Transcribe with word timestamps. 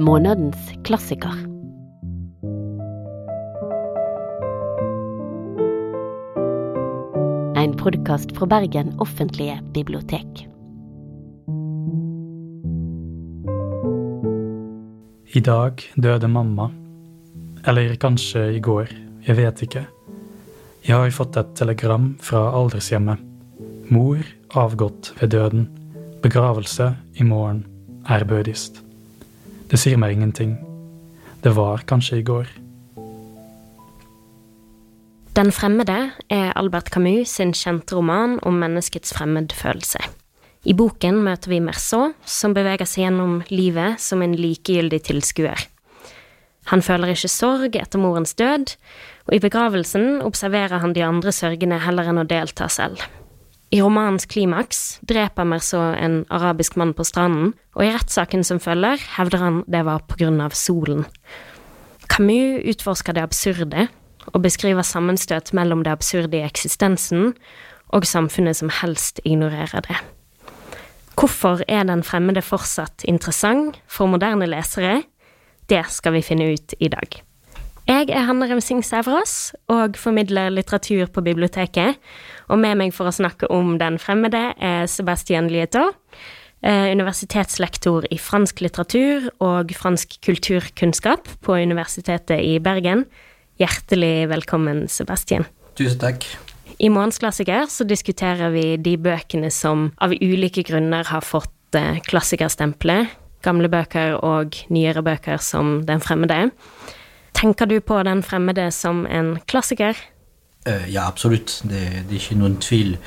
Månedens 0.00 0.56
klassiker. 0.84 1.32
En 7.56 7.76
podkast 7.76 8.32
fra 8.36 8.46
Bergen 8.46 8.94
offentlige 8.98 9.58
bibliotek. 9.74 10.48
I 15.34 15.40
dag 15.40 15.84
døde 15.94 16.28
mamma. 16.28 16.70
Eller 17.68 17.94
kanskje 18.00 18.54
i 18.56 18.60
går. 18.60 18.88
Jeg 19.28 19.36
vet 19.36 19.62
ikke. 19.68 19.86
Jeg 20.88 20.96
har 20.96 21.10
fått 21.12 21.36
et 21.36 21.56
telegram 21.60 22.14
fra 22.24 22.48
aldershjemmet. 22.56 23.20
Mor 23.92 24.24
avgått 24.56 25.12
ved 25.20 25.36
døden. 25.36 25.68
Begravelse 26.24 26.94
i 27.20 27.22
morgen. 27.22 27.66
Ærbødigst. 28.08 28.89
Det 29.70 29.78
sier 29.78 30.00
meg 30.00 30.16
ingenting. 30.16 30.56
Det 31.44 31.52
var 31.54 31.84
kanskje 31.86 32.20
i 32.20 32.26
går. 32.26 32.48
Den 35.38 35.52
fremmede 35.54 36.10
er 36.28 36.50
Albert 36.58 36.90
Camus 36.90 37.36
sin 37.38 37.52
kjente 37.54 37.94
roman 37.94 38.40
om 38.42 38.58
menneskets 38.58 39.14
fremmedfølelse. 39.14 40.02
I 40.66 40.74
boken 40.76 41.22
møter 41.24 41.54
vi 41.54 41.60
Merceau, 41.64 42.10
som 42.26 42.52
beveger 42.52 42.84
seg 42.84 43.06
gjennom 43.06 43.38
livet 43.48 44.02
som 44.02 44.20
en 44.26 44.34
likegyldig 44.36 45.00
tilskuer. 45.06 45.62
Han 46.68 46.82
føler 46.84 47.14
ikke 47.14 47.30
sorg 47.30 47.78
etter 47.78 48.02
morens 48.02 48.34
død, 48.36 48.74
og 49.30 49.38
i 49.38 49.40
begravelsen 49.40 50.20
observerer 50.26 50.82
han 50.82 50.92
de 50.98 51.06
andre 51.06 51.32
sørgende 51.32 51.78
heller 51.86 52.10
enn 52.10 52.20
å 52.20 52.28
delta 52.28 52.68
selv. 52.68 53.00
I 53.70 53.78
romanens 53.82 54.26
klimaks 54.26 54.98
dreper 55.06 55.46
Merceau 55.46 55.92
en 55.94 56.24
arabisk 56.34 56.74
mann 56.80 56.90
på 56.96 57.04
stranden, 57.06 57.52
og 57.78 57.84
i 57.86 57.92
rettssaken 57.94 58.42
som 58.42 58.58
følger, 58.58 58.98
hevder 59.14 59.44
han 59.44 59.60
det 59.70 59.84
var 59.86 60.02
på 60.10 60.18
grunn 60.18 60.40
av 60.42 60.56
solen. 60.58 61.04
Camus 62.10 62.64
utforsker 62.72 63.14
det 63.14 63.22
absurde, 63.22 63.86
og 64.34 64.42
beskriver 64.42 64.82
sammenstøt 64.82 65.54
mellom 65.54 65.84
det 65.86 65.94
absurde 65.94 66.40
i 66.40 66.42
eksistensen 66.44 67.30
og 67.94 68.06
samfunnet 68.06 68.58
som 68.58 68.74
helst 68.80 69.22
ignorerer 69.24 69.86
det. 69.86 70.02
Hvorfor 71.14 71.62
er 71.68 71.84
Den 71.84 72.02
fremmede 72.02 72.42
fortsatt 72.42 73.04
interessant 73.04 73.78
for 73.86 74.06
moderne 74.06 74.46
lesere? 74.46 75.02
Det 75.68 75.84
skal 75.88 76.12
vi 76.12 76.22
finne 76.22 76.52
ut 76.54 76.74
i 76.80 76.88
dag. 76.88 77.22
Jeg 77.88 78.10
er 78.12 78.26
Hanne 78.28 78.46
Remsing 78.50 78.82
Sævrås 78.84 79.52
og 79.72 79.96
formidler 79.96 80.50
litteratur 80.52 81.08
på 81.08 81.22
biblioteket. 81.24 81.96
Og 82.52 82.58
med 82.60 82.76
meg 82.76 82.92
for 82.94 83.08
å 83.08 83.14
snakke 83.14 83.48
om 83.50 83.78
Den 83.80 83.98
fremmede 83.98 84.52
er 84.60 84.86
Sebastian 84.86 85.48
Lietot, 85.48 85.96
eh, 86.62 86.92
universitetslektor 86.92 88.04
i 88.10 88.18
fransk 88.18 88.60
litteratur 88.60 89.30
og 89.40 89.72
fransk 89.72 90.20
kulturkunnskap 90.20 91.28
på 91.40 91.56
Universitetet 91.62 92.40
i 92.40 92.58
Bergen. 92.58 93.06
Hjertelig 93.58 94.28
velkommen, 94.28 94.88
Sebastian. 94.88 95.46
Tusen 95.76 95.98
takk. 95.98 96.24
I 96.78 96.88
Månedsklassiker 96.88 97.66
så 97.68 97.84
diskuterer 97.84 98.52
vi 98.52 98.76
de 98.76 98.96
bøkene 98.96 99.50
som 99.50 99.92
av 100.00 100.12
ulike 100.12 100.64
grunner 100.64 101.04
har 101.04 101.20
fått 101.20 101.74
eh, 101.74 102.00
klassikerstempelet. 102.00 103.08
Gamle 103.42 103.68
bøker 103.72 104.18
og 104.22 104.56
nyere 104.68 105.02
bøker 105.02 105.40
som 105.40 105.82
Den 105.88 106.00
fremmede. 106.00 106.50
Tenker 107.40 107.64
du 107.64 107.78
på 107.80 107.96
Den 108.04 108.20
fremmede 108.20 108.66
som 108.74 109.06
en 109.08 109.38
klassiker? 109.48 109.96
Uh, 110.68 110.84
ja, 110.92 111.06
absolutt. 111.08 111.62
Det, 111.64 111.80
det, 112.04 112.12
er 112.12 112.18
ikke 112.18 112.36
noen 112.36 112.58
tvil 112.60 112.98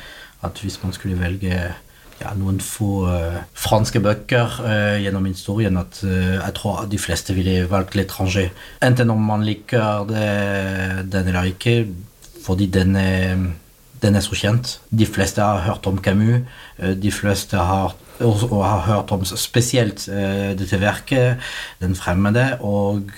at 0.43 0.57
hvis 0.63 0.79
man 0.81 0.95
skulle 0.95 1.19
velge 1.19 1.53
ja, 1.53 2.31
noen 2.39 2.57
få 2.63 3.03
uh, 3.05 3.43
franske 3.53 4.01
bøker 4.01 4.57
uh, 4.65 4.97
gjennom 5.03 5.27
historien, 5.29 5.77
at 5.77 6.01
jeg 6.01 6.55
tror 6.57 6.87
de 6.89 7.01
fleste 7.01 7.35
ville 7.37 7.67
valgt 7.69 7.93
l'étranger. 7.99 8.49
Enten 8.81 9.13
om 9.13 9.21
man 9.21 9.45
liker 9.45 10.07
det, 10.09 10.25
den 11.13 11.29
eller 11.29 11.53
ikke, 11.53 11.83
fordi 12.41 12.71
den 12.73 12.97
er, 12.97 13.37
den 14.01 14.17
er 14.17 14.25
så 14.25 14.33
kjent. 14.33 14.79
De 14.89 15.05
fleste 15.05 15.45
har 15.45 15.61
hørt 15.67 15.85
om 15.85 16.01
Camus. 16.01 16.41
De 16.79 17.13
fleste 17.13 17.57
har 17.57 17.93
og 18.23 18.59
har 18.61 18.83
hørt 18.85 19.11
om 19.11 19.23
spesielt 19.25 20.05
dette 20.05 20.77
verket, 20.79 21.41
'Den 21.81 21.95
fremmede', 21.97 22.61
og 22.61 23.09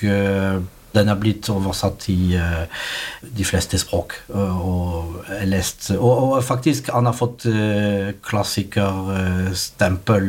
den 0.96 1.10
er 1.12 1.18
blitt 1.20 1.50
oversatt 1.52 2.08
i 2.12 2.36
uh, 2.40 2.64
de 3.22 3.46
fleste 3.48 3.78
språk 3.82 4.14
uh, 4.34 4.56
og 4.56 5.16
er 5.36 5.46
lest. 5.50 5.92
Og, 5.98 6.32
og, 6.32 6.44
faktisk, 6.44 6.90
han 6.96 7.06
har 7.10 7.16
fått 7.18 7.46
uh, 7.52 8.12
klassikerstempel 8.26 10.24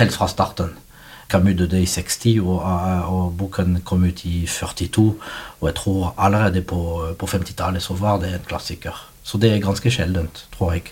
helt 0.00 0.14
fra 0.16 0.26
starten. 0.30 0.70
Camus 1.32 1.56
døde 1.56 1.80
i 1.80 1.86
60, 1.88 2.42
og, 2.44 2.60
og, 3.08 3.32
boken 3.40 3.78
kom 3.88 4.04
ut 4.04 4.20
i 4.28 4.44
42. 4.46 5.14
Og 5.60 5.68
jeg 5.68 5.74
tror 5.78 6.14
allerede 6.20 6.62
på, 6.62 6.80
på 7.18 7.26
50-tallet 7.26 7.82
så 7.82 7.94
var 7.96 8.20
det 8.20 8.34
en 8.34 8.48
klassiker. 8.48 8.92
Så 9.24 9.38
det 9.40 9.52
er 9.52 9.64
ganske 9.64 9.90
sjeldent, 9.90 10.46
tror 10.52 10.72
jeg. 10.76 10.82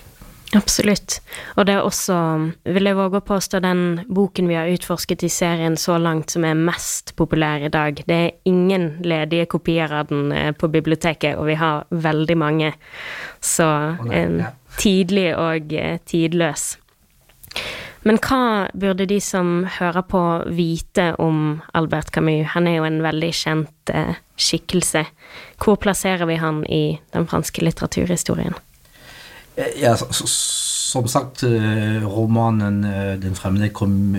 Absolutt. 0.55 1.21
Og 1.55 1.65
det 1.67 1.77
er 1.77 1.85
også, 1.87 2.15
vil 2.67 2.89
jeg 2.89 2.97
våge 2.97 3.21
å 3.21 3.23
påstå, 3.23 3.61
den 3.63 3.83
boken 4.11 4.49
vi 4.51 4.57
har 4.59 4.71
utforsket 4.73 5.23
i 5.23 5.31
serien 5.31 5.77
så 5.79 5.95
langt 6.01 6.33
som 6.33 6.43
er 6.47 6.59
mest 6.59 7.13
populær 7.19 7.63
i 7.63 7.71
dag. 7.71 8.01
Det 8.07 8.17
er 8.17 8.49
ingen 8.49 8.97
ledige 9.07 9.47
kopier 9.53 9.93
av 10.01 10.09
den 10.09 10.33
eh, 10.35 10.51
på 10.51 10.67
biblioteket, 10.71 11.37
og 11.39 11.47
vi 11.47 11.55
har 11.61 11.85
veldig 11.89 12.37
mange. 12.37 12.73
Så 13.39 13.67
en 14.11 14.41
tidlig 14.79 15.29
og 15.37 15.71
eh, 15.71 16.01
tidløs. 16.03 16.73
Men 18.03 18.17
hva 18.17 18.67
burde 18.73 19.05
de 19.07 19.19
som 19.23 19.61
hører 19.77 20.03
på, 20.09 20.21
vite 20.57 21.11
om 21.21 21.61
Albert 21.77 22.11
Camus? 22.11 22.49
Han 22.55 22.67
er 22.67 22.79
jo 22.79 22.89
en 22.89 22.99
veldig 23.05 23.31
kjent 23.37 23.93
eh, 23.93 24.19
skikkelse. 24.35 25.05
Hvor 25.61 25.79
plasserer 25.79 26.27
vi 26.27 26.39
han 26.41 26.63
i 26.65 26.99
den 27.13 27.29
franske 27.29 27.63
litteraturhistorien? 27.63 28.57
Eh, 29.55 29.81
ja, 29.81 29.95
som 29.95 31.07
sagt, 31.07 31.43
eh, 31.43 32.03
romanen 32.03 32.83
eh, 32.83 33.17
'Den 33.19 33.35
fremmede' 33.35 33.73
kom, 33.73 34.15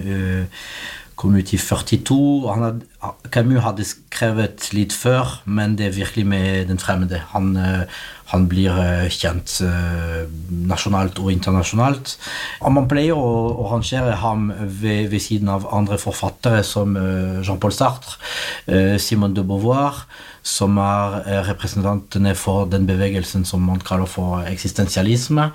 kom 1.17 1.35
ut 1.35 1.53
i 1.53 1.59
42. 1.59 2.49
Had, 2.49 2.83
Camus 3.31 3.63
hadde 3.63 3.85
skrevet 3.85 4.73
litt 4.73 4.93
før, 4.93 5.43
men 5.45 5.77
det 5.79 5.87
er 5.87 5.99
virkelig 5.99 6.27
med 6.27 6.67
'Den 6.69 6.79
fremmede'. 6.79 7.23
Han, 7.33 7.57
han 8.33 8.49
blir 8.51 8.75
kjent 9.13 9.59
nasjonalt 10.73 11.21
og 11.23 11.31
internasjonalt. 11.35 12.17
Og 12.65 12.75
man 12.75 12.89
pleier 12.91 13.17
å, 13.19 13.69
rangere 13.73 14.17
ham 14.23 14.51
ved, 14.51 15.11
ved, 15.13 15.21
siden 15.23 15.53
av 15.53 15.69
andre 15.73 15.99
forfattere 16.01 16.65
som 16.67 16.97
Jean-Paul 16.97 17.75
Sartre, 17.77 18.19
Simone 19.01 19.37
de 19.37 19.45
Beauvoir 19.47 20.05
som 20.43 20.77
er 20.83 21.21
eh, 21.23 21.41
representantene 21.47 22.35
for 22.39 22.67
den 22.71 22.87
bevegelsen 22.87 23.47
som 23.47 23.63
man 23.67 23.81
kaller 23.83 24.11
for 24.11 24.43
eksistensialisme. 24.51 25.49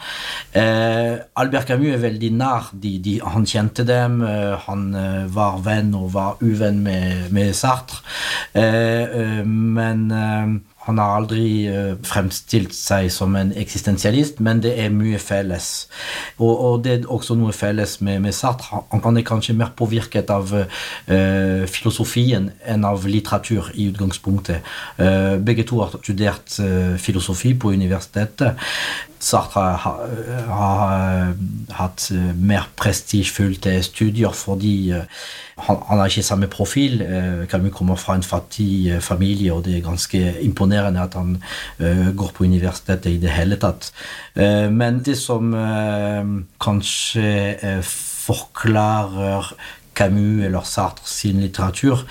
Eh, 0.55 1.19
Albert 1.35 1.67
Camus 1.67 1.91
er 1.94 2.01
veldig 2.01 2.31
nær. 2.39 2.71
De, 2.71 2.95
de, 3.03 3.17
han 3.23 3.47
kjente 3.47 3.83
dem. 3.88 4.21
Eh, 4.23 4.55
han 4.67 4.88
eh, 4.95 5.25
var 5.33 5.59
venn 5.65 5.91
og 5.97 6.13
var 6.15 6.41
uvenn 6.41 6.79
med, 6.88 7.27
med 7.35 7.53
Sartre. 7.55 7.99
Eh, 8.55 9.03
eh, 9.03 9.44
men 9.45 10.07
han 10.88 11.02
har 11.02 11.18
aldri 11.20 11.48
uh, 11.68 11.96
fremstilt 12.08 12.75
seg 12.75 13.09
som 13.14 13.36
en 13.36 13.52
eksistensialist, 13.59 14.40
men 14.44 14.62
det 14.64 14.74
er 14.80 14.94
mye 14.94 15.20
felles. 15.20 15.70
Og, 16.38 16.53
og 16.53 16.78
det 16.86 16.94
er 16.94 17.09
også 17.12 17.36
noe 17.40 17.56
felles 17.56 17.98
med, 18.00 18.22
med 18.24 18.36
Sartre. 18.36 18.84
Han 18.94 19.03
kan 19.03 19.20
kanskje 19.28 19.58
mer 19.58 19.74
påvirket 19.78 20.31
av 20.34 20.53
uh, 20.56 21.66
filosofien 21.68 22.52
enn 22.68 22.88
av 22.88 23.08
litteratur 23.09 23.72
i 23.75 23.90
utgangspunktet. 23.92 24.64
Uh, 25.00 25.36
begge 25.44 25.68
to 25.68 25.84
har 25.84 26.00
studert 26.00 26.56
filosofi 27.04 27.54
på 27.59 27.74
universitetet. 27.75 28.58
Sartre 29.19 29.63
har, 29.81 30.01
har 30.50 31.33
hatt 31.78 32.07
mer 32.38 32.67
prestisjefylte 32.78 33.73
studier 33.85 34.35
fordi 34.35 34.91
han, 34.94 35.79
han, 35.88 35.97
har 35.97 36.11
ikke 36.11 36.25
samme 36.25 36.50
profil. 36.51 37.01
Camus 37.50 37.74
kommer 37.74 37.97
fra 37.97 38.15
en 38.18 38.25
fattig 38.25 39.00
familie, 39.01 39.53
og 39.53 39.65
det 39.65 39.77
er 39.77 39.86
ganske 39.88 40.21
imponerende 40.45 41.01
at 41.01 41.18
han 41.18 41.38
går 42.18 42.33
på 42.36 42.45
universitetet 42.45 43.09
i 43.15 43.21
det 43.21 43.33
hele 43.33 43.57
tatt. 43.57 43.92
men 44.71 45.01
det 45.06 45.18
som 45.18 45.50
kanskje 46.62 47.81
forklarer 48.27 49.53
Camus 49.97 50.45
eller 50.45 50.65
Sartre 50.67 51.07
sin 51.09 51.41
litteratur, 51.41 52.03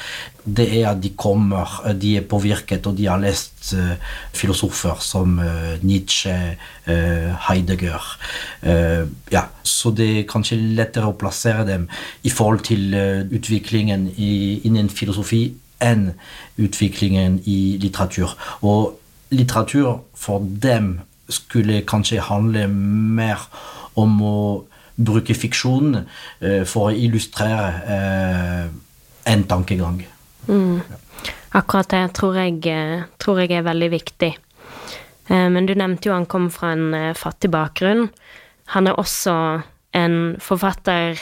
det 0.46 0.66
er 0.78 0.92
at 0.92 1.00
de 1.02 1.10
kommer, 1.18 1.70
de 1.98 2.16
er 2.18 2.26
påvirket, 2.26 2.86
og 2.86 2.96
de 2.98 3.08
har 3.10 3.18
lest 3.22 3.72
uh, 3.74 3.94
filosofer 4.34 5.00
som 5.02 5.38
uh, 5.38 5.74
Nietzsche, 5.82 6.34
uh, 6.86 7.48
Heidegger. 7.48 8.02
ja, 9.32 9.42
så 9.62 9.90
det 9.94 10.06
er 10.18 10.28
kanskje 10.30 10.58
lettere 10.78 11.10
å 11.10 11.18
plassere 11.18 11.66
dem 11.66 11.86
i 12.26 12.30
forhold 12.30 12.64
til 12.66 12.94
utviklingen 13.30 14.08
i, 14.16 14.60
innen 14.66 14.88
filosofi 14.90 15.42
enn 15.82 16.08
utviklingen 16.58 17.40
i 17.46 17.76
litteratur. 17.82 18.32
Og 18.62 18.96
litteratur 19.30 20.00
for 20.14 20.42
dem 20.42 20.96
skulle 21.28 21.82
kanskje 21.86 22.22
handle 22.22 22.66
mer 22.70 23.46
om 23.98 24.18
å 24.22 24.38
bruke 24.96 25.34
fiksjon 25.36 26.00
for 26.64 26.88
å 26.88 26.94
illustrere 26.96 28.70
en 29.26 29.44
tankegang. 29.44 30.00
Mm. 30.48 30.80
Akkurat 31.56 31.88
det 31.88 32.02
tror 32.18 32.36
jeg, 32.36 32.60
eh, 32.68 33.06
tror 33.18 33.40
jeg, 33.40 33.52
er 33.52 33.66
veldig 33.66 33.90
viktig. 33.90 34.32
Eh, 35.28 35.48
men 35.48 35.66
du 35.66 35.74
nevnte 35.74 36.08
jo 36.08 36.14
han 36.14 36.26
kom 36.26 36.50
fra 36.50 36.72
en 36.72 36.94
eh, 36.94 37.14
fattig 37.14 37.50
bakgrunn. 37.50 38.10
Han 38.74 38.86
er 38.86 38.98
også 38.98 39.62
en 39.96 40.36
forfatter 40.40 41.16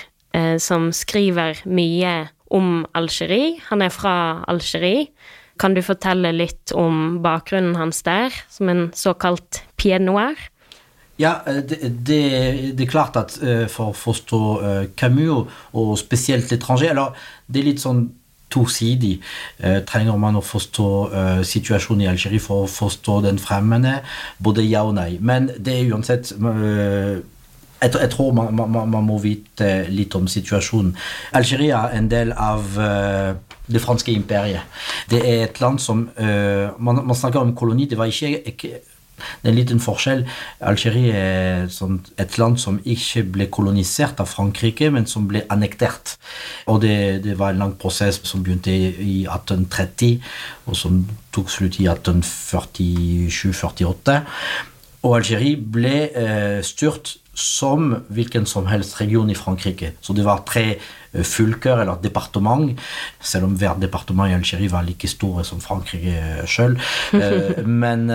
som 0.59 0.89
skriver 0.91 1.61
mye 1.63 2.29
om 2.51 2.87
Algerie. 2.99 3.61
Han 3.69 3.85
er 3.87 3.93
fra 3.95 4.43
Algerie. 4.51 5.05
Kan 5.63 5.77
du 5.77 5.83
fortelle 5.87 6.33
litt 6.35 6.73
om 6.75 7.21
bakgrunnen 7.23 7.77
hans 7.79 8.03
der, 8.03 8.35
som 8.51 8.69
en 8.73 8.89
såkalt 8.99 9.61
pied 9.79 10.03
noir? 10.03 10.35
Ja, 11.19 11.37
det, 11.47 11.79
det, 12.07 12.81
er 12.83 12.91
klart 12.91 13.15
at 13.21 13.37
for 13.71 13.93
å 13.93 13.95
forstå 13.95 14.41
Camus, 14.99 15.53
og 15.71 15.93
spesielt 16.01 16.51
l'étranger 16.51 16.91
Eller 16.91 17.15
det 17.47 17.61
er 17.61 17.69
litt 17.69 17.85
sånn 17.85 18.09
tosidig. 18.55 19.19
Eh, 19.59 19.83
trenger 19.89 20.19
man 20.21 20.39
å 20.39 20.45
forstå 20.45 20.89
eh, 21.11 21.43
situasjonen 21.47 22.05
i 22.05 22.11
Algerie 22.11 22.43
for 22.43 22.65
å 22.65 22.71
forstå 22.71 23.21
den 23.27 23.41
fremmede? 23.43 23.99
Både 24.39 24.65
ja 24.67 24.85
og 24.87 24.97
nei. 24.99 25.15
Men 25.21 25.51
det 25.57 25.79
er 25.79 25.95
uansett 25.95 26.35
eh, 26.35 27.23
jeg, 27.85 28.11
tror 28.15 28.33
man, 28.37 28.55
man, 28.57 28.73
man, 28.89 29.05
må 29.05 29.19
vite 29.21 29.85
litt 29.93 30.15
om 30.17 30.29
situasjonen. 30.31 30.95
Algerie 31.37 31.75
er 31.77 31.99
en 31.99 32.07
del 32.09 32.31
av 32.33 32.79
det 33.67 33.83
franske 33.83 34.15
imperiet. 34.15 34.65
Det 35.11 35.21
er 35.21 35.43
et 35.45 35.61
land 35.61 35.83
som 35.85 36.07
man, 36.17 37.03
man, 37.03 37.13
snakker 37.19 37.43
om 37.43 37.53
koloni. 37.53 37.85
Det 37.91 37.99
var 38.01 38.09
ikke, 38.09 38.41
ikke 38.55 38.81
det 39.17 39.49
er 39.49 39.53
en 39.53 39.59
liten 39.59 39.81
forskjell. 39.83 40.23
Algerie 40.65 41.13
er 41.15 41.69
et 42.19 42.39
land 42.41 42.59
som 42.61 42.81
ikke 42.85 43.23
ble 43.37 43.47
kolonisert 43.53 44.21
av 44.23 44.27
Frankrike, 44.31 44.91
men 44.95 45.07
som 45.11 45.29
ble 45.31 45.41
annektert. 45.53 46.07
Og 46.71 46.77
det, 46.85 46.99
det 47.25 47.35
var 47.39 47.49
en 47.53 47.63
lang 47.65 47.75
prosess 47.81 48.17
som 48.27 48.43
begynte 48.45 48.73
i 48.75 49.27
1830, 49.27 50.21
og 50.67 50.75
som 50.79 50.93
tok 51.35 51.49
slutt 51.53 51.77
i 51.81 51.85
1847-48. 51.91 54.15
Og 55.05 55.11
Algerie 55.19 55.57
ble 55.61 55.97
eh, 56.17 56.61
styrt 56.65 57.07
som 57.35 57.91
hvilken 58.15 58.47
som 58.47 58.69
helst 58.71 59.01
region 59.01 59.31
i 59.31 59.37
Frankrike. 59.37 59.93
Så 60.01 60.15
det 60.15 60.25
var 60.25 60.45
tre 60.47 60.65
eh, 60.77 61.25
fylker 61.27 61.83
eller 61.83 61.99
departement, 62.03 62.79
selv 63.21 63.51
om 63.51 63.57
hvert 63.59 63.83
departement 63.83 64.31
i 64.31 64.37
Algerie 64.39 64.73
var 64.73 64.87
like 64.87 65.11
store 65.11 65.45
som 65.45 65.63
Frankrike 65.65 66.47
sjøl. 66.47 66.79
Eh, 67.25 67.63
men 67.65 68.11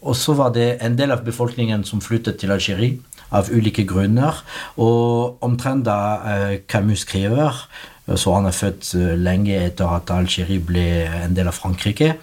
og 0.00 0.16
så 0.16 0.34
var 0.38 0.54
det 0.56 0.78
en 0.80 0.96
del 0.96 1.12
av 1.12 1.24
befolkningen 1.26 1.84
som 1.84 2.00
flyttet 2.04 2.40
til 2.40 2.52
Algerie 2.54 2.98
av 3.36 3.50
ulike 3.52 3.86
grunner. 3.88 4.42
Og 4.80 5.40
omtrent 5.44 5.86
da 5.88 6.00
eh, 6.32 6.54
Camus 6.70 7.04
skriver, 7.06 7.62
eh, 8.08 8.16
så 8.18 8.34
han 8.34 8.48
er 8.48 8.56
født 8.56 8.90
eh, 8.98 9.12
lenge 9.18 9.58
etter 9.68 9.92
at 9.94 10.10
Algerie 10.14 10.62
ble 10.66 10.86
en 11.26 11.36
del 11.36 11.50
av 11.50 11.58
Frankrike. 11.58 12.14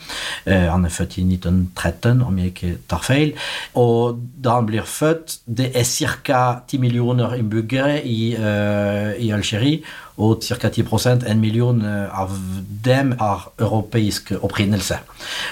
Han 0.47 0.88
er 0.88 0.94
født 0.94 1.19
i 1.21 1.25
1913, 1.27 2.24
om 2.25 2.41
jeg 2.41 2.53
ikke 2.53 2.74
tar 2.91 3.06
feil. 3.06 3.35
Og 3.79 4.19
da 4.19 4.57
han 4.59 4.68
blir 4.69 4.88
født 4.88 5.39
Det 5.45 5.71
er 5.75 5.88
ca. 5.88 6.41
10 6.68 6.81
millioner 6.83 7.38
innbyggere 7.38 8.01
i, 8.03 8.33
i 8.35 9.31
Algerie 9.31 9.83
og 10.18 10.42
ca. 10.42 10.69
10 10.69 11.28
en 11.30 11.40
million 11.40 11.81
eh, 11.86 12.19
av 12.19 12.34
dem 12.86 13.14
har 13.19 13.52
europeisk 13.60 14.31
opprinnelse. 14.42 14.98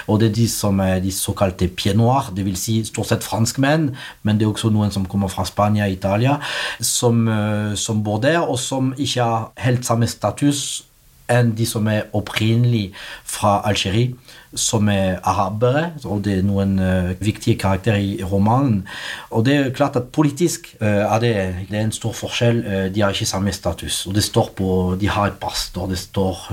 Og 0.06 0.20
det 0.20 0.30
er 0.30 0.34
de 0.40 0.48
som 0.50 0.80
er 0.82 0.98
de 1.00 1.12
såkalte 1.14 1.68
pied 1.68 1.96
noir, 1.96 2.32
dvs. 2.34 2.58
Si 2.58 2.76
stort 2.88 3.10
sett 3.12 3.26
franskmenn, 3.26 3.92
men 4.22 4.38
det 4.38 4.46
er 4.46 4.50
også 4.50 4.72
noen 4.74 4.90
som 4.90 5.06
kommer 5.06 5.30
fra 5.30 5.46
Spania 5.46 5.86
og 5.86 5.94
Italia, 5.94 6.40
som, 6.80 7.28
eh, 7.28 7.74
som 7.76 8.02
bor 8.02 8.18
der, 8.20 8.40
og 8.42 8.58
som 8.58 8.92
ikke 8.98 9.22
har 9.22 9.50
helt 9.56 9.86
samme 9.86 10.06
status 10.06 10.82
enn 11.32 11.54
de 11.58 11.66
som 11.66 11.86
er 11.90 12.06
opprinnelig 12.16 12.90
fra 13.24 13.60
Algerie 13.66 14.14
som 14.56 14.88
er 14.88 15.20
arabere, 15.26 15.90
og 16.08 16.22
det 16.24 16.38
er 16.38 16.46
noen 16.46 16.76
uh, 16.80 17.12
viktige 17.22 17.58
karakterer 17.60 18.00
i 18.00 18.24
romanen. 18.24 18.82
Og 19.30 19.44
det 19.46 19.56
er 19.56 19.72
klart 19.76 19.98
at 20.00 20.08
politisk 20.14 20.70
uh, 20.80 20.86
er 20.86 21.22
det, 21.22 21.32
det, 21.70 21.76
er 21.76 21.84
en 21.84 21.94
stor 21.94 22.14
forskjell. 22.16 22.62
Uh, 22.64 22.86
de 22.92 23.04
har 23.04 23.14
ikke 23.14 23.28
samme 23.28 23.52
status. 23.54 24.04
Og 24.08 24.16
det 24.16 24.24
står 24.24 24.50
på 24.56 24.68
De 25.00 25.10
har 25.12 25.30
et 25.30 25.38
pass 25.40 25.68
der 25.74 25.90
det 25.90 25.98
står 26.00 26.46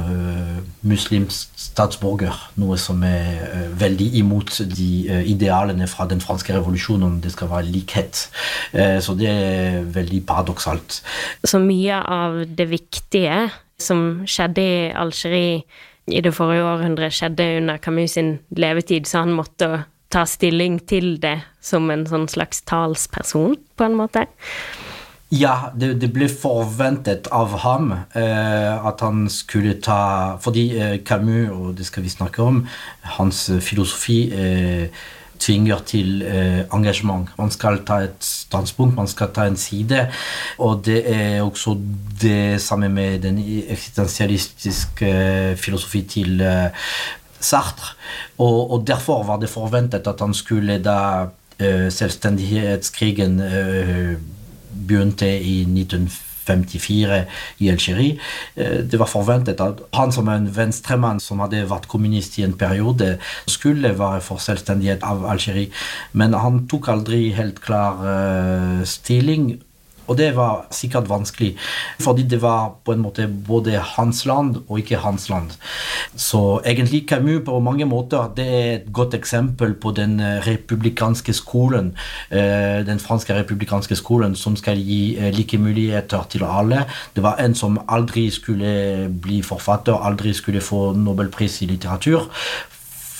muslimsk 0.83 1.51
statsborger, 1.59 2.35
noe 2.59 2.77
som 2.81 3.01
er 3.07 3.69
veldig 3.79 4.09
imot 4.19 4.51
de 4.73 4.89
idealene 5.29 5.87
fra 5.87 6.05
den 6.09 6.21
franske 6.21 6.53
revolusjonen 6.55 7.05
om 7.07 7.19
det 7.23 7.31
skal 7.33 7.49
være 7.51 7.71
likhet. 7.71 8.27
så 8.73 9.15
det 9.17 9.29
er 9.29 9.79
veldig 9.95 10.21
paradoksalt. 10.27 10.99
Så 11.47 11.61
mye 11.63 12.01
av 12.03 12.43
det 12.57 12.67
viktige 12.69 13.37
som 13.81 14.23
skjedde 14.29 14.63
i 14.63 14.91
Algerie 14.95 15.63
i 16.11 16.21
det 16.21 16.33
forrige 16.35 16.65
århundret 16.67 17.15
skjedde 17.15 17.45
under 17.61 17.77
Camus 17.79 18.17
sin 18.17 18.37
levetid, 18.51 19.07
så 19.07 19.23
han 19.23 19.35
måtte 19.37 19.85
ta 20.13 20.25
stilling 20.29 20.81
til 20.87 21.15
det 21.21 21.39
som 21.63 21.89
en 21.93 22.03
sånn 22.09 22.27
slags 22.29 22.61
talsperson, 22.67 23.55
på 23.77 23.87
en 23.87 23.95
måte. 23.97 24.27
Ja, 25.33 25.71
det, 25.73 25.95
det 26.03 26.11
ble 26.13 26.27
forventet 26.29 27.29
av 27.33 27.55
ham 27.63 27.89
eh, 27.95 28.85
at 28.85 29.01
han 29.01 29.23
skulle 29.33 29.79
ta 29.81 30.35
Fordi 30.43 30.65
eh, 30.77 30.97
Camus, 31.01 31.49
og 31.49 31.71
det 31.79 31.87
skal 31.87 32.05
vi 32.05 32.11
snakke 32.13 32.43
om, 32.43 32.59
hans 33.15 33.47
filosofi 33.65 34.19
eh, 34.29 35.05
tvinger 35.43 35.83
til 35.87 36.23
eh, 36.23 36.63
engasjement. 36.73 37.29
Man 37.37 37.51
skal 37.51 37.81
ta 37.87 37.99
et 38.07 38.23
standpunkt, 38.23 38.95
man 38.95 39.09
skal 39.11 39.33
ta 39.35 39.47
en 39.49 39.59
side. 39.59 40.07
Og 40.63 40.83
det 40.85 41.03
er 41.11 41.41
også 41.43 41.75
det 42.21 42.61
samme 42.63 42.89
med 42.89 43.19
den 43.27 43.39
eksistensialistiske 43.67 45.09
eh, 45.09 45.55
filosofi 45.59 46.03
til 46.15 46.41
eh, 46.41 46.91
Sartre. 47.43 47.95
Og, 48.37 48.71
og, 48.71 48.87
derfor 48.87 49.23
var 49.27 49.39
det 49.41 49.51
forventet 49.51 50.07
at 50.07 50.19
han 50.23 50.33
skulle 50.33 50.79
da 50.83 50.99
eh, 51.59 51.89
Selvstendighetskrigen 51.91 53.39
eh, 53.39 54.13
begynte 54.87 55.27
i 55.27 55.61
1950 55.67 56.32
54 56.47 57.23
i 57.63 57.69
Algerie. 57.71 58.17
Eh, 58.55 58.79
det 58.83 58.99
var 58.99 59.11
forventet 59.11 59.61
at 59.63 59.83
han 59.97 60.13
som 60.15 60.29
en 60.31 60.47
venstremann 60.55 61.21
som 61.23 61.43
hadde 61.43 61.65
vært 61.69 61.89
kommunist 61.91 62.37
i 62.39 62.45
en 62.47 62.57
periode, 62.57 63.17
skulle 63.47 63.95
være 63.99 64.21
for 64.25 64.41
selvstendighet 64.43 65.03
av 65.07 65.25
Algerie. 65.29 65.71
Men 66.13 66.35
han 66.37 66.63
tok 66.71 66.89
aldri 66.93 67.25
helt 67.35 67.61
klar 67.63 68.01
uh, 68.03 68.81
stilling. 68.87 69.55
Og 70.07 70.17
det 70.17 70.33
var 70.35 70.65
sikkert 70.71 71.07
vanskelig, 71.09 71.53
fordi 72.01 72.25
det 72.27 72.41
var 72.41 72.73
på 72.85 72.93
en 72.93 73.03
måte 73.03 73.27
både 73.47 73.79
hans 73.79 74.25
land 74.25 74.57
og 74.67 74.79
ikke 74.79 74.99
hans 75.03 75.29
land. 75.29 75.55
Så 76.15 76.59
egentlig 76.65 77.05
Camus 77.09 77.43
på 77.45 77.59
mange 77.59 77.85
måter 77.85 78.31
det 78.35 78.47
er 78.47 78.73
et 78.73 78.89
godt 78.93 79.13
eksempel 79.13 79.73
på 79.73 79.91
den 79.95 80.19
eh, 80.19 80.41
republikanske 80.47 81.33
skolen, 81.33 81.93
eh, 82.29 82.83
den 82.85 82.99
franske 82.99 83.35
republikanske 83.39 83.95
skolen 83.95 84.35
som 84.35 84.55
skal 84.59 84.77
gi 84.77 85.15
eh, 85.17 85.31
like 85.33 85.57
muligheter 85.57 86.27
til 86.29 86.43
alle. 86.43 86.83
Det 87.15 87.23
var 87.23 87.39
en 87.39 87.55
som 87.55 87.79
aldri 87.87 88.29
skulle 88.29 89.09
bli 89.23 89.41
forfatter, 89.41 89.95
aldri 89.95 90.33
skulle 90.33 90.61
få 90.61 90.91
nobelpris 90.93 91.61
i 91.61 91.71
litteratur 91.71 92.29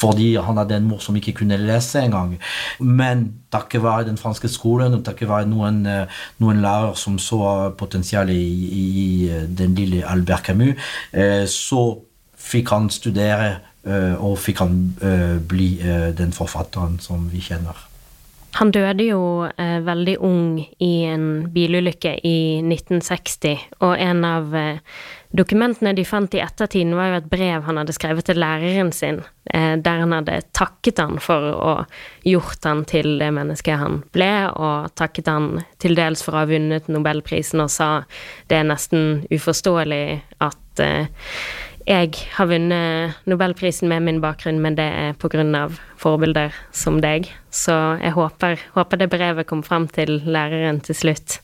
fordi 0.03 0.33
han 0.35 0.59
hadde 0.59 0.77
en 0.77 0.87
mor 0.89 1.01
som 1.03 1.15
ikke 1.17 1.37
kunne 1.39 1.59
lese 1.61 2.03
engang. 2.03 2.35
Men 2.79 3.25
takket 3.53 3.83
være 3.83 4.07
den 4.09 4.19
franske 4.19 4.51
skolen 4.51 4.97
og 4.97 5.03
takket 5.07 5.29
være 5.29 5.49
noen, 5.49 5.85
eh, 5.87 6.23
noen 6.43 6.61
lærere 6.63 6.95
som 6.99 7.19
så 7.19 7.71
potensialet 7.79 8.35
i, 8.35 8.81
i, 8.83 9.29
eh, 9.29 9.47
den 9.47 9.75
lille 9.75 10.03
Albert 10.07 10.49
Camus, 10.49 10.75
eh, 11.13 11.45
så 11.47 11.85
fikk 12.37 12.75
han 12.75 12.89
studere 12.91 13.53
og 13.83 14.37
fikk 14.39 14.61
han 14.63 14.75
bli 15.43 15.65
den 16.15 16.31
forfatteren 16.31 16.93
som 17.03 17.25
vi 17.27 17.41
kjenner. 17.43 17.81
Han 18.59 18.69
døde 18.73 19.07
jo 19.07 19.21
eh, 19.49 19.79
veldig 19.81 20.13
ung 20.21 20.59
i 20.61 20.91
en 21.09 21.25
bilulykke 21.53 22.19
i 22.21 22.37
1960, 22.61 23.63
og 23.81 23.95
en 23.97 24.21
av 24.27 24.53
eh, 24.57 24.99
Dokumentene 25.33 25.95
de 25.97 26.03
fant 26.05 26.35
i 26.37 26.41
ettertiden, 26.43 26.93
var 26.93 27.09
jo 27.09 27.15
et 27.17 27.29
brev 27.31 27.63
han 27.65 27.79
hadde 27.79 27.95
skrevet 27.95 28.27
til 28.29 28.37
læreren 28.37 28.91
sin, 28.93 29.23
eh, 29.49 29.73
der 29.81 30.03
han 30.03 30.13
hadde 30.13 30.43
takket 30.53 31.01
han 31.01 31.17
for 31.17 31.47
å 31.57 31.73
gjort 32.21 32.67
han 32.69 32.83
til 32.85 33.17
det 33.17 33.31
mennesket 33.33 33.81
han 33.81 34.03
ble, 34.13 34.29
og 34.53 34.93
takket 34.93 35.31
han 35.31 35.63
til 35.81 35.97
dels 35.97 36.21
for 36.21 36.35
å 36.37 36.43
ha 36.43 36.49
vunnet 36.51 36.85
nobelprisen, 36.85 37.63
og 37.65 37.73
sa 37.73 37.89
det 38.47 38.59
er 38.59 38.69
nesten 38.69 39.23
uforståelig 39.33 40.21
at 40.45 40.83
eh, 40.85 41.09
jeg 41.83 42.13
har 42.37 42.47
vunnet 42.47 43.25
nobelprisen 43.27 43.89
med 43.89 44.05
min 44.05 44.21
bakgrunn, 44.23 44.61
men 44.61 44.77
det 44.77 44.85
er 44.85 45.55
av 45.57 45.79
forbilder 45.99 46.53
som 46.71 47.01
deg. 47.01 47.27
Så 47.51 47.73
jeg 47.99 48.13
håper, 48.15 48.61
håper 48.77 49.01
det 49.01 49.09
brevet 49.11 49.47
kom 49.49 49.63
fram 49.63 49.89
til 49.91 50.21
læreren 50.23 50.79
til 50.79 50.95
slutt. 50.95 51.41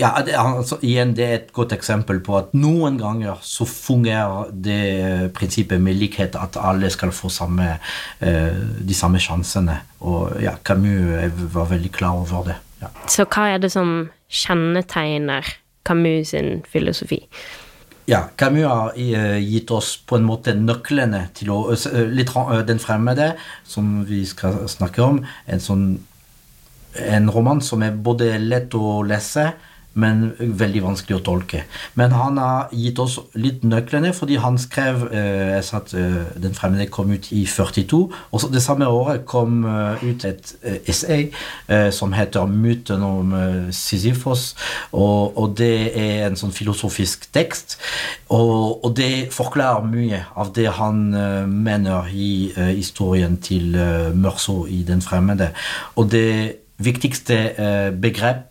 Ja, 0.00 0.14
det, 0.24 0.32
altså, 0.38 0.78
igjen, 0.80 1.12
det 1.16 1.24
er 1.26 1.34
et 1.36 1.52
godt 1.52 1.74
eksempel 1.76 2.22
på 2.24 2.38
at 2.38 2.54
noen 2.56 2.96
ganger 3.00 3.40
så 3.44 3.66
fungerer 3.68 4.48
det 4.50 5.32
prinsippet 5.36 5.82
med 5.82 5.98
likhet, 6.00 6.38
at 6.40 6.56
alle 6.56 6.88
skal 6.92 7.12
få 7.12 7.28
samme, 7.32 7.74
eh, 8.24 8.60
de 8.80 8.96
samme 8.96 9.20
sjansene. 9.20 9.76
Og 10.00 10.40
ja, 10.40 10.56
Camus 10.64 11.52
var 11.52 11.68
veldig 11.74 11.92
klar 11.92 12.16
over 12.22 12.48
det. 12.48 12.56
Ja. 12.80 12.88
Så 13.12 13.28
hva 13.28 13.50
er 13.52 13.60
det 13.60 13.74
som 13.74 14.08
kjennetegner 14.28 15.56
Camus 15.84 16.32
sin 16.32 16.62
filosofi? 16.72 17.26
ja, 18.10 18.24
Camus 18.36 18.66
har 18.66 18.96
gitt 19.38 19.70
oss 19.70 19.92
på 20.02 20.16
en 20.18 20.24
måte 20.26 20.54
nøklene 20.58 21.28
til 21.36 21.52
å 21.54 21.58
litt, 22.10 22.32
Den 22.66 22.80
fremmede, 22.82 23.36
som 23.62 24.00
vi 24.08 24.24
skal 24.26 24.64
snakke 24.66 25.02
om, 25.04 25.20
en 25.46 25.62
sånn 25.62 25.84
en 26.98 27.30
roman 27.30 27.60
som 27.62 27.82
er 27.86 27.94
både 27.94 28.32
lett 28.42 28.74
å 28.74 29.02
lese, 29.06 29.52
men 30.00 30.30
veldig 30.38 30.82
vanskelig 30.84 31.18
å 31.18 31.24
tolke. 31.24 31.64
Men 31.98 32.14
han 32.16 32.38
har 32.40 32.72
gitt 32.74 32.98
oss 33.02 33.18
litt 33.38 33.64
nøklene, 33.66 34.12
fordi 34.16 34.38
han 34.40 34.58
skrev 34.60 35.06
eh, 35.10 35.56
jeg 35.56 35.66
sa 35.66 35.80
at 35.80 35.94
eh, 35.96 36.18
Den 36.40 36.54
fremmede 36.56 36.88
kom 36.92 37.10
ut 37.12 37.30
i 37.34 37.44
42. 37.48 38.00
Og 38.30 38.46
det 38.52 38.62
samme 38.64 38.88
året 38.88 39.24
kom 39.28 39.64
eh, 39.68 40.04
ut 40.04 40.24
et 40.28 40.52
eh, 40.62 40.78
essay 40.90 41.28
eh, 41.68 41.90
som 41.94 42.14
heter 42.16 42.46
'Myten 42.46 43.02
om 43.02 43.34
eh, 43.34 43.68
Sisyfos'. 43.74 44.54
Og, 44.92 45.36
og, 45.36 45.56
det 45.58 45.96
er 45.96 46.28
en 46.28 46.38
sånn 46.38 46.54
filosofisk 46.54 47.28
tekst. 47.34 47.78
Og, 48.30 48.84
og 48.84 48.94
det 48.96 49.30
forklarer 49.34 49.86
mye 49.86 50.24
av 50.38 50.52
det 50.54 50.68
han 50.78 51.10
mener 51.50 52.08
i 52.14 52.52
historien 52.54 53.36
til 53.42 53.74
Mørso 54.14 54.64
i 54.66 54.82
Den 54.86 55.02
fremmede. 55.02 55.50
Og 55.96 56.10
det 56.10 56.56
viktigste 56.78 57.36
begrep 58.00 58.49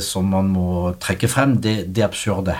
som 0.00 0.28
man 0.30 0.50
må 0.52 0.92
trekke 1.02 1.28
frem, 1.30 1.56
det, 1.62 1.88
det 1.94 2.04
absurde. 2.06 2.54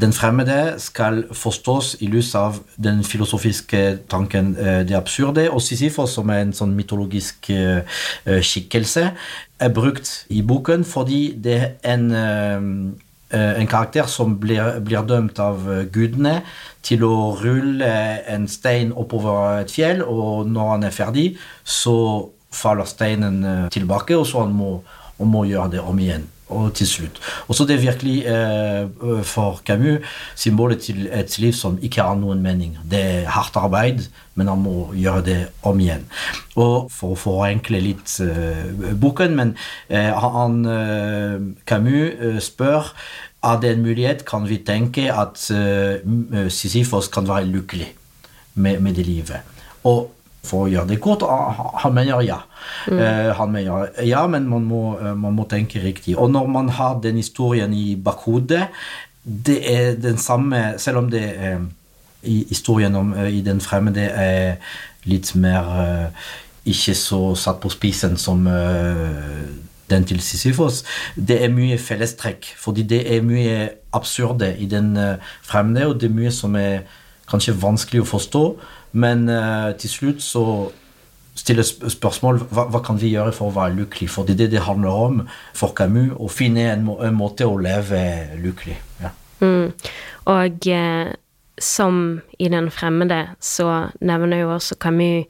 Den 0.00 0.12
fremmede 0.12 0.74
skal 0.82 1.24
forstås 1.32 1.94
i 2.04 2.08
lys 2.12 2.34
av 2.38 2.58
den 2.76 3.04
filosofiske 3.04 3.82
tanken 4.10 4.52
eh, 4.58 4.82
det 4.88 4.96
absurde, 4.98 5.48
og 5.50 5.62
Sisyfos, 5.62 6.16
som 6.18 6.30
er 6.30 6.44
en 6.44 6.52
sånn 6.56 6.74
mytologisk 6.76 7.50
skikkelse, 8.24 9.08
er 9.64 9.72
brukt 9.74 10.10
i 10.34 10.42
boken 10.42 10.84
fordi 10.88 11.24
det 11.40 11.58
er 11.62 11.96
en 11.96 12.94
en 13.34 13.66
karakter 13.66 14.06
som 14.06 14.36
blir, 14.38 14.76
blir, 14.84 15.02
dømt 15.08 15.40
av 15.42 15.64
gudene 15.90 16.36
til 16.86 17.02
å 17.02 17.32
rulle 17.40 17.88
en 18.30 18.44
stein 18.46 18.92
oppover 18.94 19.64
et 19.64 19.72
fjell, 19.74 20.04
og 20.06 20.46
når 20.46 20.70
han 20.70 20.86
er 20.86 20.94
ferdig, 20.94 21.24
så 21.64 21.96
faller 22.54 22.88
steinen 22.88 23.40
eh, 23.44 23.64
tilbake, 23.74 24.16
og 24.16 24.26
så 24.28 24.44
han 24.44 24.54
må, 24.54 24.76
og 25.18 25.28
må 25.30 25.44
gjøre 25.48 25.76
det 25.76 25.82
om 25.82 25.98
igjen. 25.98 26.30
Og 26.54 26.74
til 26.76 26.86
slutt. 26.86 27.18
Og 27.48 27.56
så 27.56 27.64
det 27.64 27.78
er 27.78 27.86
virkelig 27.86 28.18
eh, 28.28 29.22
for 29.24 29.62
Camus 29.64 30.04
symbolet 30.36 30.82
til 30.84 31.06
et 31.08 31.38
liv 31.40 31.54
som 31.56 31.78
ikke 31.82 32.04
har 32.04 32.18
noen 32.20 32.42
mening. 32.44 32.76
Det 32.84 33.00
er 33.00 33.30
hardt 33.32 33.56
arbeid, 33.56 34.04
men 34.36 34.50
han 34.52 34.60
må 34.60 34.90
gjøre 34.92 35.24
det 35.24 35.38
om 35.64 35.80
igjen. 35.80 36.04
Og 36.60 36.90
for 36.92 37.14
å 37.14 37.18
forenkle 37.18 37.80
litt 37.80 38.12
eh, 38.22 38.92
boken, 39.00 39.38
men 39.40 39.54
eh, 39.88 40.12
han 40.12 40.60
eh, 40.68 41.38
Camus 41.64 42.44
spør 42.44 42.92
er 43.44 43.60
det 43.60 43.72
en 43.74 43.84
mulighet, 43.84 44.26
kan 44.28 44.44
vi 44.48 44.60
tenke 44.64 45.08
at 45.12 45.40
Sisyfos 46.52 47.10
kan 47.12 47.26
være 47.28 47.50
lykkelig 47.50 47.90
med, 48.54 48.78
med 48.80 48.96
det 48.96 49.04
livet. 49.04 49.56
Og 49.84 50.08
for 50.44 50.64
å 50.64 50.70
gjøre 50.70 50.92
det 50.92 51.00
kort. 51.02 51.24
Han 51.82 51.94
mener 51.96 52.22
ja. 52.24 52.40
Mm. 52.88 52.98
Uh, 52.98 53.30
han 53.38 53.52
mener 53.52 54.02
ja, 54.04 54.24
men 54.30 54.48
man 54.50 54.66
må, 54.68 54.82
uh, 55.00 55.12
man 55.16 55.36
må, 55.36 55.46
tenke 55.50 55.82
riktig. 55.82 56.16
Og 56.20 56.30
når 56.32 56.50
man 56.52 56.70
har 56.76 57.00
den 57.04 57.18
historien 57.20 57.72
i 57.74 57.94
bakhodet, 57.96 58.68
det 59.24 59.56
er 59.64 59.94
den 59.96 60.18
samme 60.20 60.74
Selv 60.76 60.98
om 61.00 61.06
det 61.08 61.22
uh, 61.32 61.62
i 62.28 62.42
historien 62.48 62.94
om, 62.96 63.14
i 63.16 63.40
Den 63.44 63.60
fremmede 63.60 64.04
er 64.08 64.56
litt 65.04 65.34
mer 65.36 66.10
ikke 66.64 66.94
så 66.96 67.18
satt 67.36 67.58
på 67.60 67.68
spisen 67.68 68.16
som 68.16 68.46
den 69.90 70.06
til 70.08 70.22
Sisyfos. 70.24 70.78
Det 71.12 71.36
er 71.44 71.52
mye 71.52 71.76
fellestrekk, 71.76 72.48
fordi 72.56 72.86
det 72.88 73.02
er 73.12 73.20
mye 73.20 73.58
absurde 73.92 74.54
i 74.56 74.64
den 74.72 74.96
fremmede, 75.44 75.90
og 75.90 76.00
det 76.00 76.08
er 76.08 76.16
mye 76.16 76.32
som 76.32 76.56
er 76.56 76.86
kanskje 77.30 77.56
vanskelig 77.60 78.04
å 78.04 78.08
forstå. 78.08 78.44
Men 79.00 79.28
uh, 79.30 79.72
til 79.80 79.90
slutt 79.90 80.22
så 80.24 80.44
stiller 81.34 81.66
spørsmål 81.66 82.44
hva, 82.54 82.68
hva, 82.70 82.80
kan 82.84 82.98
vi 83.00 83.10
gjøre 83.14 83.34
for 83.34 83.50
å 83.50 83.56
være 83.56 83.78
lykkelig? 83.80 84.08
For 84.12 84.26
det 84.26 84.36
er 84.36 84.44
det 84.44 84.54
det 84.54 84.68
handler 84.68 85.02
om 85.08 85.20
for 85.56 85.74
Camus, 85.76 86.14
å 86.14 86.30
finne 86.30 86.68
en, 86.70 86.86
må, 86.86 87.00
en 87.02 87.18
måte 87.18 87.48
å 87.48 87.58
leve 87.58 88.00
lykkelig. 88.42 88.78
Ja. 89.02 89.10
Mm. 89.42 89.74
Og 90.30 90.70
eh, 90.70 91.10
som 91.60 92.00
i 92.38 92.48
Den 92.48 92.70
fremmede, 92.70 93.34
så 93.40 93.90
nevner 94.00 94.44
jo 94.44 94.54
også 94.54 94.78
Camus 94.80 95.26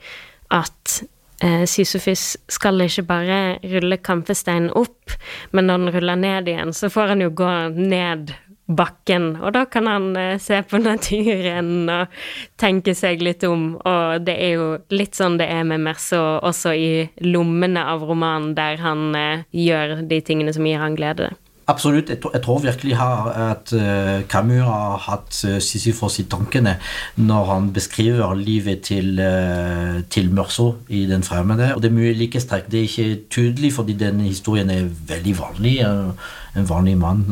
at 0.53 1.01
eh, 1.43 1.65
Sisyfus 1.69 2.37
skal 2.53 2.85
ikke 2.85 3.07
bare 3.09 3.39
rulle 3.73 3.99
kampesteinen 3.99 4.71
opp, 4.77 5.17
men 5.53 5.69
når 5.69 5.83
den 5.83 5.95
ruller 5.97 6.21
ned 6.21 6.53
igjen, 6.53 6.73
så 6.77 6.93
får 6.93 7.15
han 7.15 7.25
jo 7.25 7.33
gå 7.35 7.51
ned 7.75 8.35
bakken, 8.67 9.35
og 9.43 9.53
da 9.57 9.65
kan 9.69 9.89
han 9.91 10.17
eh, 10.17 10.39
se 10.41 10.61
på 10.65 10.81
naturen 10.89 11.89
og 11.93 12.19
tenke 12.61 12.95
seg 12.97 13.23
litt 13.25 13.45
om, 13.45 13.75
og 13.85 14.25
det 14.25 14.37
er 14.41 14.57
jo 14.57 14.69
litt 14.95 15.19
sånn 15.19 15.39
det 15.41 15.51
er 15.53 15.65
med 15.69 15.85
Merso 15.85 16.23
også 16.41 16.75
i 16.77 16.91
lommene 17.25 17.85
av 17.95 18.05
romanen, 18.09 18.55
der 18.57 18.81
han 18.81 19.11
eh, 19.19 19.49
gjør 19.53 20.01
de 20.09 20.21
tingene 20.25 20.55
som 20.57 20.67
gir 20.69 20.81
han 20.81 20.97
glede. 20.99 21.35
Absolutt. 21.67 22.11
Jeg 22.11 22.19
jeg 22.33 22.43
tror 22.45 22.59
virkelig 22.61 22.97
at 23.01 23.73
uh, 23.73 24.21
Camus 24.29 24.65
har 24.69 24.99
hatt 25.07 25.39
uh, 25.49 25.57
Sisyfos 25.59 26.19
i 26.21 26.27
tankene 26.29 26.77
når 27.17 27.45
han 27.45 27.71
beskriver 27.73 28.35
livet 28.35 28.83
til, 28.85 29.17
uh, 29.17 30.03
til 30.11 30.29
Mørso 30.31 30.75
i 30.89 31.07
Den 31.07 31.23
fremmede. 31.23 31.75
Og 31.75 31.83
det 31.83 31.89
er 31.89 31.97
mye 31.97 32.13
likestrekk. 32.13 32.69
Det 32.71 32.79
er 32.79 32.83
ikke 32.83 33.21
tydelig, 33.31 33.73
fordi 33.73 33.93
den 33.93 34.21
historien 34.21 34.71
er 34.71 34.91
veldig 35.09 35.39
vanlig. 35.39 35.79
Uh, 35.87 36.13
en 36.55 36.69
vanlig 36.69 36.97
mann 36.99 37.25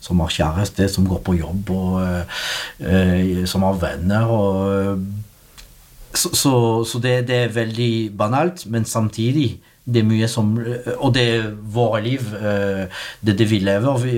som 0.00 0.20
har 0.24 0.32
kjæreste, 0.32 0.88
som 0.88 1.06
går 1.08 1.20
på 1.26 1.36
jobb, 1.36 1.70
og 1.70 3.46
som 3.48 3.66
har 3.66 3.82
venner. 3.82 4.30
og 4.32 5.02
så, 6.14 6.28
så, 6.36 6.84
så 6.84 6.98
det, 7.00 7.26
det, 7.28 7.36
er 7.36 7.54
veldig 7.54 8.16
banalt, 8.16 8.66
men 8.68 8.84
samtidig 8.84 9.60
det 9.82 10.02
er 10.02 10.06
mye 10.06 10.28
som 10.30 10.52
Og 10.98 11.08
det 11.14 11.22
er 11.22 11.46
våre 11.74 12.02
liv. 12.04 12.22
Det 12.22 13.32
er 13.32 13.38
det 13.38 13.48
vi 13.50 13.58
lever. 13.58 13.96
Vi, 13.98 14.12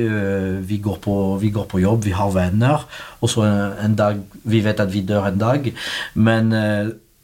vi, 0.68 0.76
går, 0.84 0.98
på, 1.00 1.14
vi 1.40 1.48
går, 1.54 1.64
på, 1.70 1.80
jobb, 1.80 2.04
vi 2.04 2.12
har 2.12 2.34
venner. 2.34 2.84
Og 3.20 3.30
så 3.32 3.46
en 3.80 3.96
dag 3.96 4.20
Vi 4.42 4.60
vet 4.64 4.80
at 4.80 4.92
vi 4.92 5.00
dør 5.08 5.30
en 5.30 5.40
dag. 5.40 5.70
Men 6.14 6.52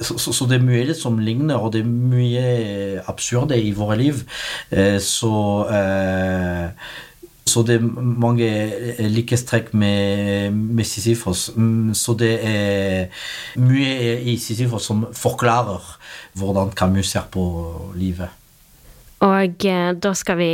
så, 0.01 0.17
så, 0.17 0.33
så, 0.33 0.49
det 0.49 0.59
er 0.59 0.65
mye 0.65 0.97
som 0.97 1.19
ligner, 1.21 1.61
og 1.61 1.75
det 1.75 1.85
er 1.85 1.91
mye 1.91 3.05
absurde 3.11 3.59
i 3.61 3.75
våre 3.77 3.99
liv. 4.01 4.25
Så 5.05 5.31
så 7.51 7.63
det 7.67 7.79
er 7.81 7.87
mange 8.23 8.49
likhetstrekk 9.11 9.73
med, 9.75 10.55
med 10.55 10.87
Sisyfos. 10.87 11.49
Mm, 11.57 11.95
så 11.99 12.15
det 12.19 12.35
er 12.47 13.25
mye 13.61 14.19
i 14.31 14.37
Sisyfos 14.41 14.87
som 14.91 15.07
forklarer 15.17 15.87
hvordan 16.39 16.75
Camus 16.79 17.11
ser 17.15 17.27
på 17.33 17.45
livet. 17.99 18.31
Og 19.27 19.67
eh, 19.67 19.91
da 19.99 20.13
skal 20.17 20.39
vi 20.41 20.53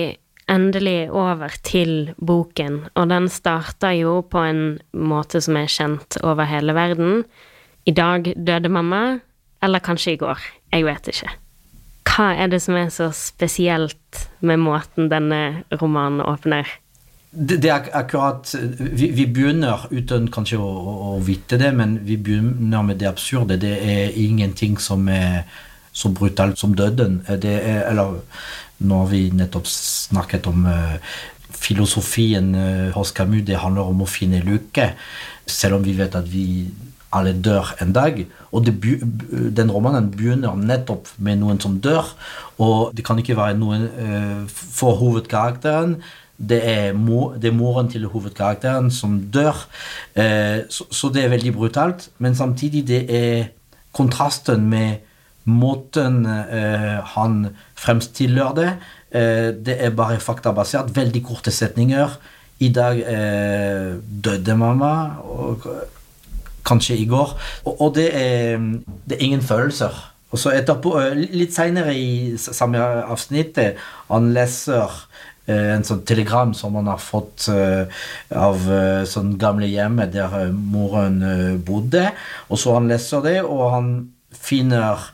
endelig 0.51 1.11
over 1.11 1.53
til 1.67 2.13
boken, 2.23 2.85
og 2.95 3.11
den 3.11 3.29
starter 3.31 3.97
jo 3.99 4.21
på 4.31 4.43
en 4.47 4.63
måte 4.95 5.43
som 5.43 5.59
er 5.59 5.71
kjent 5.71 6.19
over 6.23 6.47
hele 6.47 6.75
verden. 6.77 7.25
I 7.87 7.95
dag 7.95 8.31
døde 8.35 8.71
mamma, 8.71 9.19
eller 9.63 9.85
kanskje 9.85 10.17
i 10.17 10.21
går. 10.21 10.41
Jeg 10.73 10.87
vet 10.87 11.13
ikke. 11.13 11.35
Hva 12.07 12.33
er 12.39 12.49
det 12.49 12.63
som 12.65 12.77
er 12.79 12.91
så 12.93 13.11
spesielt 13.13 14.27
med 14.41 14.61
måten 14.63 15.11
denne 15.13 15.63
romanen 15.81 16.23
åpner? 16.25 16.69
Det, 17.37 17.59
det 17.61 17.69
er 17.69 17.89
akkurat 17.99 18.49
vi, 18.57 19.11
vi, 19.13 19.27
begynner, 19.29 19.89
uten 19.93 20.31
kanskje 20.33 20.61
å, 20.63 20.71
å, 21.11 21.17
vite 21.21 21.59
det, 21.61 21.73
men 21.77 21.99
vi 22.07 22.17
begynner 22.17 22.87
med 22.87 23.03
det 23.03 23.11
absurde. 23.11 23.59
Det 23.61 23.75
er 23.77 24.17
ingenting 24.17 24.79
som 24.81 25.05
er 25.13 25.43
så 25.97 26.09
brutalt 26.13 26.61
som 26.61 26.77
døden. 26.77 27.21
Det 27.27 27.53
er, 27.59 27.83
eller 27.91 28.23
nå 28.87 29.03
har 29.03 29.11
vi 29.13 29.27
nettopp 29.37 29.69
snakket 29.69 30.49
om 30.49 30.65
uh, 30.69 30.97
filosofien 31.53 32.53
uh, 32.57 32.97
hos 32.97 33.13
Camus. 33.17 33.45
Det 33.49 33.61
handler 33.61 33.93
om 33.93 34.05
å 34.05 34.09
finne 34.09 34.45
lykke, 34.45 34.91
selv 35.49 35.79
om 35.79 35.85
vi 35.85 35.97
vet 35.97 36.17
at 36.17 36.29
vi 36.29 36.47
alle 37.15 37.33
dør 37.43 37.73
en 37.83 37.93
dag. 37.95 38.19
Og 38.53 38.67
det, 38.67 38.75
den 39.57 39.73
romanen 39.73 40.11
begynner 40.13 40.57
nettopp 40.59 41.09
med 41.23 41.41
noen 41.41 41.61
som 41.63 41.79
dør, 41.83 42.09
og 42.63 42.95
det 42.97 43.05
kan 43.07 43.19
ikke 43.21 43.37
være 43.39 43.59
noen 43.59 43.89
uh, 43.97 44.45
for 44.51 44.99
hovedkarakteren. 45.01 45.99
Det 46.37 46.59
er, 46.69 46.93
mor, 46.93 47.39
det 47.41 47.49
er, 47.49 47.57
moren 47.57 47.89
til 47.89 48.05
hovedkarakteren 48.13 48.91
som 48.93 49.15
dør. 49.33 49.57
Så, 50.69 50.85
så, 50.93 51.09
det 51.09 51.23
er 51.25 51.31
veldig 51.33 51.53
brutalt. 51.57 52.11
Men 52.21 52.37
samtidig 52.37 52.83
det 52.91 52.99
er 53.09 53.47
kontrasten 53.97 54.67
med 54.69 54.99
måten 55.49 56.27
uh, 56.29 57.01
han 57.15 57.47
fremstiller 57.73 58.53
det. 58.59 58.69
Det 59.65 59.79
er 59.81 59.95
bare 59.97 60.21
faktabasert. 60.21 60.93
Veldig 60.93 61.23
korte 61.25 61.55
setninger. 61.55 62.19
I 62.59 62.71
dag 62.73 63.01
eh, 63.05 63.97
døde 64.25 64.57
mamma. 64.57 64.93
Og, 65.29 65.67
kanskje 66.67 66.99
i 67.01 67.07
går. 67.11 67.33
Og, 67.65 67.73
og 67.75 67.95
det, 67.99 68.11
er, 68.15 68.59
det, 69.07 69.17
er, 69.17 69.25
ingen 69.25 69.45
følelser. 69.45 69.95
Og 70.35 70.41
så 70.43 70.53
etterpå, 70.57 70.97
litt 71.15 71.55
seinere 71.55 71.95
i 71.97 72.35
samme 72.41 72.83
avsnitt, 73.07 73.61
han 74.11 74.33
leser 74.35 75.03
en 75.47 75.85
sånn 75.87 76.03
telegram 76.03 76.51
som 76.59 76.75
han 76.75 76.89
har 76.91 76.99
fått 76.99 77.47
av 78.35 78.65
sånn 79.07 79.37
gamle 79.39 79.69
hjemmet 79.71 80.11
der 80.17 80.51
moren 80.51 81.21
bodde. 81.63 82.09
Og 82.51 82.59
så 82.59 82.75
han 82.75 82.91
leser 82.91 83.23
det, 83.23 83.37
og 83.47 83.63
han 83.77 83.93
finner 84.35 85.07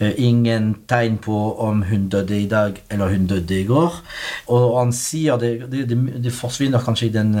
ingen 0.00 0.74
tegn 0.90 1.16
på 1.22 1.36
om 1.62 1.84
hun 1.88 2.10
døde 2.12 2.36
i 2.36 2.48
dag 2.50 2.82
eller 2.90 3.14
hun 3.14 3.30
døde 3.30 3.60
i 3.62 3.64
går. 3.68 3.94
Og 4.52 4.66
han 4.80 4.92
sier 4.92 5.38
det, 5.40 5.70
det, 5.72 5.86
det 6.24 6.34
forsvinner 6.34 6.82
kanskje 6.84 7.08
i 7.08 7.14
den 7.14 7.32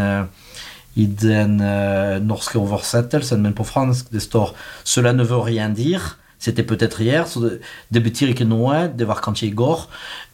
i 0.96 1.06
den 1.06 1.58
uh, 1.60 2.16
norske 2.24 2.58
oversettelsen, 2.58 3.42
men 3.44 3.56
på 3.56 3.64
fransk 3.68 4.12
det 4.12 4.22
står 4.24 4.54
'Cela 4.84 5.12
ne 5.12 5.24
veut 5.24 5.44
rien 5.44 5.74
dire'. 5.74 6.16
C'était 6.38 6.62
peut-être 6.62 7.00
hier, 7.00 7.24
så 7.24 7.40
det, 7.40 7.60
det, 7.90 8.02
betyr 8.02 8.28
ikke 8.28 8.44
noe. 8.44 8.90
Det 8.92 9.06
var 9.08 9.22
kanskje 9.24 9.48
i 9.48 9.54
går. 9.56 9.86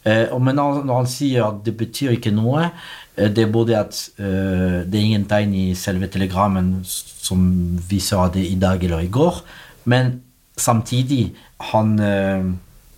Eh, 0.05 0.33
men 0.39 0.59
når, 0.59 0.83
han 0.91 1.07
sier 1.07 1.45
at 1.47 1.61
det 1.65 1.77
betyr 1.79 2.17
ikke 2.17 2.33
noe, 2.35 2.67
eh, 3.15 3.31
det 3.31 3.45
er 3.45 3.53
både 3.53 3.77
at 3.79 4.01
eh, 4.19 4.83
det 4.83 4.99
er 4.99 5.05
ingen 5.07 5.25
tegn 5.31 5.55
i 5.55 5.63
selve 5.79 6.11
telegrammen 6.11 6.75
som 6.83 7.47
viser 7.89 8.19
at 8.19 8.35
det 8.35 8.43
er 8.43 8.51
i 8.51 8.59
dag 8.59 8.83
eller 8.83 9.07
i 9.07 9.11
går, 9.15 9.39
men 9.87 10.19
samtidig 10.59 11.31
han 11.71 11.95
eh, 11.99 12.51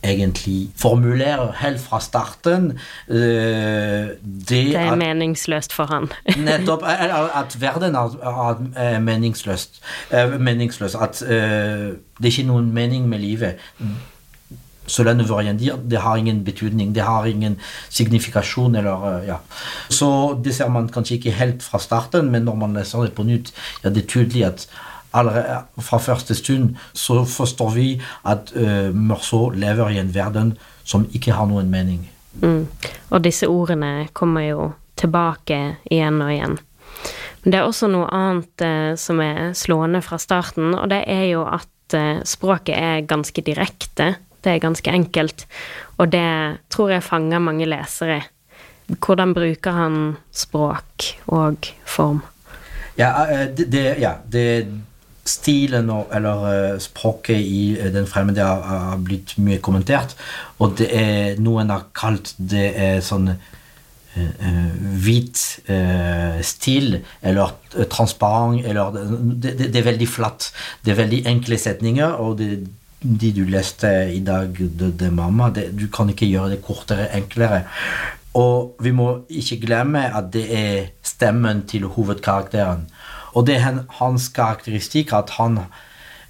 egentlig 0.05 0.69
formulerer 0.79 1.51
helt 1.61 1.81
fra 1.81 1.99
starten 1.99 2.71
uh, 2.71 3.15
det, 3.15 4.49
det 4.49 4.75
er 4.75 4.91
at, 4.91 4.97
meningsløst 5.01 5.73
for 5.73 5.91
han. 5.91 6.09
nettopp 6.47 6.83
at 6.85 7.57
verden 7.61 7.95
er, 7.95 8.99
meningsløst. 8.99 9.81
Meningsløs. 10.39 10.95
At 10.95 11.21
det 11.25 12.27
er 12.27 12.31
ikke 12.31 12.47
noen 12.47 12.73
mening 12.73 13.09
med 13.09 13.19
livet. 13.19 13.63
så 14.87 15.03
ne 15.03 15.23
veut 15.23 15.39
rien. 15.39 15.57
Det 15.57 15.99
har 16.01 16.17
ingen 16.17 16.43
betydning. 16.45 16.95
Det 16.95 17.03
har 17.03 17.25
ingen 17.25 17.57
signifikasjon. 17.89 18.75
Eller, 18.75 19.23
ja. 19.27 19.37
Så 19.89 20.39
det 20.43 20.55
ser 20.55 20.69
man 20.69 20.89
kanskje 20.89 21.15
ikke 21.15 21.31
helt 21.31 21.63
fra 21.63 21.79
starten, 21.79 22.31
men 22.31 22.45
når 22.45 22.55
man 22.55 22.73
leser 22.73 23.07
det 23.07 23.13
på 23.13 23.23
nytt, 23.23 23.53
ja, 23.83 23.89
det 23.89 24.03
er 24.03 24.07
tydelig 24.07 24.45
at 24.45 24.67
allerede 25.15 25.63
fra 25.81 25.99
første 26.01 26.35
stund 26.35 26.75
så 26.93 27.23
forstår 27.29 27.71
vi 27.75 27.87
at 28.27 28.51
uh, 28.55 28.91
Meursault 28.95 29.57
lever 29.59 29.95
i 29.95 29.99
en 30.01 30.13
verden 30.15 30.55
som 30.83 31.07
ikke 31.13 31.35
har 31.35 31.47
noen 31.49 31.71
mening. 31.71 32.03
Mm. 32.41 32.65
Og 33.09 33.23
disse 33.23 33.47
ordene 33.47 34.07
kommer 34.13 34.45
jo 34.49 34.71
tilbake 34.99 35.59
igjen 35.91 36.21
og 36.23 36.33
igjen. 36.33 36.57
Men 37.43 37.53
det 37.53 37.59
er 37.59 37.69
også 37.69 37.89
noe 37.91 38.09
annet 38.13 38.65
uh, 38.65 38.93
som 38.99 39.21
er 39.23 39.55
slående 39.57 40.03
fra 40.05 40.19
starten, 40.21 40.73
og 40.75 40.89
det 40.93 41.03
er 41.11 41.27
jo 41.31 41.45
at 41.47 41.97
uh, 41.97 42.21
språket 42.27 42.75
er 42.75 43.07
ganske 43.07 43.45
direkte. 43.45 44.15
Det 44.45 44.53
er 44.53 44.61
ganske 44.61 44.91
enkelt, 44.93 45.47
og 45.97 46.11
det 46.13 46.61
tror 46.69 46.91
jeg 46.93 47.05
fanger 47.05 47.41
mange 47.41 47.65
lesere. 47.65 48.19
Hvordan 49.01 49.31
bruker 49.33 49.73
han 49.73 49.95
språk 50.29 51.07
og 51.33 51.71
form? 51.89 52.19
Ja, 52.99 53.09
det, 53.57 53.71
det, 53.73 53.95
ja, 53.99 54.11
det 54.29 54.45
stilen 55.25 55.89
og, 55.89 56.07
eller 56.13 56.45
uh, 56.45 56.79
språket 56.81 57.41
i 57.41 57.75
uh, 57.79 57.89
den 57.93 58.07
fremmede 58.09 58.45
har, 58.45 58.95
blitt 59.03 59.35
mye 59.41 59.59
kommentert. 59.63 60.15
Og 60.61 60.77
det 60.79 60.89
er 60.93 61.41
noen 61.41 61.73
har 61.73 61.89
kalt 61.97 62.35
det 62.37 62.69
er 62.77 63.03
sånn 63.05 63.31
uh, 63.33 63.39
hvit 65.03 65.41
stil, 66.45 66.93
eller 67.19 67.51
transparent, 67.91 68.63
eller 68.63 68.93
det, 68.95 69.49
det, 69.59 69.69
det, 69.73 69.79
er 69.81 69.87
veldig 69.89 70.07
flatt. 70.07 70.47
Det 70.85 70.93
er 70.93 71.01
veldig 71.01 71.19
enkle 71.27 71.57
setninger, 71.59 72.15
og 72.23 72.37
det, 72.39 72.61
de 73.05 73.31
du 73.35 73.43
leste 73.49 73.89
i 74.13 74.21
dag, 74.23 74.55
det, 74.55 75.11
mamma, 75.11 75.49
du 75.51 75.87
kan 75.93 76.09
ikke 76.09 76.29
gjøre 76.29 76.53
det 76.55 76.61
kortere, 76.63 77.09
enklere. 77.17 77.65
Og 78.35 78.75
vi 78.83 78.91
må 78.95 79.09
ikke 79.31 79.61
glemme 79.63 80.07
at 80.11 80.31
det 80.33 80.45
er 80.51 80.79
stemmen 81.05 81.63
til 81.69 81.87
hovedkarakteren. 81.91 82.87
Og 83.35 83.45
det 83.47 83.59
er 83.59 83.83
hans 83.99 84.29
karakteristikk 84.33 85.13
at 85.15 85.35
han 85.37 85.59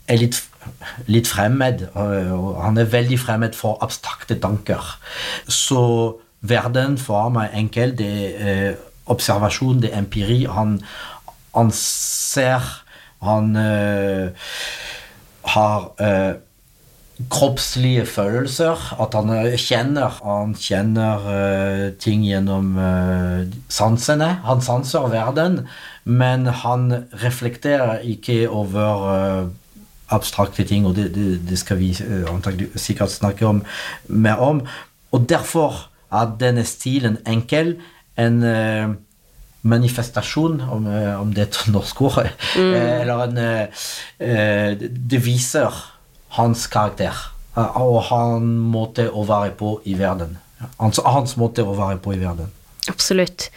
er 0.10 0.22
litt, 0.22 0.40
litt 1.10 1.30
fremmed. 1.30 1.88
Han 1.96 2.78
er 2.82 2.92
veldig 2.92 3.20
fremmed 3.22 3.58
for 3.58 3.82
abstrakte 3.86 4.38
tanker. 4.42 4.96
Så 5.48 5.82
verden 6.42 6.98
for 7.02 7.28
ham 7.28 7.40
er 7.42 7.54
enkel. 7.58 7.96
Det 7.98 8.12
er 8.36 8.70
eh, 8.72 8.82
observasjon, 9.06 9.82
det 9.82 9.94
er 9.94 10.02
empiri. 10.02 10.46
Han, 10.50 10.80
han 11.56 11.72
ser 11.74 12.82
Han 13.26 13.56
uh, 13.56 14.30
har 15.50 15.86
uh, 15.98 16.36
kroppslige 17.32 18.06
følelser. 18.06 18.82
At 19.00 19.16
han 19.16 19.32
kjenner 19.58 20.20
Han 20.22 20.56
kjenner 20.60 21.28
uh, 21.28 21.84
ting 22.00 22.26
gjennom 22.28 22.76
sansene. 23.72 24.34
Han 24.46 24.62
sanser 24.62 25.12
verden 25.14 25.64
men 26.06 26.46
han 26.46 26.92
reflekterer 27.24 28.04
ikke 28.06 28.46
over 28.50 29.06
uh, 29.10 29.48
abstrakte 30.14 30.64
ting, 30.64 30.86
og 30.86 30.96
det, 30.96 31.10
det, 31.16 31.40
det 31.50 31.58
skal 31.58 31.80
vi 31.82 31.96
uh, 31.98 32.30
sikkert 32.78 33.12
snakke 33.12 33.48
om, 33.48 33.64
mer 34.08 34.42
om. 34.42 34.62
Og 35.12 35.26
derfor 35.30 35.88
er 36.14 36.38
denne 36.40 36.64
stilen 36.66 37.18
enkel. 37.26 37.80
En 38.22 38.38
uh, 38.46 38.94
manifestasjon, 39.66 40.62
om, 40.62 40.86
om, 40.86 41.34
det 41.34 41.42
er 41.42 41.50
et 41.50 41.74
norsk 41.74 42.02
ord, 42.06 42.28
mm. 42.54 42.74
eller 43.02 43.24
en 43.24 43.40
Det 45.10 45.20
viser 45.26 45.74
hans 46.36 46.68
karakter 46.72 47.16
og 47.56 48.02
hans 48.10 48.60
måte 48.74 49.08
å 49.10 49.24
være 49.28 49.56
på 49.60 49.78
i 49.88 49.96
verden. 50.00 50.38
Hans, 50.80 51.00
hans 51.04 51.36
måte 51.40 51.64
å 51.64 51.76
være 51.78 52.00
på 52.04 52.16
i 52.16 52.22
verden. 52.22 52.52
Absolutt. 52.92 53.50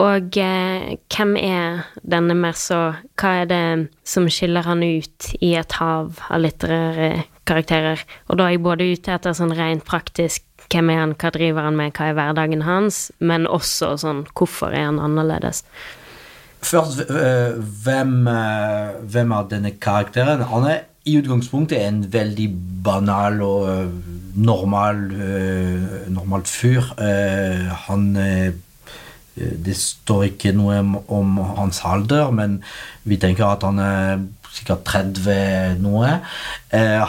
Og 0.00 0.38
eh, 0.40 0.94
hvem 1.12 1.34
er 1.36 1.82
denne 2.00 2.34
Merceau? 2.38 2.94
Hva 3.20 3.32
er 3.42 3.50
det 3.50 3.64
som 4.08 4.28
skiller 4.32 4.64
han 4.64 4.82
ut 4.82 5.28
i 5.40 5.52
et 5.60 5.76
hav 5.76 6.22
av 6.32 6.40
litterære 6.40 7.26
karakterer? 7.48 8.00
Og 8.30 8.40
da 8.40 8.48
er 8.48 8.56
jeg 8.56 8.64
både 8.64 8.88
ute 8.88 9.12
etter 9.14 9.36
sånn 9.36 9.52
rent 9.56 9.84
praktisk 9.88 10.46
hvem 10.72 10.88
er 10.94 11.02
han, 11.02 11.16
hva 11.20 11.32
driver 11.34 11.66
han 11.68 11.76
med, 11.76 11.92
hva 11.92 12.08
er 12.08 12.16
hverdagen 12.16 12.64
hans, 12.64 13.10
men 13.20 13.44
også 13.44 13.92
sånn 14.00 14.24
hvorfor 14.32 14.72
er 14.72 14.88
han 14.88 15.02
annerledes? 15.02 15.66
Først, 16.62 17.04
hvem, 17.84 18.14
eh, 18.30 18.96
hvem 19.12 19.36
er 19.36 19.48
denne 19.50 19.74
karakteren? 19.82 20.46
Han 20.48 20.68
er 20.70 20.86
i 21.04 21.16
utgangspunktet 21.18 21.78
er 21.78 21.88
en 21.90 22.02
veldig 22.12 22.48
banal 22.84 23.40
og 23.42 23.70
eh, 23.70 23.94
normal, 24.42 25.00
eh, 25.12 26.10
normalt 26.14 26.50
fyr. 26.50 26.92
Han 27.88 28.06
Eh, 29.36 29.56
det 29.64 29.76
står 29.78 30.26
ikke 30.30 30.52
noe 30.56 30.80
om 31.12 31.38
hans 31.56 31.80
alder, 31.88 32.30
men 32.34 32.60
vi 33.08 33.18
tenker 33.20 33.48
at 33.48 33.64
han 33.64 33.80
er 33.80 34.24
sikkert 34.52 34.84
30 34.84 35.78
noe. 35.80 36.18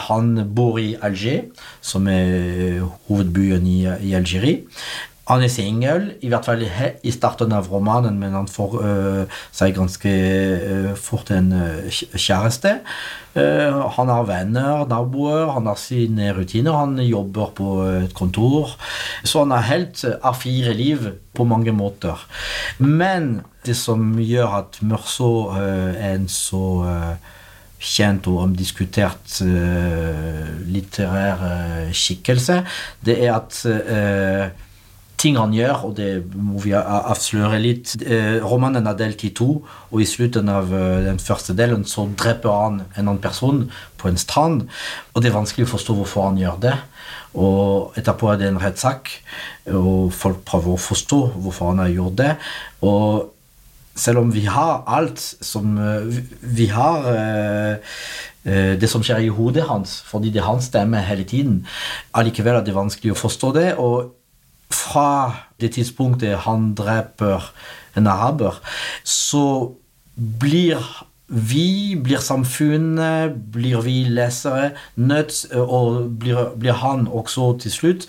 Han 0.08 0.30
bor 0.56 0.78
i 0.80 0.94
Alger, 1.04 1.42
som 1.84 2.08
er 2.08 2.80
hovedbyen 3.04 3.66
i, 3.68 3.82
i 3.84 4.14
Algerie. 4.16 4.62
Han 5.24 5.40
er 5.40 5.48
singel, 5.48 6.10
i 6.20 6.28
hvert 6.28 6.44
fall 6.44 6.60
i 6.64 7.12
starten 7.12 7.52
av 7.56 7.70
romanen, 7.72 8.18
men 8.20 8.34
han 8.36 8.48
får 8.50 8.74
uh, 8.76 9.38
seg 9.56 9.72
ganske 9.78 10.10
uh, 10.12 10.90
fort 11.00 11.30
en 11.32 11.48
uh, 11.54 12.00
kjæreste. 12.12 12.80
han 13.34 14.10
har 14.12 14.26
venner, 14.28 14.84
naboer, 14.86 15.48
han 15.50 15.66
har 15.66 15.78
sine 15.80 16.28
rutiner, 16.36 16.76
han 16.76 17.00
jobber 17.02 17.48
på 17.58 17.70
et 18.04 18.12
kontor. 18.14 18.76
Så 19.26 19.40
han 19.42 19.50
har 19.50 19.64
helt 19.66 20.04
A4-liv 20.22 21.08
på 21.34 21.42
mange 21.42 21.72
måter. 21.74 22.20
Men 22.78 23.40
det 23.66 23.74
som 23.74 24.12
gjør 24.22 24.54
at 24.60 24.78
Mørso 24.86 25.50
er 25.58 26.12
en 26.12 26.28
så 26.30 26.62
kjent 27.82 28.28
og 28.30 28.44
omdiskutert 28.44 29.40
litterær 30.70 31.90
skikkelse, 31.90 32.60
det 33.02 33.18
er 33.18 33.34
at 33.40 33.58
ting 35.24 35.38
han 35.40 35.54
gjør, 35.56 35.86
og 35.88 35.96
det 35.98 36.10
må 36.36 36.60
vi 36.62 36.74
avsløre 36.76 37.58
litt. 37.62 37.94
Eh, 38.04 38.38
romanen 38.44 38.86
er 38.90 38.96
delt 38.98 39.24
i 39.24 39.32
to, 39.36 39.62
og 39.90 40.02
i 40.02 40.08
slutten 40.08 40.50
av 40.52 40.72
eh, 40.74 41.04
den 41.06 41.20
første 41.22 41.56
delen 41.56 41.86
så 41.88 42.06
dreper 42.12 42.52
han 42.52 42.80
en 42.84 43.06
annen 43.06 43.22
person 43.24 43.64
på 44.00 44.10
en 44.10 44.20
strand. 44.20 44.66
Og 45.12 45.22
det 45.22 45.30
er 45.30 45.38
vanskelig 45.38 45.68
å 45.68 45.74
forstå 45.74 45.96
hvorfor 46.00 46.28
han 46.28 46.40
gjør 46.40 46.58
det. 46.66 46.74
Og 47.40 47.96
etterpå 47.98 48.30
er 48.30 48.40
det 48.40 48.50
en 48.50 48.60
rettssak, 48.62 49.10
og 49.72 50.10
folk 50.14 50.44
prøver 50.46 50.74
å 50.74 50.82
forstå 50.82 51.20
hvorfor 51.38 51.72
han 51.72 51.82
har 51.82 51.94
gjort 51.94 52.18
det. 52.20 52.34
Og 52.86 53.30
selv 53.98 54.24
om 54.24 54.32
vi 54.34 54.44
har 54.50 54.82
alt 54.90 55.22
som 55.22 55.76
eh, 55.78 56.20
Vi 56.42 56.66
har 56.74 57.80
det 58.44 58.90
som 58.92 59.00
skjer 59.00 59.22
i 59.24 59.30
hodet 59.32 59.62
hans, 59.64 60.02
fordi 60.04 60.28
det 60.28 60.42
er 60.42 60.44
hans 60.50 60.66
stemme 60.68 60.98
hele 61.00 61.24
tiden. 61.24 61.62
Allikevel 62.12 62.58
er 62.58 62.66
det 62.66 62.74
vanskelig 62.76 63.14
å 63.14 63.16
forstå 63.16 63.52
det. 63.56 63.70
og 63.80 64.12
fra 64.72 65.08
det 65.60 65.74
tidspunktet 65.76 66.44
han 66.46 66.72
dreper 66.78 67.50
en 67.96 68.06
araber, 68.10 68.60
så 69.04 69.74
blir 70.14 70.80
vi, 71.26 71.96
blir 71.96 72.20
samfunnet, 72.22 73.34
blir 73.54 73.80
vi 73.82 74.04
lesere 74.12 74.74
nødt, 75.00 75.46
og 75.56 76.10
blir, 76.20 76.52
blir, 76.60 76.76
han 76.84 77.08
også 77.08 77.54
til 77.64 77.72
slutt 77.72 78.08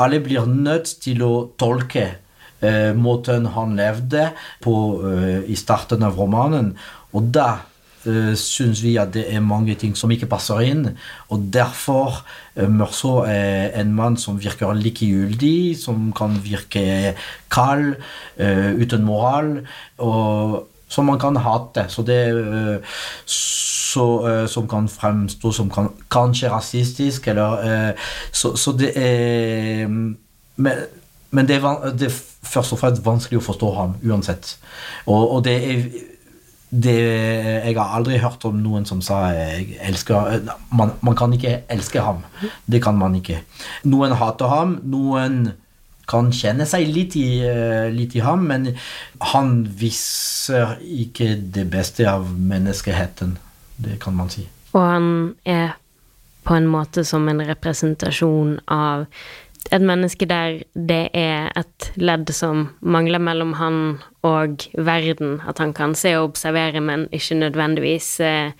Alle 0.00 0.22
blir 0.24 0.46
nødt 0.46 0.88
til 1.02 1.20
å 1.26 1.32
tolke 1.60 2.06
eh, 2.62 2.94
måten 2.96 3.50
han 3.56 3.74
levde 3.76 4.30
på 4.64 4.74
eh, 5.10 5.42
i 5.52 5.56
starten 5.58 6.02
av 6.06 6.16
romanen. 6.16 6.72
Og 7.12 7.28
da 7.34 7.66
syns 8.38 8.82
vi 8.82 8.96
at 9.00 9.12
det 9.14 9.26
er 9.30 9.44
mange 9.44 9.74
ting 9.78 9.94
som 9.98 10.10
ikke 10.10 10.28
passer 10.30 10.62
inn. 10.66 10.86
Og 11.30 11.46
derfor 11.54 12.22
uh, 12.56 12.68
Meursault 12.68 13.28
er 13.30 13.72
en 13.80 13.94
mann 13.94 14.18
som 14.18 14.40
virker 14.40 14.74
likegyldig, 14.78 15.78
som 15.80 16.10
kan 16.16 16.36
virke 16.44 17.14
kald, 17.52 17.94
uh, 18.40 18.70
uten 18.80 19.04
moral. 19.06 19.56
og 19.98 20.68
som 20.92 21.06
man 21.08 21.18
kan 21.18 21.36
hate. 21.40 21.86
Så 21.88 22.02
det 22.04 22.20
så, 23.26 24.46
Som 24.46 24.68
kan 24.68 24.88
fremstå 24.88 25.52
som 25.52 25.70
kan, 25.70 25.88
kanskje 26.10 26.50
rasistisk, 26.50 27.28
eller 27.28 27.94
så, 28.32 28.56
så, 28.56 28.72
det 28.72 28.92
er 28.96 29.86
Men, 29.88 30.72
men 31.30 31.48
det, 31.48 31.56
er, 31.56 31.92
det, 31.98 32.06
er, 32.06 32.20
først 32.42 32.72
og 32.72 32.78
fremst 32.78 33.04
vanskelig 33.04 33.40
å 33.40 33.44
forstå 33.44 33.70
ham 33.74 33.94
uansett. 34.04 34.58
Og, 35.06 35.34
og 35.34 35.44
det 35.44 35.56
er 35.64 35.84
det, 36.72 36.98
jeg 37.66 37.74
har 37.76 37.96
aldri 37.98 38.16
hørt 38.22 38.44
om 38.48 38.56
noen 38.64 38.86
som 38.88 39.02
sa 39.04 39.26
jeg 39.36 39.76
elsker 39.84 40.46
man, 40.72 40.94
man, 41.04 41.16
kan 41.18 41.32
ikke 41.36 41.58
elske 41.72 42.00
ham. 42.00 42.22
Det 42.64 42.80
kan 42.84 42.96
man 42.96 43.18
ikke. 43.18 43.42
Noen 43.92 44.16
hater 44.16 44.48
ham, 44.48 44.78
noen 44.88 45.52
kan 46.08 46.32
kjenne 46.34 46.64
seg 46.68 46.88
litt 46.88 47.16
i, 47.20 47.44
eh, 47.44 47.92
litt 47.92 48.16
i 48.16 48.24
ham, 48.24 48.46
men 48.48 48.72
han 49.32 49.52
viser 49.66 50.78
ikke 50.80 51.34
det 51.54 51.68
beste 51.70 52.08
av 52.08 52.26
menneskeheten. 52.32 53.36
Det 53.76 54.00
kan 54.00 54.16
man 54.16 54.32
si. 54.32 54.46
Og 54.72 54.80
han 54.80 55.08
er 55.44 55.76
på 56.42 56.56
en 56.56 56.66
måte 56.66 57.04
som 57.06 57.28
en 57.28 57.44
representasjon 57.46 58.56
av 58.66 59.06
et 59.70 59.82
menneske 59.84 60.26
der 60.26 60.62
det 60.74 61.10
er 61.14 61.52
et 61.58 61.90
ledd 62.00 62.30
som 62.34 62.64
mangler 62.80 63.22
mellom 63.22 63.54
han 63.60 63.76
og 64.26 64.66
verden. 64.74 65.38
At 65.48 65.62
han 65.62 65.74
kan 65.76 65.94
se 65.98 66.14
og 66.18 66.32
observere, 66.32 66.80
men 66.80 67.06
ikke 67.12 67.38
nødvendigvis 67.38 68.08
eh, 68.20 68.52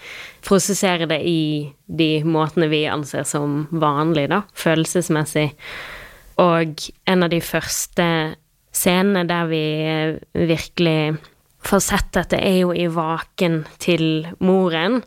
prosessere 0.47 1.09
det 1.11 1.21
i 1.27 1.73
de 1.87 2.13
måtene 2.25 2.71
vi 2.73 2.85
anser 2.91 3.27
som 3.29 3.67
vanlig, 3.73 4.29
da, 4.33 4.43
følelsesmessig. 4.55 5.51
Og 6.43 6.89
en 7.07 7.27
av 7.27 7.33
de 7.33 7.43
første 7.45 8.09
scenene 8.73 9.27
der 9.29 9.51
vi 9.51 9.65
eh, 9.83 10.17
virkelig 10.33 11.19
får 11.63 11.85
sett 11.85 12.11
dette, 12.17 12.39
er 12.39 12.63
jo 12.63 12.73
i 12.75 12.89
vaken 12.91 13.63
til 13.83 14.27
moren 14.43 15.03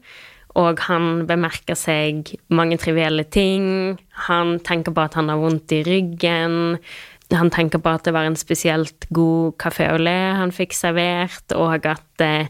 og 0.55 0.79
han 0.87 1.25
bemerker 1.27 1.75
seg 1.75 2.31
mange 2.53 2.77
trivielle 2.79 3.25
ting. 3.27 3.97
Han 4.29 4.57
tenker 4.63 4.95
på 4.95 5.03
at 5.03 5.17
han 5.19 5.29
har 5.31 5.41
vondt 5.41 5.73
i 5.75 5.81
ryggen. 5.83 6.77
Han 7.33 7.51
tenker 7.51 7.81
på 7.83 7.95
at 7.97 8.05
det 8.07 8.13
var 8.15 8.27
en 8.27 8.39
spesielt 8.39 9.07
god 9.15 9.55
café 9.61 9.89
au 9.91 9.99
lait 9.99 10.37
han 10.39 10.53
fikk 10.55 10.75
servert, 10.77 11.55
og 11.57 11.87
at 11.89 12.23
eh, 12.23 12.47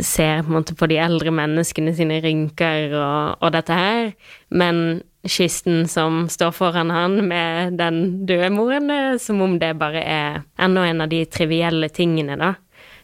ser 0.00 0.44
på, 0.46 0.62
på, 0.78 0.88
de 0.88 1.00
eldre 1.02 1.32
menneskene 1.34 1.94
sine 1.96 2.20
rynker 2.24 2.94
og, 2.94 3.40
og, 3.40 3.48
dette 3.56 3.76
her. 3.76 4.12
Men 4.54 5.02
kisten 5.28 5.88
som 5.90 6.26
står 6.32 6.54
foran 6.56 6.92
han 6.94 7.18
med 7.28 7.78
den 7.80 8.26
døde 8.28 8.52
moren, 8.54 8.92
som 9.22 9.42
om 9.44 9.58
det 9.58 9.74
bare 9.80 10.02
er 10.02 10.40
enda 10.62 10.86
en 10.88 11.04
av 11.04 11.10
de 11.12 11.24
trivielle 11.26 11.90
tingene, 11.94 12.38
da. 12.38 12.54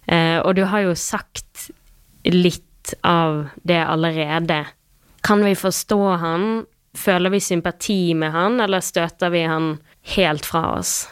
Eh, 0.08 0.38
og 0.40 0.54
du 0.56 0.64
har 0.70 0.87
jo 0.87 0.96
sagt 0.96 1.68
litt 2.28 2.67
av 3.03 3.46
det 3.62 3.81
allerede. 3.85 4.64
Kan 5.24 5.44
vi 5.44 5.55
forstå 5.59 6.03
han? 6.22 6.48
Føler 6.96 7.31
vi 7.31 7.40
sympati 7.40 8.14
med 8.14 8.33
han, 8.33 8.61
eller 8.61 8.81
støter 8.83 9.31
vi 9.31 9.44
han 9.46 9.77
helt 10.16 10.46
fra 10.48 10.64
oss? 10.79 11.07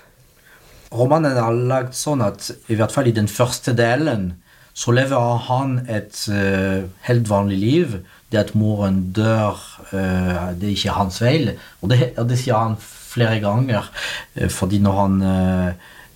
Romanen 0.95 1.37
er 1.37 1.63
lagd 1.69 1.95
sånn 1.99 2.23
at 2.25 2.49
i 2.71 2.77
hvert 2.79 2.95
fall 2.95 3.11
i 3.11 3.15
den 3.15 3.29
første 3.31 3.75
delen 3.77 4.31
så 4.77 4.93
lever 4.93 5.41
han 5.49 5.79
et 5.89 6.19
uh, 6.29 6.85
helt 7.09 7.29
vanlig 7.31 7.59
liv. 7.59 7.99
Det 8.33 8.43
at 8.43 8.55
moren 8.59 9.07
dør, 9.17 9.57
uh, 9.93 10.53
det 10.53 10.69
er 10.69 10.75
ikke 10.75 10.97
hans 10.99 11.21
feil. 11.23 11.55
Og 11.81 11.93
det, 11.93 12.13
det 12.29 12.37
sier 12.37 12.59
han 12.61 12.77
flere 12.81 13.39
ganger. 13.41 13.89
Uh, 14.37 14.49
fordi 14.53 14.83
når 14.85 14.99
han 15.03 15.23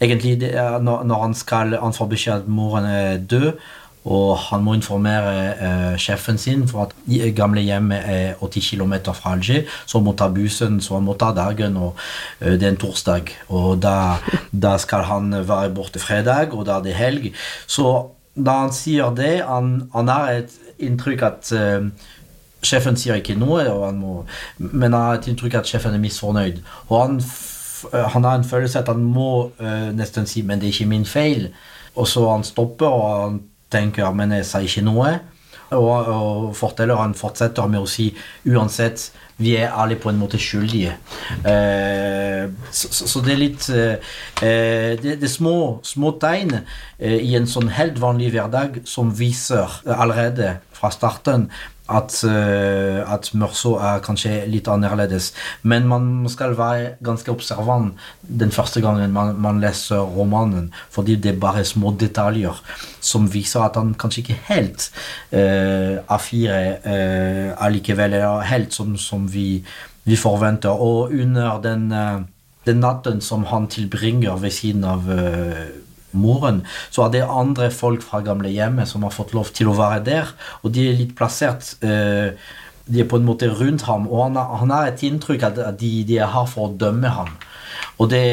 Egentlig, 0.01 0.47
er, 0.49 0.79
når, 0.81 1.03
når, 1.05 1.19
han 1.21 1.35
skal 1.37 1.75
Han 1.77 1.93
får 1.93 2.07
beskjed 2.09 2.35
at 2.39 2.47
moren 2.49 2.87
er 2.89 3.19
død, 3.21 3.51
og 4.09 4.39
han 4.47 4.63
må 4.65 4.75
informere 4.79 5.33
eh, 5.53 5.97
sjefen 6.01 6.39
sin 6.41 6.63
for 6.69 6.87
at 6.87 6.95
gamle 7.37 7.61
hjemmet 7.61 8.07
er 8.09 8.39
80 8.41 8.71
km 8.73 8.95
fra 9.13 9.35
Alger. 9.35 9.67
Så 9.85 9.99
han 9.99 10.07
må 10.07 10.15
ta 10.17 10.31
bussen, 10.33 10.81
så 10.81 10.97
han 10.97 11.05
må 11.05 11.17
ta 11.21 11.33
dagen, 11.37 11.77
og 11.77 11.99
eh, 12.41 12.57
det 12.57 12.65
er 12.65 12.73
en 12.73 12.81
torsdag. 12.81 13.35
Og 13.49 13.83
da, 13.83 14.17
da, 14.53 14.79
skal 14.81 15.05
han 15.11 15.35
være 15.49 15.75
borte 15.77 16.01
fredag, 16.01 16.55
og 16.57 16.65
da 16.67 16.79
er 16.79 16.89
det 16.89 16.97
helg. 16.97 17.29
Så 17.67 17.93
da 18.35 18.63
han 18.63 18.73
sier 18.73 19.13
det, 19.13 19.43
han, 19.45 19.91
han 19.93 20.09
har 20.09 20.33
et 20.41 20.57
inntrykk 20.81 21.29
at 21.29 21.53
eh, 21.57 21.93
Sjefen 22.61 22.93
sier 23.01 23.17
ikke 23.17 23.39
noe, 23.41 23.63
må, 23.97 24.19
men 24.61 24.93
han 24.93 24.99
har 25.01 25.15
et 25.17 25.31
inntrykk 25.31 25.55
at 25.63 25.69
sjefen 25.71 25.95
er 25.97 26.03
misfornøyd. 26.03 26.59
Og 26.91 26.97
han, 26.99 27.15
han 28.13 28.27
har 28.29 28.37
en 28.37 28.45
følelse 28.45 28.83
at 28.83 28.91
han 28.93 29.01
må 29.01 29.31
uh, 29.57 29.89
nesten 29.97 30.29
si 30.29 30.43
'men 30.45 30.61
det 30.61 30.69
er 30.69 30.75
ikke 30.75 30.91
min 30.91 31.09
feil'. 31.09 31.49
Og 31.97 32.05
så 32.09 32.27
han 32.29 32.45
stopper, 32.45 32.87
og 32.87 33.23
han 33.23 33.41
tenker 33.71 34.07
jeg 34.07 34.47
sier 34.49 34.69
ikke 34.69 34.87
noe. 34.87 35.19
Og, 35.71 36.09
og 36.11 36.47
fortelleren 36.59 37.13
fortsetter 37.15 37.69
med 37.71 37.85
å 37.85 37.89
si 37.89 38.09
uansett, 38.51 39.05
vi 39.41 39.55
er 39.57 39.73
alle 39.73 39.97
på 39.97 40.11
en 40.11 40.19
måte 40.21 40.39
skyldige. 40.41 40.97
Eh, 41.49 42.51
så, 42.75 42.91
så, 42.93 43.23
det 43.25 43.33
er 43.33 43.41
litt 43.41 43.69
eh, 43.73 44.17
det, 44.43 45.15
det, 45.15 45.29
er 45.29 45.33
små, 45.33 45.81
små 45.87 46.13
tegn 46.21 46.59
eh, 46.59 47.21
i 47.23 47.37
en 47.39 47.49
sånn 47.49 47.71
helt 47.79 48.01
vanlig 48.03 48.35
hverdag 48.35 48.83
som 48.89 49.15
viser 49.17 49.81
allerede 49.87 50.59
fra 50.77 50.93
starten 50.93 51.49
at, 51.91 52.15
uh, 52.25 53.01
at 53.13 53.31
Meursault 53.35 53.83
er 53.83 54.03
kanskje 54.05 54.45
litt 54.51 54.69
annerledes. 54.71 55.31
Men 55.63 55.89
man 55.91 56.29
skal 56.31 56.55
være 56.59 56.95
ganske 57.05 57.33
observant 57.33 57.99
den 58.23 58.53
første 58.55 58.83
gangen 58.85 59.13
man, 59.13 59.35
man, 59.41 59.61
leser 59.61 60.01
romanen, 60.01 60.71
fordi 60.91 61.17
det 61.17 61.35
er 61.35 61.43
bare 61.43 61.65
små 61.67 61.93
detaljer 62.01 62.57
som 63.01 63.29
viser 63.33 63.65
at 63.67 63.79
han 63.81 63.95
kanskje 63.99 64.25
ikke 64.25 64.41
helt 64.49 64.89
uh, 65.35 66.01
A4 66.17 66.59
uh, 66.87 67.65
allikevel 67.67 68.19
er 68.21 68.49
helt 68.51 68.77
som, 68.77 68.97
som 68.97 69.27
vi, 69.31 69.65
vi, 70.05 70.17
forventer. 70.17 70.71
Og 70.71 71.13
under 71.13 71.61
den, 71.65 71.91
uh, 71.93 72.23
den 72.67 72.83
natten 72.85 73.21
som 73.25 73.49
han 73.51 73.69
tilbringer 73.73 74.39
ved 74.41 74.55
siden 74.55 74.85
av 74.85 75.09
moren, 76.13 76.63
så 76.91 77.07
er 77.07 77.15
det 77.15 77.23
andre 77.27 77.71
folk 77.75 78.03
fra 78.05 78.23
gamlehjemmet 78.25 78.89
som 78.89 79.05
har 79.07 79.15
fått 79.15 79.35
lov 79.37 79.53
til 79.57 79.71
å 79.71 79.77
være 79.79 80.03
der. 80.07 80.35
Og 80.65 80.75
de 80.75 80.89
er 80.91 80.99
litt 80.99 81.15
plassert 81.19 81.75
eh, 81.85 82.35
De 82.91 83.03
er 83.05 83.07
på 83.07 83.21
en 83.21 83.27
måte 83.27 83.47
rundt 83.47 83.85
ham, 83.87 84.09
og 84.11 84.25
han, 84.25 84.39
han 84.61 84.73
har 84.75 84.89
et 84.89 85.03
inntrykk 85.07 85.45
at 85.47 85.59
de, 85.79 85.91
de 86.09 86.17
er 86.19 86.33
her 86.33 86.47
for 86.51 86.67
å 86.67 86.75
dømme 86.75 87.13
ham. 87.15 87.29
Og 88.01 88.09
det, 88.11 88.25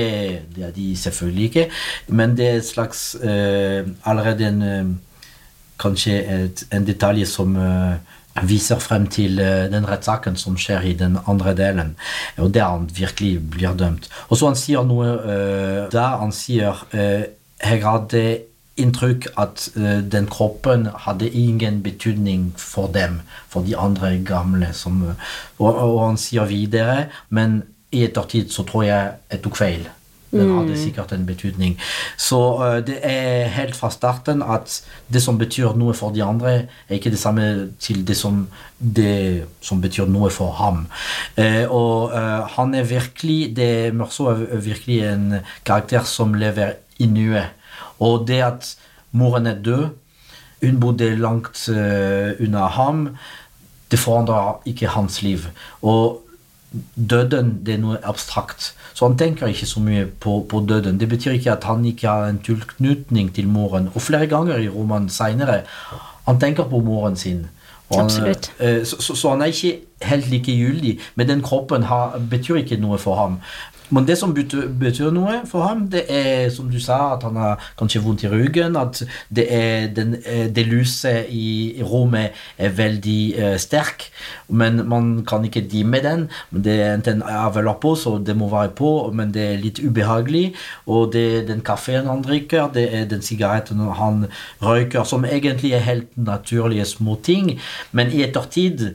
det, 0.56 0.63
er 0.66 0.72
de 0.74 0.96
selvfølgelig 0.98 1.44
ikke, 1.50 1.66
men 2.08 2.34
det 2.38 2.48
er 2.48 2.62
et 2.62 2.66
slags 2.66 3.16
eh, 3.22 3.86
allerede 4.04 4.48
en 4.48 4.63
eh, 4.66 4.96
Kanskje 5.78 6.13
et, 6.34 6.62
en 6.74 6.86
detalj 6.88 7.22
som 7.30 7.52
viser 8.50 8.80
frem 8.82 9.04
til 9.13 9.38
den 9.38 9.86
rettssaken 9.86 10.34
som 10.42 10.56
skjer 10.58 10.88
i 10.90 10.96
den 10.98 11.20
andre 11.30 11.54
delen, 11.54 11.92
og 12.42 12.50
der 12.56 12.66
han 12.66 12.88
virkelig 12.90 13.44
blir 13.54 13.76
dømt. 13.78 14.10
Og 14.32 14.40
så 14.40 14.50
han 14.50 14.58
sier 14.58 14.88
noe 14.90 15.12
der 15.94 16.18
han 16.18 16.34
sier 16.34 16.82
jeg 17.63 17.84
hadde 17.84 18.24
inntrykk 18.78 19.32
at 19.41 19.67
uh, 19.78 20.00
den 20.06 20.30
kroppen 20.30 20.88
hadde 21.06 21.30
ingen 21.30 21.82
betydning 21.84 22.52
for 22.58 22.91
dem, 22.93 23.22
for 23.50 23.65
de 23.65 23.78
andre 23.78 24.17
gamle. 24.26 24.72
Som, 24.74 25.04
og, 25.58 25.76
og, 25.76 26.00
han 26.06 26.22
sier 26.22 26.50
videre, 26.50 27.08
men 27.30 27.62
i 27.91 28.06
ettertid 28.06 28.52
så 28.54 28.67
tror 28.67 28.88
jeg 28.88 29.13
jeg 29.32 29.46
tok 29.46 29.63
feil. 29.63 29.88
Den 30.28 30.50
hadde 30.52 30.74
mm. 30.74 30.80
sikkert 30.82 31.13
en 31.15 31.24
betydning. 31.26 31.78
Så 32.20 32.38
uh, 32.60 32.78
det 32.86 33.00
er 33.02 33.48
helt 33.56 33.78
fra 33.80 33.89
starten 33.89 34.43
at 34.43 34.82
det 35.08 35.24
som 35.24 35.39
betyr 35.39 35.78
noe 35.80 35.96
for 35.98 36.13
de 36.13 36.22
andre, 36.22 36.58
er 36.67 37.00
ikke 37.00 37.13
det 37.13 37.22
samme 37.22 37.46
til 37.82 38.04
det 38.06 38.17
som, 38.20 38.43
det 38.78 39.48
som 39.63 39.82
betyr 39.82 40.12
noe 40.12 40.30
for 40.36 40.52
ham. 40.60 40.84
Uh, 41.39 41.63
og 41.72 42.17
han 42.58 42.76
er 42.76 42.91
virkelig 42.91 43.56
det 43.58 43.96
Meursault 43.96 44.52
er 44.52 44.67
virkelig 44.67 45.00
en 45.08 45.39
karakter 45.65 46.06
som 46.06 46.36
lever 46.38 46.76
i 46.99 47.07
nuet. 47.10 47.53
Og 47.99 48.27
det 48.27 48.41
at 48.45 48.75
moren 49.12 49.47
er 49.47 49.62
død, 49.63 49.89
hun 50.62 50.79
bodde 50.81 51.15
langt 51.15 51.69
uh, 51.69 52.33
unna 52.41 52.67
ham, 52.73 53.10
det 53.91 53.99
forandrer 53.99 54.62
ikke 54.65 54.88
hans 54.88 55.21
liv. 55.21 55.45
Og 55.81 56.23
døden 56.95 57.60
det 57.65 57.77
er 57.77 57.81
noe 57.81 57.99
abstrakt. 58.03 58.73
Så 58.93 59.07
han 59.07 59.17
tenker 59.17 59.47
ikke 59.47 59.69
så 59.69 59.79
mye 59.79 60.05
på, 60.05 60.39
på, 60.49 60.63
døden. 60.69 60.99
Det 60.99 61.10
betyr 61.10 61.38
ikke 61.38 61.51
at 61.51 61.63
han 61.63 61.86
ikke 61.86 62.07
har 62.07 62.27
en 62.27 62.41
tilknytning 62.43 63.33
til 63.36 63.47
moren. 63.47 63.89
Og 63.95 64.01
flere 64.01 64.27
ganger 64.27 64.57
i 64.57 64.69
romanen 64.69 65.10
seinere 65.10 65.62
han 66.27 66.39
tenker 66.39 66.67
på 66.67 66.81
moren 66.83 67.15
sin. 67.15 67.45
Han, 67.93 68.05
Absolutt. 68.05 68.51
eh, 68.60 68.83
så, 68.86 68.97
så, 68.99 69.15
så 69.15 69.29
han 69.29 69.41
er 69.41 69.45
ikke 69.45 69.77
helt 70.01 70.27
likegyldig, 70.27 70.97
men 71.15 71.29
den 71.29 71.41
kroppen 71.41 71.83
har, 71.88 72.17
betyr 72.29 72.60
ikke 72.60 72.79
noe 72.81 72.97
for 72.99 73.15
ham. 73.15 73.38
Men 73.89 74.08
det 74.08 74.17
som 74.19 74.34
betyr, 74.36 75.12
noe 75.15 75.39
for 75.47 75.63
ham, 75.63 75.86
det 75.91 76.04
er 76.12 76.50
som 76.52 76.67
du 76.71 76.80
sa, 76.84 77.15
at 77.15 77.23
han 77.23 77.38
har 77.39 77.62
kanskje 77.80 78.02
vondt 78.04 78.26
i 78.26 78.32
ryggen, 78.32 78.76
at 78.80 79.00
det, 79.34 79.47
den, 79.95 80.17
eh, 80.26 80.47
det 80.52 80.65
lyset 80.67 81.30
i, 81.32 81.80
rommet 81.88 82.36
er 82.58 82.73
veldig 82.76 83.21
eh, 83.38 83.56
sterk, 83.62 84.10
men 84.47 84.82
man 84.89 85.12
kan 85.28 85.45
ikke 85.47 85.63
dimme 85.71 86.02
den. 86.04 86.26
Det 86.52 86.76
er 86.82 86.95
enten 86.97 87.23
avheller 87.23 87.78
på, 87.82 87.93
så 87.95 88.17
det 88.19 88.36
må 88.38 88.50
være 88.52 88.73
på, 88.76 88.91
men 89.15 89.32
det 89.36 89.45
er 89.45 89.62
litt 89.62 89.80
ubehagelig. 89.80 90.52
Og 90.86 91.13
det 91.13 91.26
er 91.38 91.47
den 91.47 91.63
kaffen 91.65 92.10
han 92.12 92.26
drikker, 92.26 92.67
det 92.76 92.88
er 92.91 93.08
den 93.08 93.23
sigaretten 93.23 93.86
han 94.00 94.26
røyker, 94.63 95.08
som 95.08 95.26
egentlig 95.26 95.73
er 95.78 95.88
helt 95.88 96.12
naturlige 96.17 96.86
små 96.86 97.15
ting, 97.23 97.56
men 97.91 98.12
i 98.12 98.23
ettertid 98.26 98.89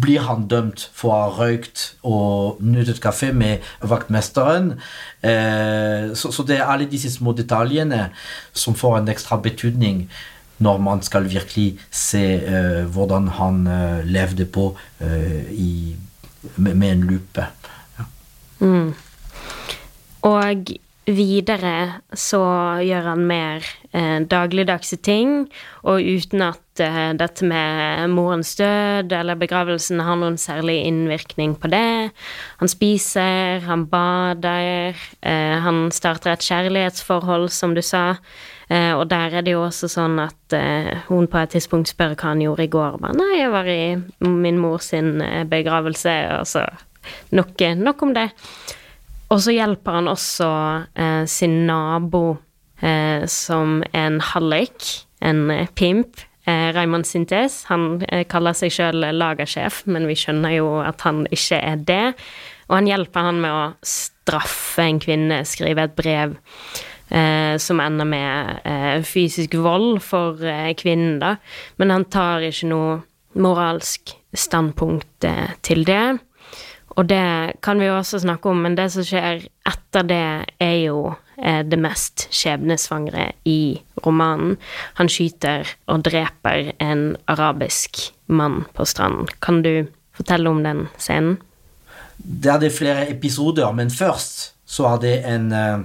blir 0.00 0.24
han 0.26 0.46
dømt 0.50 0.84
for 0.94 1.12
å 1.12 1.18
ha 1.18 1.28
røykt 1.38 1.84
og 2.06 2.62
nyttet 2.64 3.00
kaffe 3.02 3.32
med 3.36 3.64
vaktmesteren. 3.80 4.74
Eh, 5.22 6.14
så, 6.18 6.44
det 6.46 6.58
er 6.58 6.68
alle 6.68 6.88
disse 6.90 7.10
små 7.14 7.34
detaljene 7.36 8.08
som 8.52 8.76
får 8.78 9.00
en 9.00 9.12
ekstra 9.14 9.40
betydning 9.42 10.06
når 10.62 10.80
man 10.82 11.02
skal 11.06 11.28
virkelig 11.30 11.78
se 11.94 12.24
eh, 12.38 12.82
hvordan 12.90 13.30
han 13.38 13.66
eh, 13.70 14.00
levde 14.06 14.48
på 14.50 14.72
med, 16.56 16.74
med 16.74 16.90
en 16.90 17.06
lupe. 17.06 17.46
Mm. 18.58 18.90
Og 20.26 20.72
videre 21.14 22.02
så 22.12 22.40
gjør 22.84 23.12
han 23.12 23.24
mer 23.28 23.66
eh, 23.92 24.18
dagligdagse 24.28 24.98
ting, 25.04 25.46
og 25.82 26.04
uten 26.04 26.44
at 26.46 26.82
eh, 26.84 27.12
dette 27.18 27.46
med 27.48 28.12
morens 28.12 28.54
død 28.58 29.14
eller 29.16 29.38
begravelsen 29.40 30.02
har 30.04 30.18
noen 30.20 30.38
særlig 30.40 30.80
innvirkning 30.88 31.56
på 31.60 31.70
det. 31.72 32.10
Han 32.60 32.72
spiser, 32.72 33.64
han 33.66 33.86
bader, 33.90 34.98
eh, 35.22 35.56
han 35.64 35.88
starter 35.94 36.34
et 36.34 36.46
kjærlighetsforhold, 36.46 37.48
som 37.54 37.74
du 37.76 37.82
sa. 37.82 38.14
Eh, 38.68 38.92
og 38.92 39.06
der 39.08 39.32
er 39.32 39.44
det 39.44 39.54
jo 39.54 39.62
også 39.64 39.88
sånn 39.88 40.18
at 40.20 40.56
eh, 40.56 40.90
hun 41.08 41.28
på 41.30 41.40
et 41.40 41.54
tidspunkt 41.56 41.88
spør 41.88 42.12
hva 42.12 42.34
han 42.34 42.42
gjorde 42.44 42.66
i 42.66 42.72
går. 42.72 42.98
Og 42.98 43.04
bare, 43.04 43.16
Nei, 43.16 43.38
jeg 43.40 43.52
var 43.54 43.70
i 43.72 43.80
min 44.28 44.60
mors 44.60 44.92
eh, 44.92 45.44
begravelse, 45.48 46.18
og 46.36 46.44
så 46.48 46.66
nok, 47.32 47.64
nok 47.80 48.04
om 48.04 48.12
det. 48.16 48.28
Og 49.28 49.42
så 49.44 49.52
hjelper 49.52 49.98
han 49.98 50.08
også 50.08 50.48
eh, 50.96 51.24
sin 51.28 51.66
nabo 51.68 52.38
eh, 52.80 53.26
som 53.28 53.82
en 53.92 54.20
hallik, 54.32 55.04
en 55.20 55.50
pimp. 55.76 56.24
Eh, 56.48 56.72
Raymond 56.72 57.04
Sintes. 57.04 57.64
Han 57.68 57.98
eh, 58.08 58.24
kaller 58.24 58.56
seg 58.56 58.72
sjøl 58.72 59.04
lagersjef, 59.12 59.82
men 59.90 60.06
vi 60.08 60.16
skjønner 60.16 60.54
jo 60.56 60.78
at 60.80 61.02
han 61.04 61.26
ikke 61.34 61.58
er 61.60 61.82
det. 61.90 62.04
Og 62.70 62.78
han 62.78 62.88
hjelper 62.88 63.26
han 63.26 63.42
med 63.42 63.52
å 63.52 63.64
straffe 63.84 64.86
en 64.86 65.00
kvinne, 65.02 65.42
skrive 65.48 65.84
et 65.84 65.96
brev 65.98 66.38
eh, 67.12 67.56
som 67.60 67.82
ender 67.84 68.08
med 68.08 68.62
eh, 68.64 69.04
fysisk 69.04 69.58
vold 69.60 70.00
for 70.04 70.40
eh, 70.40 70.72
kvinnen, 70.78 71.18
da. 71.20 71.34
Men 71.76 71.92
han 71.92 72.08
tar 72.08 72.48
ikke 72.48 72.70
noe 72.72 72.96
moralsk 73.36 74.14
standpunkt 74.32 75.28
eh, 75.28 75.52
til 75.64 75.84
det. 75.88 76.18
Og 76.98 77.06
det 77.06 77.60
kan 77.62 77.78
vi 77.78 77.86
jo 77.86 77.96
også 77.98 78.18
snakke 78.24 78.50
om, 78.50 78.64
men 78.64 78.74
det 78.78 78.88
som 78.90 79.06
skjer 79.06 79.44
etter 79.68 80.06
det, 80.08 80.24
er 80.58 80.76
jo 80.82 81.12
eh, 81.38 81.62
det 81.62 81.78
mest 81.78 82.26
skjebnesvangre 82.34 83.30
i 83.46 83.78
romanen. 84.04 84.56
Han 84.98 85.10
skyter 85.12 85.68
og 85.86 86.02
dreper 86.08 86.72
en 86.82 87.12
arabisk 87.30 88.08
mann 88.26 88.64
på 88.74 88.86
stranden. 88.88 89.30
Kan 89.42 89.62
du 89.62 89.86
fortelle 90.18 90.50
om 90.50 90.64
den 90.66 90.88
scenen? 90.98 91.38
Det 92.18 92.50
er 92.50 92.58
det 92.58 92.74
flere 92.74 93.06
episoder, 93.12 93.70
men 93.72 93.94
først 93.94 94.54
så 94.66 94.90
er 94.94 94.98
det 95.06 95.14
en 95.26 95.52
eh, 95.52 95.78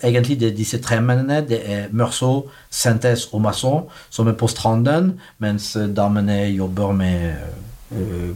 Egentlig 0.00 0.38
det 0.40 0.46
er 0.48 0.56
disse 0.56 0.78
tre 0.80 0.96
mennene. 1.04 1.42
Det 1.44 1.58
er 1.60 1.90
Meursault, 1.92 2.46
Sentes 2.72 3.26
og 3.34 3.42
Masson 3.44 3.82
som 4.08 4.30
er 4.30 4.32
på 4.32 4.48
stranden, 4.48 5.18
mens 5.44 5.74
eh, 5.76 5.90
damene 5.92 6.38
jobber 6.54 6.94
med 6.96 7.34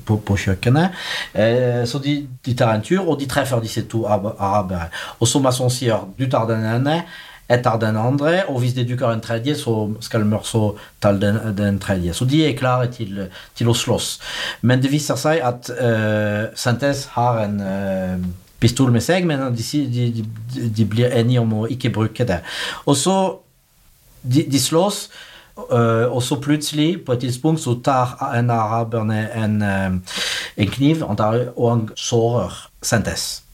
på, 0.06 0.18
på 0.26 0.38
kjøkkenet. 0.46 1.04
Eh, 1.32 1.84
så 1.86 2.00
de, 2.02 2.16
de 2.44 2.56
tar 2.58 2.74
en 2.74 2.82
tur, 2.82 3.04
og 3.06 3.20
de 3.20 3.28
treffer 3.30 3.62
disse 3.64 3.84
to 3.90 4.04
araberne. 4.08 4.90
Og 5.20 5.30
så 5.30 5.42
Masson 5.42 5.72
sier 5.72 6.08
du 6.18 6.26
tar 6.30 6.48
den 6.50 6.66
ene, 6.66 7.02
jeg 7.48 7.60
tar 7.64 7.76
den 7.76 7.96
andre, 8.00 8.46
og 8.48 8.62
hvis 8.62 8.72
det 8.72 8.86
dukker 8.88 9.10
en 9.10 9.20
tredje, 9.20 9.54
så 9.60 9.90
skal 10.00 10.24
Mørso 10.24 10.78
ta 11.02 11.12
den, 11.12 11.36
den 11.56 11.78
tredje. 11.78 12.14
Så 12.16 12.24
de 12.24 12.40
er 12.46 12.56
klare 12.56 12.88
til, 12.92 13.26
til 13.54 13.68
å 13.68 13.74
slåss. 13.76 14.14
Men 14.62 14.80
det 14.80 14.92
viser 14.92 15.18
seg 15.20 15.42
at 15.44 15.68
uh, 15.76 16.48
Santes 16.56 17.04
har 17.12 17.42
en 17.44 17.60
eh, 17.60 18.24
pistol 18.64 18.94
med 18.94 19.04
seg, 19.04 19.28
men 19.28 19.44
de, 19.52 19.66
de, 19.92 20.08
de, 20.22 20.70
de 20.72 20.88
blir 20.88 21.12
enige 21.12 21.44
om 21.44 21.52
å 21.60 21.68
ikke 21.68 21.92
bruke 21.92 22.24
det. 22.24 22.40
Og 22.88 22.96
så 22.96 23.18
de, 24.24 24.46
de 24.48 24.60
slåss, 24.60 25.04
og 25.56 26.22
så 26.22 26.40
plutselig, 26.42 27.04
på 27.04 27.12
et 27.12 27.20
tidspunkt, 27.20 27.60
så 27.60 27.76
tar 27.84 28.18
en 28.38 28.50
araberne 28.50 29.28
en, 29.44 29.62
øh, 29.62 29.94
en 30.56 30.68
kniv 30.70 31.02
og 31.56 31.70
han 31.70 31.88
sårer 31.96 32.68
Sentes. 32.82 33.44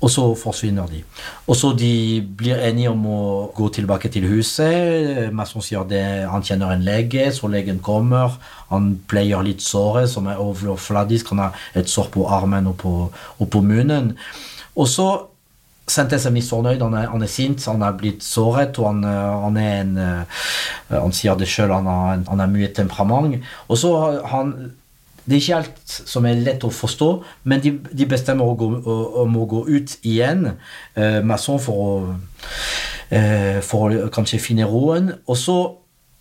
Og 0.00 0.10
så 0.10 0.22
forsvinner 0.34 0.86
de. 0.86 1.02
Og 1.46 1.56
så 1.56 1.74
de 1.76 2.22
blir 2.36 2.56
enige 2.56 2.90
om 2.90 3.02
å 3.06 3.22
gå 3.56 3.68
tilbake 3.68 4.08
til 4.08 4.24
huset. 4.30 5.28
Masson 5.36 5.64
sier 5.64 5.84
det, 5.84 6.04
han 6.30 6.44
kjenner 6.46 6.72
en 6.72 6.84
lege, 6.86 7.26
så 7.36 7.50
legen 7.52 7.82
kommer. 7.84 8.38
Han 8.70 8.94
pleier 9.08 9.44
litt 9.44 9.60
såret, 9.60 10.08
som 10.08 10.30
er 10.30 10.40
overfladisk. 10.40 11.34
Han 11.34 11.44
har 11.44 11.58
et 11.76 11.90
sår 11.90 12.08
på 12.14 12.24
armen 12.32 12.70
og 12.72 12.78
på, 12.80 12.94
og 13.12 13.50
på 13.52 13.60
munnen. 13.60 14.14
Og 14.72 14.88
så 14.88 15.10
Sentes 15.90 16.26
er 16.26 16.30
misfornøyd, 16.34 16.82
han 16.84 16.94
han 17.10 17.22
er 17.26 17.30
sint, 17.30 17.64
han 17.66 17.82
er 17.82 17.96
blitt 17.98 18.22
såret, 18.22 18.78
og 18.78 18.86
han, 18.92 19.04
øh, 19.04 19.42
han 19.44 19.56
er 19.60 19.80
en 19.80 19.96
øh, 19.98 20.44
Han 21.02 21.12
sier 21.12 21.34
det 21.38 21.48
sjøl, 21.50 21.70
han, 21.74 22.24
han 22.28 22.38
har 22.44 22.46
mye 22.50 22.68
temperament. 22.74 23.42
Og 23.68 23.78
så 23.78 23.94
han 24.30 24.54
Det 25.26 25.36
er 25.36 25.40
ikke 25.42 25.56
alt 25.56 25.92
som 26.10 26.24
er 26.26 26.38
lett 26.42 26.62
å 26.64 26.70
forstå, 26.72 27.08
men 27.44 27.60
de, 27.60 27.70
de 27.92 28.06
bestemmer 28.08 28.44
å 28.48 28.54
gå, 28.58 28.68
å- 28.82 29.22
om 29.22 29.36
å 29.36 29.44
gå 29.46 29.60
ut 29.68 29.92
igjen, 30.02 30.56
eh, 30.96 31.20
Masson, 31.22 31.58
for 31.60 31.74
å 31.84 32.14
eh, 33.10 33.60
For 33.62 33.90
å 33.90 34.08
kanskje 34.14 34.40
finne 34.40 34.66
roen. 34.66 35.12
Og 35.28 35.36
så 35.36 35.58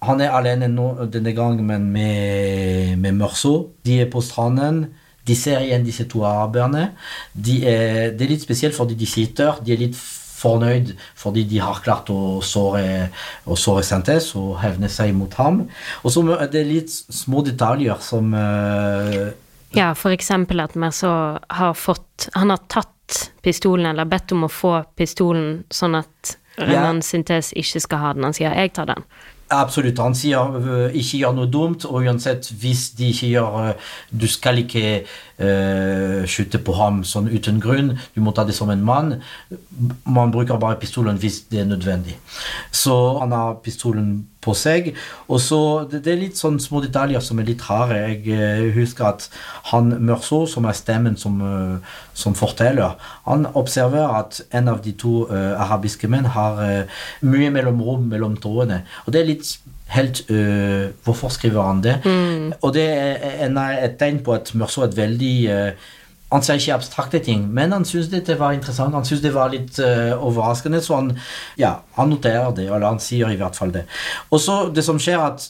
Han 0.02 0.22
er 0.22 0.32
alene 0.32 0.68
nå, 0.72 1.06
denne 1.12 1.34
gangen, 1.36 1.66
men 1.68 1.90
med, 1.92 2.98
med 3.04 3.18
Mørso. 3.18 3.70
De 3.84 3.98
er 4.00 4.06
på 4.08 4.22
stranden. 4.24 4.86
De 5.30 5.36
ser 5.38 5.62
igjen 5.62 5.86
disse 5.86 6.08
to 6.10 6.24
araberne. 6.26 6.90
De 7.34 7.60
er, 7.70 8.16
det 8.18 8.26
er 8.26 8.34
litt 8.34 8.46
spesielt 8.46 8.78
fordi 8.78 8.98
de 8.98 9.10
sitter. 9.10 9.62
De 9.66 9.76
er 9.76 9.84
litt 9.86 10.00
fornøyd 10.40 10.94
fordi 11.20 11.46
de 11.50 11.62
har 11.64 11.82
klart 11.84 12.10
å 12.14 12.40
såre, 12.46 13.10
å 13.46 13.58
såre 13.60 13.84
Santes 13.86 14.32
og 14.40 14.58
hevne 14.64 14.90
seg 14.92 15.14
mot 15.18 15.34
ham. 15.40 15.64
Og 16.04 16.14
så 16.14 16.24
er 16.38 16.50
det 16.54 16.66
litt 16.68 16.94
små 16.94 17.44
detaljer 17.48 18.02
som 18.04 18.34
uh, 18.36 19.30
Ja, 19.76 19.92
for 19.98 20.16
eksempel 20.16 20.64
at 20.64 20.78
Merceau 20.80 21.38
har 21.38 21.76
fått 21.78 22.30
Han 22.34 22.50
har 22.50 22.64
tatt 22.72 22.96
pistolen, 23.46 23.88
eller 23.90 24.06
bedt 24.10 24.34
om 24.36 24.46
å 24.46 24.52
få 24.52 24.80
pistolen, 24.98 25.64
sånn 25.74 25.98
at 25.98 26.36
Renan 26.60 27.00
Sintes 27.02 27.54
ikke 27.58 27.80
skal 27.82 28.02
ha 28.04 28.10
den. 28.14 28.28
Han 28.28 28.36
sier 28.36 28.54
'jeg 28.54 28.74
tar 28.76 28.86
den'. 28.86 29.06
Absolutt. 29.50 29.98
Han 30.00 30.14
sier 30.16 30.58
øh, 30.60 30.94
ikke 30.94 31.24
gjør 31.24 31.34
noe 31.34 31.50
dumt, 31.50 31.86
og 31.90 32.04
uansett 32.06 32.52
hvis 32.62 32.92
de 32.98 33.10
ikke 33.10 33.32
gjør 33.32 33.56
øh, 33.64 33.88
Du 34.22 34.28
skal 34.28 34.62
ikke 34.62 34.84
uh, 35.40 36.26
skyte 36.30 36.60
på 36.62 36.76
ham 36.78 37.02
sånn 37.08 37.30
uten 37.32 37.58
grunn. 37.64 37.96
Du 38.14 38.22
må 38.22 38.34
ta 38.36 38.46
det 38.46 38.56
som 38.58 38.70
en 38.70 38.84
mann. 38.86 39.16
Man 40.06 40.34
bruker 40.36 40.60
bare 40.62 40.80
pistolen 40.82 41.18
hvis 41.18 41.42
det 41.50 41.64
er 41.64 41.70
nødvendig. 41.70 42.18
Så 42.72 42.94
han 43.22 43.34
har 43.34 43.58
pistolen 43.64 44.28
på 44.42 44.54
seg. 44.56 44.94
Og 45.28 45.40
så 45.44 45.60
Det, 45.92 46.04
det 46.06 46.14
er 46.14 46.22
litt 46.22 46.40
sånn 46.40 46.60
små 46.60 46.82
detaljer 46.84 47.24
som 47.24 47.40
er 47.40 47.50
litt 47.50 47.64
rare. 47.70 47.98
Jeg 48.10 48.36
øh, 48.36 48.70
husker 48.76 49.10
at 49.10 49.30
han 49.72 49.92
Mørso, 50.06 50.46
som 50.48 50.66
er 50.66 50.78
stemmen 50.78 51.18
som, 51.18 51.42
øh, 51.42 51.78
som 52.14 52.36
forteller, 52.36 52.96
han 53.28 53.48
observerer 53.54 54.16
at 54.20 54.42
en 54.54 54.68
av 54.68 54.82
de 54.84 54.92
to 54.92 55.26
uh, 55.30 55.56
arabiske 55.60 56.08
menn 56.08 56.26
har 56.34 56.60
uh, 56.60 57.02
mye 57.22 57.52
mellomrom 57.54 58.08
mellom 58.12 58.38
trådene. 58.38 58.84
Og 59.06 59.14
det 59.14 59.22
er 59.22 59.30
litt 59.30 59.52
helt 59.90 60.24
uh, 60.30 60.90
Hvorfor 61.04 61.32
skriver 61.34 61.64
han 61.66 61.84
det? 61.84 61.96
Og 62.62 62.74
det 62.74 62.86
er 62.90 63.46
en, 63.46 63.58
et 63.58 63.98
tegn 64.00 64.22
på 64.26 64.36
at 64.36 64.52
Mørso 64.56 64.84
er 64.84 64.92
et 64.92 64.98
veldig 64.98 65.36
øh, 65.50 65.72
han 66.30 66.46
ser 66.46 66.60
ikke 66.60 66.76
abstrakte 66.78 67.22
ting, 67.26 67.48
men 67.54 67.74
han 67.74 67.86
syns 67.88 68.12
dette 68.12 68.38
var 68.38 68.54
interessant. 68.54 68.94
Han 68.94 69.08
syns 69.08 69.24
det 69.24 69.34
var 69.34 69.50
litt 69.54 69.80
uh, 69.82 70.14
overraskende, 70.14 70.82
så 70.86 71.00
han, 71.00 71.14
ja, 71.58 71.80
han 71.98 72.12
noterer 72.14 72.54
det, 72.58 72.68
eller 72.70 72.92
han 72.92 73.02
sier 73.02 73.34
i 73.34 73.40
hvert 73.40 73.58
fall 73.58 73.74
det. 73.74 73.88
Og 74.30 74.42
så 74.44 74.62
det 74.74 74.86
som 74.86 75.02
skjer, 75.02 75.24
at 75.26 75.50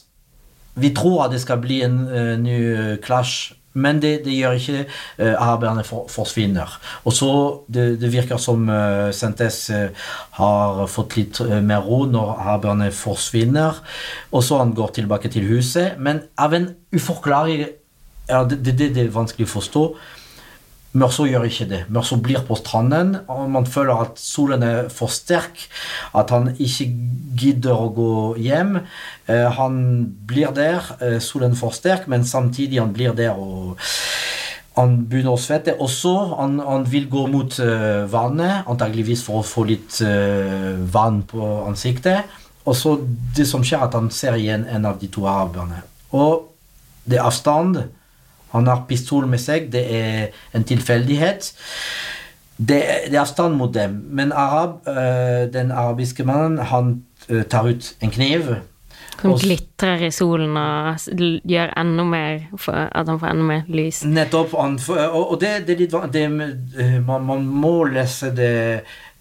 vi 0.80 0.94
tror 0.96 1.26
at 1.26 1.34
det 1.34 1.42
skal 1.42 1.60
bli 1.60 1.82
en 1.84 2.04
uh, 2.08 2.36
ny 2.40 2.58
øh, 2.72 2.92
clash, 3.04 3.52
men 3.72 4.00
det, 4.02 4.24
det 4.24 4.34
gjør 4.34 4.56
ikke 4.56 4.78
uh, 4.86 5.34
arbeiderne 5.34 5.84
for, 5.84 6.06
forsvinner. 6.10 6.72
Og 7.04 7.12
så 7.14 7.32
det, 7.68 8.00
det 8.00 8.12
virker 8.14 8.40
som 8.40 8.64
uh, 8.70 9.10
Sentes 9.14 9.58
uh, 9.74 9.90
har 10.38 10.80
fått 10.90 11.18
litt 11.18 11.42
mer 11.66 11.84
ro 11.84 12.06
når 12.08 12.32
arbeiderne 12.54 12.88
forsvinner, 12.94 13.82
og 14.32 14.46
så 14.46 14.62
han 14.62 14.72
går 14.78 14.96
tilbake 14.96 15.28
til 15.28 15.50
huset, 15.50 15.98
men 15.98 16.24
av 16.40 16.56
en 16.56 16.70
uforklarlig 16.94 17.68
ja, 18.30 18.44
det, 18.46 18.62
det, 18.64 18.94
det 18.94 19.04
er 19.04 19.14
vanskelig 19.14 19.48
å 19.48 19.54
forstå. 19.58 19.84
Mørso 20.90 21.22
gjør 21.28 21.44
ikke 21.46 21.68
det. 21.70 21.80
Mørso 21.94 22.16
blir 22.18 22.42
på 22.46 22.56
stranden, 22.58 23.14
og 23.30 23.44
man 23.54 23.66
føler 23.66 24.00
at 24.02 24.18
solen 24.18 24.64
er 24.66 24.88
for 24.90 25.12
sterk. 25.14 25.68
At 26.18 26.32
han 26.34 26.50
ikke 26.58 26.88
gidder 27.38 27.78
å 27.78 27.92
gå 27.94 28.14
hjem. 28.42 28.80
Eh, 29.30 29.46
han 29.54 29.76
blir 30.26 30.50
der, 30.56 30.82
eh, 31.00 31.20
solen 31.22 31.54
for 31.54 31.70
sterk, 31.70 32.08
men 32.08 32.24
samtidig 32.24 32.80
han 32.80 32.92
blir 32.92 33.14
der 33.14 33.38
og 33.38 33.78
han 34.78 34.96
begynner 35.10 35.34
å 35.34 35.40
svette 35.40 35.76
også. 35.82 36.12
Han, 36.38 36.58
han 36.64 36.84
vil 36.88 37.08
gå 37.10 37.26
mot 37.30 37.58
eh, 37.62 38.06
vannet, 38.10 38.66
antageligvis 38.70 39.24
for 39.26 39.40
å 39.40 39.46
få 39.46 39.66
litt 39.68 39.98
uh, 40.06 40.78
vann 40.94 41.22
på 41.28 41.48
ansiktet. 41.66 42.30
Og 42.64 42.76
så 42.78 42.94
det 43.36 43.46
som 43.48 43.64
skjer, 43.66 43.82
at 43.86 43.96
han 43.98 44.10
ser 44.14 44.38
igjen 44.38 44.66
en 44.70 44.86
av 44.88 45.00
de 45.00 45.10
to 45.12 45.26
araberne. 45.28 45.82
Og 46.16 46.46
det 47.04 47.18
er 47.18 47.26
avstand. 47.26 47.82
Han 48.54 48.66
har 48.66 48.86
pistol 48.88 49.28
med 49.30 49.42
seg. 49.42 49.70
Det 49.72 49.84
er 49.96 50.32
en 50.56 50.66
tilfeldighet. 50.66 51.52
Det, 52.60 52.80
det, 53.08 53.14
er 53.14 53.22
avstand 53.22 53.56
mot 53.56 53.72
dem. 53.74 54.02
Men 54.10 54.32
Arab, 54.36 54.80
uh, 54.88 55.46
den 55.52 55.70
arabiske 55.72 56.26
mannen 56.28 56.58
han 56.58 56.98
uh, 57.30 57.42
tar 57.42 57.70
ut 57.70 57.94
en 58.00 58.10
kniv. 58.10 58.52
Som 59.20 59.36
glitrer 59.36 60.06
i 60.06 60.10
solen 60.14 60.56
og 60.56 61.10
gjør 61.20 61.74
enda 61.76 62.04
mer 62.08 62.46
for 62.56 62.88
at 62.88 63.08
han 63.08 63.18
får 63.20 63.34
enda 63.34 63.46
mer 63.50 63.66
lys. 63.68 64.00
Nettopp. 64.08 64.54
Og, 64.56 65.34
det, 65.40 65.50
det 65.68 65.74
er 65.74 65.82
litt 65.82 65.96
det, 66.14 66.24
eh, 66.80 66.96
man, 67.04 67.26
man 67.28 67.44
må 67.44 67.74
lese 67.90 68.30
det 68.36 68.54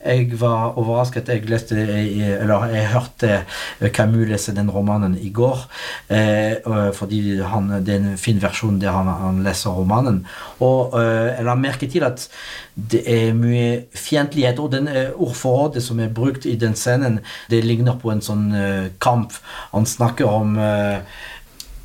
jeg 0.06 0.40
var 0.40 0.78
overrasket. 0.80 1.28
Jeg 1.28 1.50
leste, 1.50 1.76
eller 1.76 2.70
jeg 2.72 2.88
hørte 2.94 3.90
Camus 3.94 4.28
lese 4.30 4.56
den 4.56 4.72
romanen 4.72 5.18
i 5.20 5.30
går. 5.30 5.66
Eh, 6.08 6.70
fordi 6.96 7.40
han, 7.42 7.70
det 7.86 7.96
er 7.96 8.00
en 8.00 8.18
fin 8.18 8.40
versjon 8.42 8.80
der 8.80 8.96
han, 8.96 9.08
han 9.08 9.44
leser 9.44 9.76
romanen. 9.76 10.22
Og 10.64 10.96
eh, 11.00 11.36
jeg 11.36 11.48
la 11.48 11.56
merke 11.60 11.90
til 11.92 12.08
at 12.08 12.30
det 12.76 13.04
er 13.12 13.36
mye 13.36 13.84
fiendtlighet. 13.96 14.60
Og 14.60 14.72
den 14.72 14.88
eh, 14.88 15.12
ordforrådet 15.16 15.84
som 15.84 16.00
er 16.00 16.14
brukt 16.16 16.48
i 16.48 16.56
den 16.56 16.78
scenen, 16.80 17.20
det 17.52 17.66
ligner 17.68 18.00
på 18.00 18.14
en 18.14 18.24
sånn 18.24 18.50
eh, 18.56 18.88
kamp. 19.04 19.36
Han 19.74 19.90
snakker 19.90 20.32
om 20.32 20.56
eh, 20.64 21.04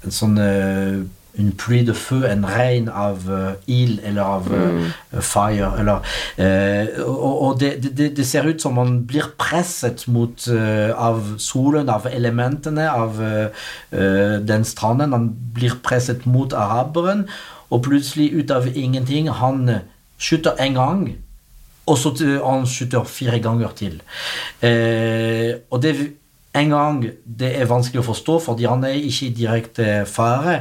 en 0.04 0.14
sånn 0.14 0.38
en 1.38 1.50
pluie 1.58 1.82
de 1.82 1.94
feu, 1.96 2.22
en 2.28 2.44
regn 2.46 2.86
av 2.88 3.24
uh, 3.26 3.54
ild 3.70 3.98
eller 4.06 4.22
av 4.22 4.46
uh, 4.52 4.84
fire. 5.18 5.72
Eller, 5.80 6.04
uh, 6.38 7.00
og, 7.08 7.32
og 7.48 7.60
det, 7.60 7.72
det, 7.84 8.12
det, 8.16 8.26
ser 8.26 8.46
ut 8.46 8.62
som 8.62 8.76
man 8.78 9.00
blir 9.08 9.26
presset 9.40 10.06
mot 10.06 10.46
av 10.48 11.34
solen, 11.42 11.90
av 11.90 12.06
elementene, 12.10 12.86
av 12.90 13.18
den 13.90 14.64
stranden. 14.68 15.14
Han 15.14 15.28
blir 15.54 15.76
presset 15.84 16.26
mot 16.26 16.52
araberen, 16.52 17.26
og 17.70 17.84
plutselig, 17.86 18.30
ut 18.34 18.50
av 18.54 18.68
ingenting, 18.70 19.30
han 19.30 19.80
skyter 20.18 20.58
en 20.62 20.78
gang. 20.78 21.06
Og 21.90 21.98
så 22.00 22.14
han 22.40 22.66
skyter 22.68 23.04
fire 23.08 23.40
ganger 23.44 23.74
til. 23.76 23.98
og 25.70 25.82
det 25.82 25.96
en 26.54 26.70
gang 26.70 27.00
det 27.24 27.50
er 27.58 27.70
vanskelig 27.70 28.04
å 28.04 28.08
forstå, 28.12 28.38
fordi 28.48 28.68
han 28.70 28.84
er 28.86 28.98
ikke 28.98 29.26
i 29.26 29.34
direkte 29.34 29.86
fare. 30.06 30.60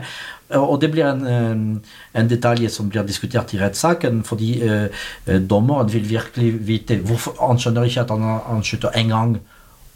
Og 0.49 0.75
det 0.81 0.91
blir 0.91 1.07
en, 1.07 1.79
en 2.13 2.29
detalj 2.29 2.67
som 2.69 2.89
blir 2.91 3.05
diskutert 3.07 3.53
i 3.55 3.59
rettssaken, 3.61 4.21
fordi 4.27 4.51
eh, 4.67 5.05
dommeren 5.39 5.89
vil 5.93 6.05
virkelig 6.09 6.51
vite 6.67 6.99
hvorfor 7.01 7.39
Han 7.39 7.61
skjønner 7.61 7.87
ikke 7.87 8.03
at 8.03 8.11
han, 8.13 8.25
han 8.49 8.63
skyter 8.63 8.99
én 8.99 9.09
gang 9.09 9.37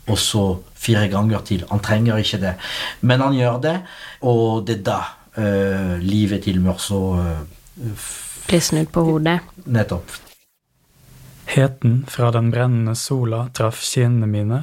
og 0.07 0.17
så 0.19 0.43
fire 0.75 1.07
ganger 1.11 1.43
til. 1.45 1.65
Han 1.69 1.83
trenger 1.83 2.17
ikke 2.21 2.39
det. 2.41 2.53
Men 3.01 3.21
han 3.21 3.35
gjør 3.35 3.57
det, 3.63 3.75
og 4.21 4.63
det 4.67 4.79
er 4.79 4.85
da 4.87 4.99
eh, 5.35 5.97
livet 6.03 6.45
til 6.47 6.61
Mørso 6.63 7.01
eh, 7.19 8.07
Blir 8.47 8.63
snudd 8.63 8.87
på 8.95 9.03
hodet. 9.03 9.41
Nettopp. 9.67 10.13
Heten 11.51 11.99
fra 12.07 12.31
den 12.31 12.49
brennende 12.51 12.95
sola 12.95 13.47
traff 13.55 13.81
kinnene 13.83 14.27
mine, 14.31 14.61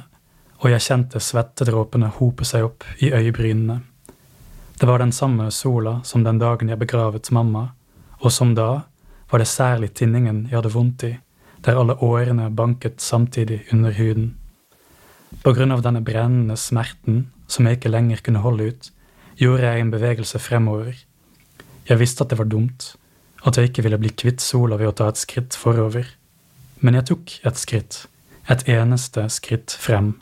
og 0.62 0.70
jeg 0.72 0.84
kjente 0.86 1.20
svettedråpene 1.20 2.08
hope 2.16 2.48
seg 2.48 2.64
opp 2.64 2.86
i 3.04 3.12
øyebrynene. 3.12 3.82
Det 4.80 4.86
var 4.86 4.98
den 4.98 5.12
samme 5.12 5.50
sola 5.50 6.00
som 6.04 6.24
den 6.24 6.38
dagen 6.38 6.68
jeg 6.68 6.78
begravet 6.78 7.30
mamma, 7.30 7.68
og 8.20 8.32
som 8.32 8.54
da 8.54 8.82
var 9.30 9.38
det 9.38 9.48
særlig 9.48 9.92
tinningen 9.94 10.48
jeg 10.48 10.58
hadde 10.58 10.72
vondt 10.74 11.04
i, 11.06 11.12
der 11.64 11.78
alle 11.78 11.94
årene 12.02 12.50
banket 12.50 13.00
samtidig 13.00 13.62
under 13.72 13.94
huden. 13.94 14.34
På 15.42 15.52
grunn 15.54 15.72
av 15.72 15.82
denne 15.82 16.02
brennende 16.02 16.56
smerten, 16.56 17.28
som 17.46 17.66
jeg 17.66 17.78
ikke 17.78 17.92
lenger 17.92 18.22
kunne 18.24 18.42
holde 18.42 18.68
ut, 18.70 18.90
gjorde 19.38 19.66
jeg 19.66 19.80
en 19.80 19.94
bevegelse 19.94 20.38
fremover. 20.38 20.94
Jeg 21.88 22.00
visste 22.00 22.24
at 22.24 22.30
det 22.30 22.38
var 22.38 22.50
dumt, 22.50 22.94
at 23.44 23.56
jeg 23.56 23.70
ikke 23.70 23.84
ville 23.86 24.00
bli 24.00 24.10
kvitt 24.10 24.42
sola 24.42 24.78
ved 24.80 24.90
å 24.90 24.96
ta 24.96 25.08
et 25.10 25.20
skritt 25.20 25.56
forover. 25.58 26.06
Men 26.80 26.98
jeg 26.98 27.08
tok 27.10 27.38
et 27.46 27.60
skritt, 27.60 28.04
et 28.48 28.66
eneste 28.68 29.26
skritt 29.30 29.74
frem. 29.80 30.14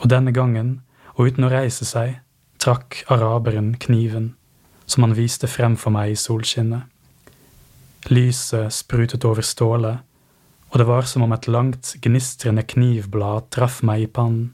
Og 0.00 0.10
denne 0.10 0.32
gangen, 0.34 0.80
og 1.14 1.30
uten 1.30 1.46
å 1.46 1.52
reise 1.52 1.86
seg, 1.86 2.18
trakk 2.62 3.02
araberen 3.10 3.74
kniven, 3.82 4.32
som 4.86 5.02
han 5.02 5.16
viste 5.18 5.50
frem 5.50 5.74
for 5.80 5.94
meg 5.94 6.12
i 6.12 6.18
solskinnet. 6.18 6.86
Lyset 8.10 8.74
sprutet 8.74 9.24
over 9.26 9.42
stålet, 9.46 10.02
og 10.70 10.80
det 10.80 10.86
var 10.88 11.06
som 11.06 11.24
om 11.26 11.34
et 11.34 11.48
langt, 11.50 11.94
gnistrende 12.02 12.64
knivblad 12.66 13.50
traff 13.54 13.82
meg 13.86 14.06
i 14.06 14.10
pannen. 14.10 14.52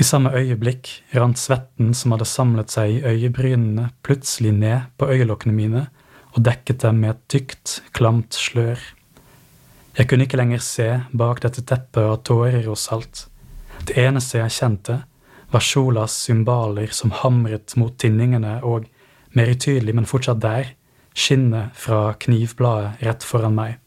I 0.00 0.06
samme 0.06 0.32
øyeblikk 0.32 0.88
rant 1.18 1.36
svetten 1.38 1.90
som 1.98 2.14
hadde 2.14 2.28
samlet 2.28 2.72
seg 2.72 2.94
i 2.94 3.02
øyebrynene, 3.04 3.90
plutselig 4.06 4.54
ned 4.56 4.88
på 4.96 5.10
øyelokkene 5.10 5.52
mine 5.52 5.82
og 6.30 6.44
dekket 6.46 6.80
dem 6.86 7.02
med 7.02 7.10
et 7.10 7.22
tykt, 7.28 7.80
klamt 7.92 8.38
slør. 8.38 8.80
Jeg 9.98 10.08
kunne 10.08 10.24
ikke 10.24 10.38
lenger 10.38 10.62
se 10.64 10.88
bak 11.12 11.42
dette 11.42 11.66
teppet 11.66 12.06
av 12.06 12.22
tårer 12.24 12.70
og 12.70 12.78
salt. 12.80 13.26
Det 13.84 13.98
eneste 13.98 14.38
jeg 14.38 14.56
kjente, 14.56 15.00
var 15.50 15.60
Sjolas 15.60 16.14
symbaler 16.26 16.92
som 16.94 17.10
hamret 17.10 17.74
mot 17.76 17.96
tinningene, 17.98 18.60
og, 18.62 18.86
mer 19.34 19.50
utydelig, 19.50 19.94
men 19.94 20.06
fortsatt 20.06 20.42
der, 20.42 20.72
skinnet 21.14 21.74
fra 21.78 22.14
knivbladet 22.18 23.02
rett 23.02 23.26
foran 23.26 23.56
meg. 23.58 23.78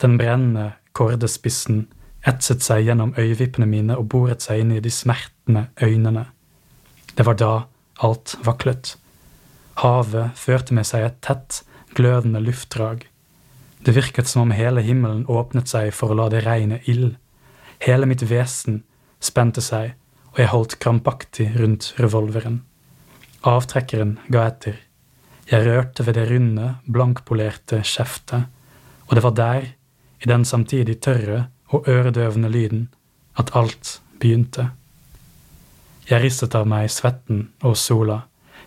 Den 0.00 0.16
brennende 0.20 0.72
kordespissen 0.96 1.86
etset 2.28 2.64
seg 2.64 2.84
gjennom 2.86 3.14
øyevippene 3.18 3.68
mine 3.68 3.96
og 3.96 4.08
boret 4.12 4.44
seg 4.44 4.62
inn 4.62 4.72
i 4.76 4.82
de 4.84 4.92
smertende 4.92 5.68
øynene. 5.82 6.26
Det 7.16 7.26
var 7.26 7.36
da 7.40 7.52
alt 8.04 8.36
vaklet. 8.44 8.96
Havet 9.80 10.36
førte 10.36 10.76
med 10.76 10.88
seg 10.88 11.06
et 11.06 11.20
tett, 11.24 11.62
glødende 11.96 12.40
luftdrag. 12.44 13.06
Det 13.86 13.94
virket 13.96 14.28
som 14.28 14.44
om 14.44 14.52
hele 14.52 14.84
himmelen 14.84 15.24
åpnet 15.28 15.68
seg 15.68 15.92
for 15.96 16.12
å 16.12 16.18
la 16.18 16.28
det 16.32 16.44
regne 16.44 16.80
ild. 16.88 17.16
Hele 17.80 18.08
mitt 18.08 18.22
vesen 18.28 18.82
spente 19.20 19.64
seg 19.64 19.94
og 20.32 20.38
jeg 20.38 20.52
holdt 20.52 20.78
krampaktig 20.82 21.48
rundt 21.58 21.92
revolveren. 21.98 22.60
Avtrekkeren 23.46 24.18
ga 24.30 24.46
etter. 24.50 24.78
Jeg 25.50 25.66
rørte 25.66 26.06
ved 26.06 26.14
det 26.14 26.28
runde, 26.30 26.74
blankpolerte 26.86 27.80
skjeftet, 27.82 28.46
og 29.08 29.16
det 29.16 29.24
var 29.24 29.34
der, 29.34 29.68
i 30.20 30.28
den 30.28 30.44
samtidig 30.44 31.00
tørre 31.00 31.46
og 31.72 31.88
øredøvende 31.88 32.48
lyden, 32.48 32.88
at 33.38 33.50
alt 33.56 34.00
begynte. 34.20 34.70
Jeg 36.10 36.22
ristet 36.22 36.54
av 36.54 36.68
meg 36.68 36.90
svetten 36.92 37.48
og 37.62 37.76
sola. 37.78 38.20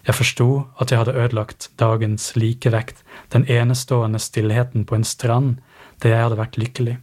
Jeg 0.04 0.18
forsto 0.18 0.48
at 0.82 0.92
jeg 0.92 1.00
hadde 1.00 1.16
ødelagt 1.16 1.70
dagens 1.80 2.34
likevekt, 2.36 3.04
den 3.32 3.46
enestående 3.48 4.20
stillheten 4.20 4.86
på 4.86 4.96
en 4.96 5.08
strand 5.08 5.58
der 6.04 6.16
jeg 6.16 6.26
hadde 6.26 6.40
vært 6.40 6.60
lykkelig. 6.60 6.98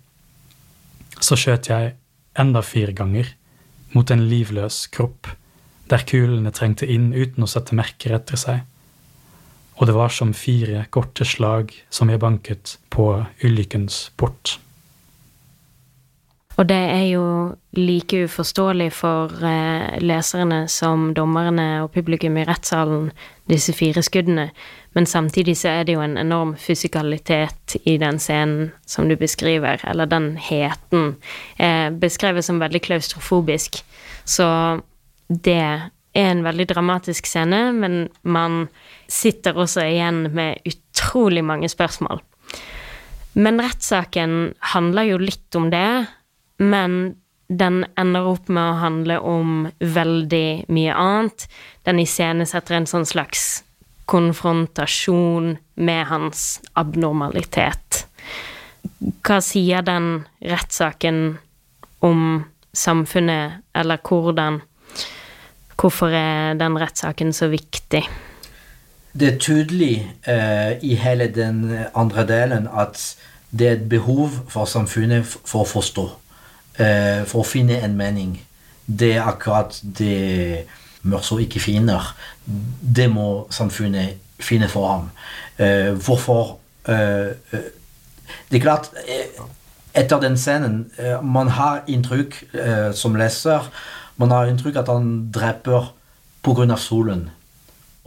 Så 1.21 1.39
skjøt 1.39 1.71
jeg 1.71 1.95
enda 2.39 2.61
fire 2.65 2.93
ganger 2.97 3.31
mot 3.97 4.11
en 4.11 4.25
livløs 4.31 4.85
kropp, 4.95 5.29
der 5.91 6.07
kulene 6.07 6.53
trengte 6.55 6.87
inn 6.87 7.11
uten 7.15 7.45
å 7.45 7.51
sette 7.51 7.77
merker 7.77 8.15
etter 8.17 8.39
seg. 8.39 8.65
Og 9.81 9.89
det 9.89 9.97
var 9.97 10.13
som 10.13 10.35
fire 10.37 10.85
korte 10.93 11.25
slag 11.25 11.73
som 11.91 12.11
jeg 12.13 12.21
banket 12.21 12.77
på 12.93 13.13
ulykkens 13.43 14.11
port. 14.21 14.59
Og 16.61 16.67
det 16.69 16.77
er 16.77 17.07
jo 17.15 17.25
like 17.73 18.27
uforståelig 18.27 18.91
for 18.93 19.33
eh, 19.49 19.97
leserne 20.05 20.67
som 20.69 21.15
dommerne 21.17 21.69
og 21.85 21.95
publikum 21.95 22.37
i 22.37 22.45
rettssalen, 22.45 23.09
disse 23.49 23.73
fire 23.73 24.03
skuddene. 24.05 24.51
Men 24.93 25.07
samtidig 25.07 25.57
så 25.61 25.71
er 25.71 25.87
det 25.87 25.95
jo 25.95 26.03
en 26.03 26.19
enorm 26.19 26.57
fysikalitet 26.59 27.77
i 27.85 27.97
den 28.03 28.19
scenen 28.19 28.73
som 28.87 29.09
du 29.09 29.15
beskriver, 29.17 29.81
eller 29.87 30.11
den 30.11 30.35
heten. 30.37 31.17
Eh, 31.57 31.91
beskrevet 31.91 32.45
som 32.45 32.59
veldig 32.59 32.83
klaustrofobisk. 32.83 33.83
Så 34.25 34.47
det 35.29 35.61
er 35.63 35.91
en 36.19 36.43
veldig 36.43 36.67
dramatisk 36.73 37.27
scene, 37.31 37.71
men 37.73 38.09
man 38.23 38.65
sitter 39.07 39.55
også 39.55 39.87
igjen 39.87 40.25
med 40.35 40.59
utrolig 40.67 41.45
mange 41.47 41.71
spørsmål. 41.71 42.19
Men 43.39 43.63
rettssaken 43.63 44.57
handler 44.75 45.07
jo 45.07 45.21
litt 45.23 45.55
om 45.55 45.71
det 45.71 46.09
men 46.61 47.15
den 47.49 47.83
ender 47.99 48.29
opp 48.31 48.51
med 48.53 48.63
å 48.63 48.79
handle 48.83 49.17
om 49.27 49.53
veldig 49.81 50.69
mye 50.71 50.95
annet. 50.95 51.47
Den 51.89 52.03
iscenesetter 52.03 52.77
en 52.77 52.89
sånn 52.91 53.09
slags 53.09 53.65
konfrontasjon 54.11 55.55
med 55.81 56.07
hans 56.11 56.61
abnormalitet. 56.79 58.05
Hva 59.25 59.39
sier 59.45 59.85
den 59.87 60.25
rettssaken 60.43 61.39
om 62.07 62.27
samfunnet, 62.77 63.63
eller 63.75 64.03
hvordan 64.03 64.61
Hvorfor 65.81 66.13
er 66.13 66.59
den 66.61 66.75
rettssaken 66.77 67.31
så 67.33 67.47
viktig? 67.49 68.03
Det 69.17 69.29
er 69.29 69.39
tydelig 69.41 69.95
eh, 70.29 70.77
i 70.85 70.95
hele 71.01 71.31
den 71.33 71.63
andre 71.97 72.27
delen 72.29 72.69
at 72.69 73.01
det 73.51 73.69
er 73.69 73.79
et 73.79 73.89
behov 73.89 74.29
for 74.53 74.69
samfunnet 74.69 75.25
for 75.25 75.65
å 75.65 75.71
forstå. 75.71 76.05
Eh, 76.85 77.23
for 77.25 77.41
å 77.41 77.49
finne 77.49 77.81
en 77.81 77.97
mening. 77.97 78.37
Det 78.85 79.15
er 79.17 79.25
akkurat 79.25 79.81
det 79.83 80.67
Mørso 81.03 81.39
ikke 81.41 81.63
finner. 81.65 82.13
Det 82.97 83.09
må 83.11 83.47
samfunnet 83.51 84.19
finne 84.41 84.69
for 84.69 84.89
ham. 84.89 85.11
Eh, 85.59 85.93
hvorfor 85.95 86.59
eh, 86.89 87.37
eh 87.53 87.69
Det 88.51 88.57
er 88.57 88.63
klart 88.63 88.91
eh, 89.09 89.43
Etter 89.95 90.21
den 90.21 90.37
scenen 90.37 90.91
Man 91.23 91.49
har 91.49 91.83
inntrykk 91.89 92.35
som 92.95 93.17
leser 93.19 93.67
Man 94.17 94.31
har 94.31 94.47
inntrykk 94.47 94.77
at 94.77 94.89
han 94.89 95.33
dreper 95.35 95.93
pga. 96.43 96.77
solen. 96.77 97.31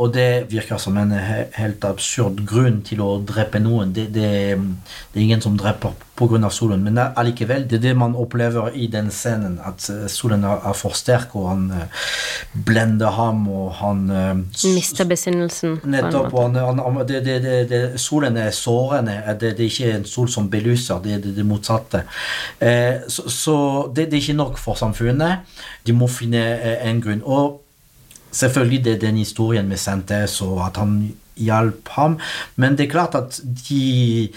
Og 0.02 0.14
det 0.14 0.48
virker 0.50 0.80
som 0.82 0.98
en 0.98 1.12
helt 1.14 1.86
absurd 1.86 2.40
grunn 2.50 2.82
til 2.86 3.04
å 3.06 3.20
drepe 3.22 3.60
noen. 3.62 3.92
Det, 3.94 4.08
det, 4.16 4.32
det 5.14 5.20
er 5.20 5.26
ingen 5.28 5.44
som 5.44 5.58
dreper 5.60 5.94
pga. 6.18 6.50
solen, 6.50 6.84
men 6.84 6.98
allikevel, 6.98 7.68
det 7.70 7.78
er 7.78 7.84
det 7.88 7.94
man 7.98 8.16
opplever 8.16 8.74
i 8.74 8.88
den 8.88 9.12
scenen. 9.12 9.60
At 9.66 9.86
eh, 9.90 10.08
solen 10.10 10.44
er 10.50 10.74
for 10.78 10.98
sterk, 10.98 11.36
og 11.38 11.50
han 11.50 11.64
uh, 11.72 12.10
blender 12.54 13.14
ham, 13.14 13.48
og 13.48 13.74
han 13.82 14.04
uh, 14.10 14.34
Mister 14.74 15.06
besinnelsen. 15.06 15.80
Nettopp. 15.84 16.34
og 16.34 16.58
han, 16.58 16.80
han, 16.80 17.02
det, 17.08 18.00
Solen 18.02 18.38
er 18.38 18.52
sårende. 18.52 19.22
Det, 19.40 19.54
er 19.54 19.66
ikke 19.66 19.94
en 19.98 20.06
sol 20.06 20.30
som 20.30 20.50
belyser, 20.50 21.02
det 21.04 21.18
er 21.18 21.26
det, 21.26 21.46
motsatte. 21.46 22.06
Eh, 22.60 23.06
så, 23.08 23.30
så 23.30 23.58
det, 23.96 24.08
er 24.08 24.22
ikke 24.22 24.38
nok 24.38 24.58
for 24.58 24.80
samfunnet. 24.80 25.46
De 25.86 25.94
må 25.94 26.08
finne 26.08 26.42
en 26.82 27.02
grunn. 27.02 27.22
og 27.26 27.63
Selvfølgelig 28.34 28.86
det 28.86 28.96
er 28.96 29.04
den 29.08 29.22
historien 29.22 29.70
med 29.70 29.78
Santes, 29.78 30.42
og 30.42 30.66
at 30.66 30.82
han 30.82 31.14
hjalp 31.40 31.90
ham. 31.98 32.18
Men 32.56 32.78
det 32.78 32.88
er 32.88 32.94
klart 32.94 33.16
at 33.18 33.40
de 33.68 34.30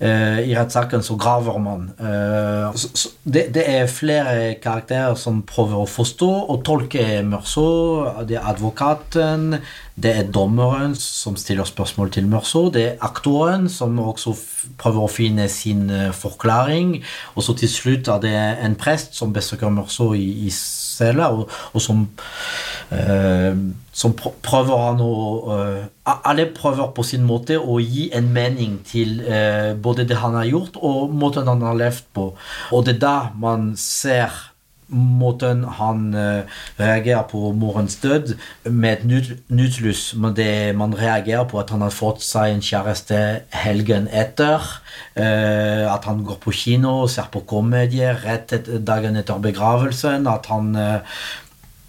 uh, 0.00 0.40
I 0.44 0.54
rettssaken 0.56 1.04
så 1.04 1.16
graver 1.20 1.58
man. 1.62 1.88
Uh, 1.98 2.74
så, 2.76 2.90
så 2.94 3.12
det, 3.24 3.46
det, 3.54 3.64
er 3.66 3.90
flere 3.90 4.54
karakterer 4.62 5.16
som 5.18 5.42
prøver 5.48 5.82
å 5.82 5.88
forstå 5.88 6.30
og 6.52 6.62
tolke 6.66 7.22
Mørso. 7.24 7.66
Det 8.28 8.38
er 8.38 8.50
advokaten, 8.52 9.58
det 9.94 10.12
er 10.18 10.30
dommeren 10.34 10.96
som 10.98 11.38
stiller 11.40 11.68
spørsmål 11.68 12.12
til 12.14 12.28
Mørso, 12.28 12.66
det 12.74 12.84
er 12.88 13.04
aktoren 13.06 13.68
som 13.70 13.94
også 14.02 14.34
prøver 14.80 15.04
å 15.04 15.12
finne 15.12 15.48
sin 15.52 15.86
uh, 15.90 16.10
forklaring, 16.16 16.98
og 17.34 17.46
så 17.46 17.56
til 17.58 17.70
slutt 17.70 18.10
er 18.10 18.24
det 18.24 18.36
en 18.66 18.76
prest 18.78 19.14
som 19.16 19.32
besøker 19.34 19.72
Mørso 19.72 20.12
i, 20.18 20.26
i 20.48 20.52
cella, 20.94 21.32
og, 21.34 21.50
og 21.74 21.82
som 21.82 22.06
Eh, 22.94 23.56
som 23.94 24.12
prøver 24.14 24.80
han 24.82 24.98
å 25.00 25.12
uh, 25.48 25.84
Alle 26.04 26.44
prøver 26.52 26.90
på 26.94 27.04
sin 27.06 27.22
måte 27.24 27.56
å 27.56 27.78
gi 27.80 28.08
en 28.14 28.26
mening 28.34 28.74
til 28.84 29.22
uh, 29.24 29.72
både 29.78 30.04
det 30.10 30.18
han 30.20 30.34
har 30.36 30.48
gjort, 30.50 30.76
og 30.82 31.14
måten 31.14 31.48
han 31.48 31.62
har 31.64 31.78
levd 31.78 32.10
på. 32.16 32.26
Og 32.74 32.84
det 32.84 32.96
er 32.96 33.04
da 33.06 33.14
man 33.40 33.72
ser 33.80 34.34
måten 34.88 35.64
han 35.78 36.14
uh, 36.14 36.42
reagerer 36.78 37.24
på 37.30 37.52
morens 37.56 37.96
død, 38.02 38.34
med 38.64 38.92
et 38.92 39.04
nytt, 39.50 40.14
Men 40.16 40.34
det 40.36 40.76
man 40.76 40.94
reagerer 40.94 41.44
på 41.44 41.58
at 41.58 41.70
han 41.70 41.80
har 41.80 41.90
fått 41.90 42.22
seg 42.22 42.52
en 42.52 42.62
kjæreste 42.62 43.40
helgen 43.50 44.08
etter. 44.12 44.60
Uh, 45.16 45.92
at 45.94 46.04
han 46.04 46.24
går 46.24 46.38
på 46.40 46.52
kino 46.52 47.02
og 47.04 47.10
ser 47.10 47.30
på 47.32 47.40
komedier 47.40 48.20
rett 48.24 48.52
et, 48.52 48.68
dagen 48.86 49.16
etter 49.16 49.38
begravelsen. 49.38 50.26
At 50.26 50.46
han 50.46 50.76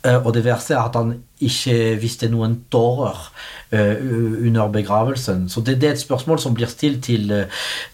Eh, 0.05 0.19
og 0.21 0.33
det 0.35 0.43
verste 0.45 0.75
er 0.75 0.83
at 0.85 0.97
han 0.97 1.15
ikke 1.43 1.95
visste 2.01 2.29
noen 2.31 2.59
tårer 2.71 3.29
under 3.75 4.69
begravelsen. 4.71 5.49
Så 5.49 5.59
det, 5.65 5.81
det, 5.81 5.87
er 5.89 5.95
et 5.97 5.99
spørsmål 5.99 6.39
som 6.39 6.53
blir 6.55 6.69
stilt 6.71 7.01
til, 7.03 7.33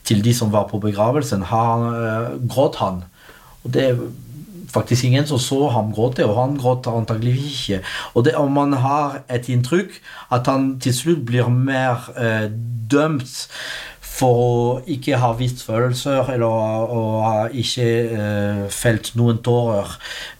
til 0.05 0.19
de 0.21 0.33
som 0.35 0.51
var 0.53 0.67
på 0.69 0.77
begravelsen. 0.83 1.47
Har, 1.49 1.85
uh, 1.87 2.35
gråt 2.51 2.77
han? 2.83 2.99
Og 3.63 3.73
det 3.73 3.87
faktisk 4.73 5.07
ingen 5.07 5.27
som 5.29 5.39
så 5.41 5.69
ham 5.75 5.93
gråte, 5.95 6.25
og 6.27 6.37
han 6.39 6.57
gråter 6.59 6.95
antagelig 6.95 7.37
ikke. 7.51 7.81
Og, 8.13 8.25
det, 8.25 8.35
og 8.39 8.51
man 8.51 8.73
har 8.73 9.21
et 9.29 9.49
inntrykk 9.51 9.95
at 10.31 10.49
han 10.51 10.75
til 10.83 10.95
slutt 10.95 11.25
blir 11.27 11.49
mer 11.51 12.09
dømt 12.91 13.47
for 14.11 14.37
å 14.37 14.81
ikke 14.91 15.19
ha 15.21 15.31
vist 15.39 15.63
følelser 15.65 16.29
eller 16.33 16.45
å 16.93 17.01
ha 17.23 17.35
ikke 17.47 17.87
eh, 17.87 18.63
felt 18.73 19.13
noen 19.17 19.39
tårer 19.45 19.95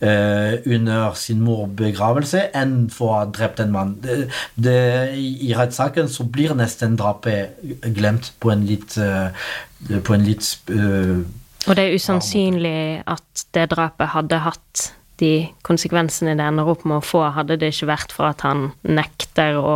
eh, 0.06 0.60
under 0.70 1.16
sin 1.20 1.42
mor 1.46 1.66
begravelse 1.80 2.50
enn 2.58 2.76
for 2.94 3.10
å 3.10 3.20
ha 3.22 3.30
drept 3.34 3.64
en 3.64 3.74
mann. 3.74 3.96
Det, 4.04 4.26
det, 4.56 4.78
I 5.18 5.54
rettssaken 5.58 6.12
så 6.12 6.28
blir 6.30 6.54
nesten 6.58 6.98
drapet 7.00 7.62
glemt 7.96 8.34
på 8.42 8.52
en 8.54 8.66
litt, 8.68 8.98
uh, 9.02 9.32
på 10.06 10.18
en 10.18 10.28
litt 10.28 10.46
Og 11.68 11.78
det 11.78 11.84
er 11.86 11.96
usannsynlig 11.96 13.04
at 13.10 13.46
det 13.54 13.70
drapet 13.74 14.14
hadde 14.16 14.42
hatt 14.42 14.88
de 15.22 15.48
konsekvensene 15.68 16.34
det 16.38 16.46
ender 16.50 16.70
opp 16.72 16.84
med 16.88 17.00
å 17.00 17.06
få, 17.06 17.22
hadde 17.36 17.60
det 17.62 17.72
ikke 17.74 17.90
vært 17.92 18.14
for 18.16 18.32
at 18.32 18.42
han 18.46 18.72
nekter 18.82 19.60
å 19.60 19.76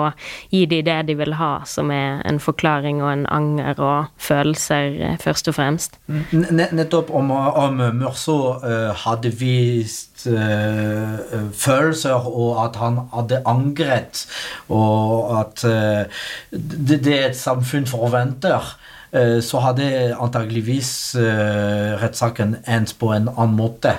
gi 0.53 0.63
de 0.69 0.81
det 0.85 0.97
de 1.09 1.15
vil 1.19 1.35
ha, 1.37 1.51
som 1.69 1.91
er 1.93 2.23
en 2.25 2.39
forklaring 2.41 3.03
og 3.03 3.11
en 3.11 3.25
anger 3.33 3.81
og 3.83 4.09
følelser, 4.21 4.97
eh, 5.05 5.17
først 5.21 5.51
og 5.51 5.57
fremst. 5.59 5.99
Nettopp 6.33 7.13
om, 7.13 7.29
om 7.35 7.83
Mørso 7.99 8.37
uh, 8.63 8.91
hadde 9.05 9.31
vist 9.37 10.25
uh, 10.25 11.21
følelser, 11.53 12.25
og 12.25 12.65
at 12.65 12.81
han 12.81 13.03
hadde 13.13 13.43
angret, 13.45 14.25
og 14.73 15.31
at 15.43 15.65
uh, 15.69 16.25
det, 16.51 17.03
det 17.05 17.19
er 17.19 17.29
et 17.29 17.39
samfunn 17.39 17.85
forventer. 17.89 18.73
Eh, 18.73 18.94
så 19.43 19.61
hadde 19.63 19.87
antageligvis 20.19 20.91
eh, 21.19 21.93
rettssaken 22.01 22.57
endt 22.67 22.95
på 22.99 23.11
en 23.15 23.29
annen 23.31 23.55
måte. 23.57 23.93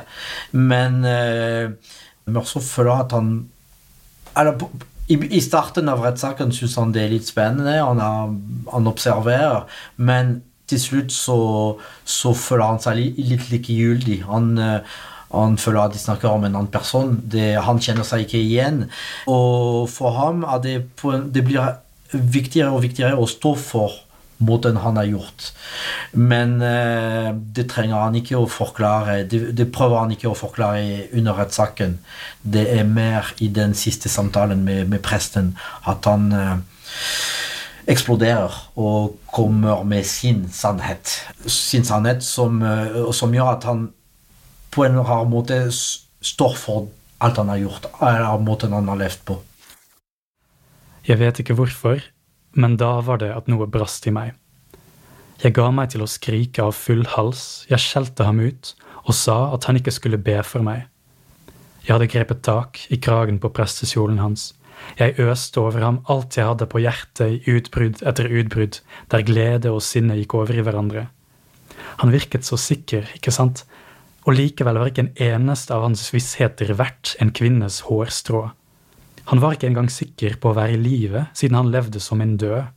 Men 0.53 1.05
eh, 1.09 1.73
Mørso 2.29 2.61
føler 2.61 3.07
at 3.07 3.15
han 3.17 3.31
eller, 4.37 4.61
I 5.09 5.41
starten 5.41 5.89
av 5.89 6.03
rettssaken 6.05 6.51
syns 6.53 6.77
han 6.77 6.93
det 6.93 7.07
er 7.07 7.13
litt 7.15 7.29
spennende, 7.29 7.79
han, 7.81 8.03
er, 8.03 8.35
han 8.73 8.91
observerer. 8.91 9.65
Men 9.97 10.41
til 10.69 10.83
slutt 10.83 11.15
så, 11.15 11.39
så 12.05 12.35
føler 12.37 12.75
han 12.75 12.83
seg 12.83 12.99
litt, 12.99 13.21
litt 13.31 13.47
likegyldig. 13.55 14.19
Han, 14.29 14.51
han 15.31 15.57
føler 15.63 15.87
at 15.87 15.95
de 15.95 16.03
snakker 16.03 16.29
om 16.29 16.45
en 16.45 16.59
annen 16.59 16.73
person. 16.75 17.15
Det, 17.23 17.55
han 17.65 17.81
kjenner 17.81 18.05
seg 18.05 18.27
ikke 18.27 18.43
igjen. 18.43 18.83
Og 19.31 19.87
for 19.95 20.19
ham 20.19 20.45
er 20.45 20.61
det, 20.67 20.77
på, 21.01 21.15
det 21.33 21.47
blir 21.47 21.79
viktigere 22.13 22.75
og 22.75 22.85
viktigere 22.85 23.17
å 23.17 23.31
stå 23.31 23.55
for 23.63 24.03
måten 24.39 24.77
han 24.77 24.97
har 24.97 25.05
gjort. 25.05 25.53
Men 26.13 26.61
eh, 26.63 27.31
det 27.33 27.69
trenger 27.73 28.03
han 28.05 28.19
ikke 28.19 28.39
å 28.39 28.49
forklare. 28.51 29.23
Det, 29.31 29.41
det, 29.57 29.69
prøver 29.73 30.03
han 30.03 30.13
ikke 30.13 30.31
å 30.31 30.39
forklare 30.39 31.07
under 31.17 31.39
rettssaken. 31.41 31.99
Det 32.43 32.67
er 32.77 32.85
mer 32.89 33.33
i 33.41 33.49
den 33.49 33.75
siste 33.79 34.13
samtalen 34.13 34.65
med, 34.67 34.87
med 34.93 35.05
presten 35.05 35.55
at 35.89 36.09
han 36.11 36.29
eh, 36.37 36.57
eksploderer 37.87 38.55
og 38.83 39.17
kommer 39.31 39.85
med 39.87 40.07
sin 40.07 40.47
sannhet. 40.53 41.21
Sin 41.47 41.87
sannhet 41.87 42.25
som, 42.25 42.63
eh, 42.63 43.01
som, 43.13 43.35
gjør 43.35 43.55
at 43.57 43.69
han 43.69 43.89
på 44.75 44.85
en 44.85 45.01
rar 45.01 45.25
måte 45.31 45.65
står 45.71 46.57
for 46.59 46.89
alt 47.23 47.39
han 47.41 47.49
har 47.49 47.63
gjort, 47.63 47.87
eller 48.03 48.43
måten 48.45 48.75
han 48.77 48.89
har 48.93 48.99
levd 49.01 49.23
på. 49.25 49.39
Jeg 51.07 51.21
vet 51.21 51.39
ikke 51.41 51.55
hvorfor, 51.55 52.03
men 52.57 52.77
da 52.81 52.97
var 53.05 53.21
det 53.23 53.31
at 53.37 53.49
noe 53.53 53.69
brast 53.71 54.09
i 54.09 54.15
meg. 54.15 54.35
Jeg 55.43 55.53
ga 55.57 55.69
meg 55.75 55.93
til 55.93 56.03
å 56.03 56.09
skrike 56.09 56.65
av 56.65 56.77
full 56.77 57.05
hals, 57.13 57.67
jeg 57.69 57.83
skjelte 57.85 58.25
ham 58.25 58.41
ut 58.41 58.73
og 59.07 59.15
sa 59.15 59.37
at 59.55 59.69
han 59.69 59.79
ikke 59.79 59.95
skulle 59.95 60.19
be 60.19 60.39
for 60.43 60.65
meg. 60.67 60.87
Jeg 61.85 61.95
hadde 61.95 62.09
grepet 62.11 62.41
tak 62.43 62.81
i 62.91 62.99
kragen 62.99 63.37
på 63.39 63.53
prestekjolen 63.55 64.19
hans. 64.19 64.51
Jeg 64.99 65.15
øste 65.23 65.61
over 65.63 65.85
ham 65.85 66.01
alt 66.11 66.37
jeg 66.37 66.49
hadde 66.49 66.67
på 66.71 66.81
hjertet 66.83 67.37
i 67.37 67.55
utbrudd 67.57 68.03
etter 68.03 68.27
utbrudd, 68.27 68.81
der 69.13 69.27
glede 69.29 69.71
og 69.73 69.85
sinne 69.85 70.17
gikk 70.19 70.35
over 70.41 70.57
i 70.57 70.65
hverandre. 70.67 71.07
Han 72.03 72.13
virket 72.13 72.49
så 72.49 72.59
sikker, 72.61 73.07
ikke 73.17 73.33
sant, 73.33 73.63
og 74.27 74.35
likevel 74.35 74.81
var 74.81 74.91
ikke 74.91 75.07
en 75.07 75.15
eneste 75.23 75.75
av 75.75 75.87
hans 75.87 76.09
vissheter 76.11 76.75
verdt 76.79 77.15
en 77.23 77.31
kvinnes 77.31 77.85
hårstrå. 77.87 78.49
Han 79.31 79.43
var 79.43 79.57
ikke 79.57 79.71
engang 79.71 79.91
sikker 79.91 80.37
på 80.41 80.53
å 80.53 80.57
være 80.57 80.77
i 80.77 80.81
live, 80.81 81.27
siden 81.35 81.59
han 81.59 81.71
levde 81.73 82.01
som 82.03 82.21
en 82.23 82.37
død. 82.39 82.69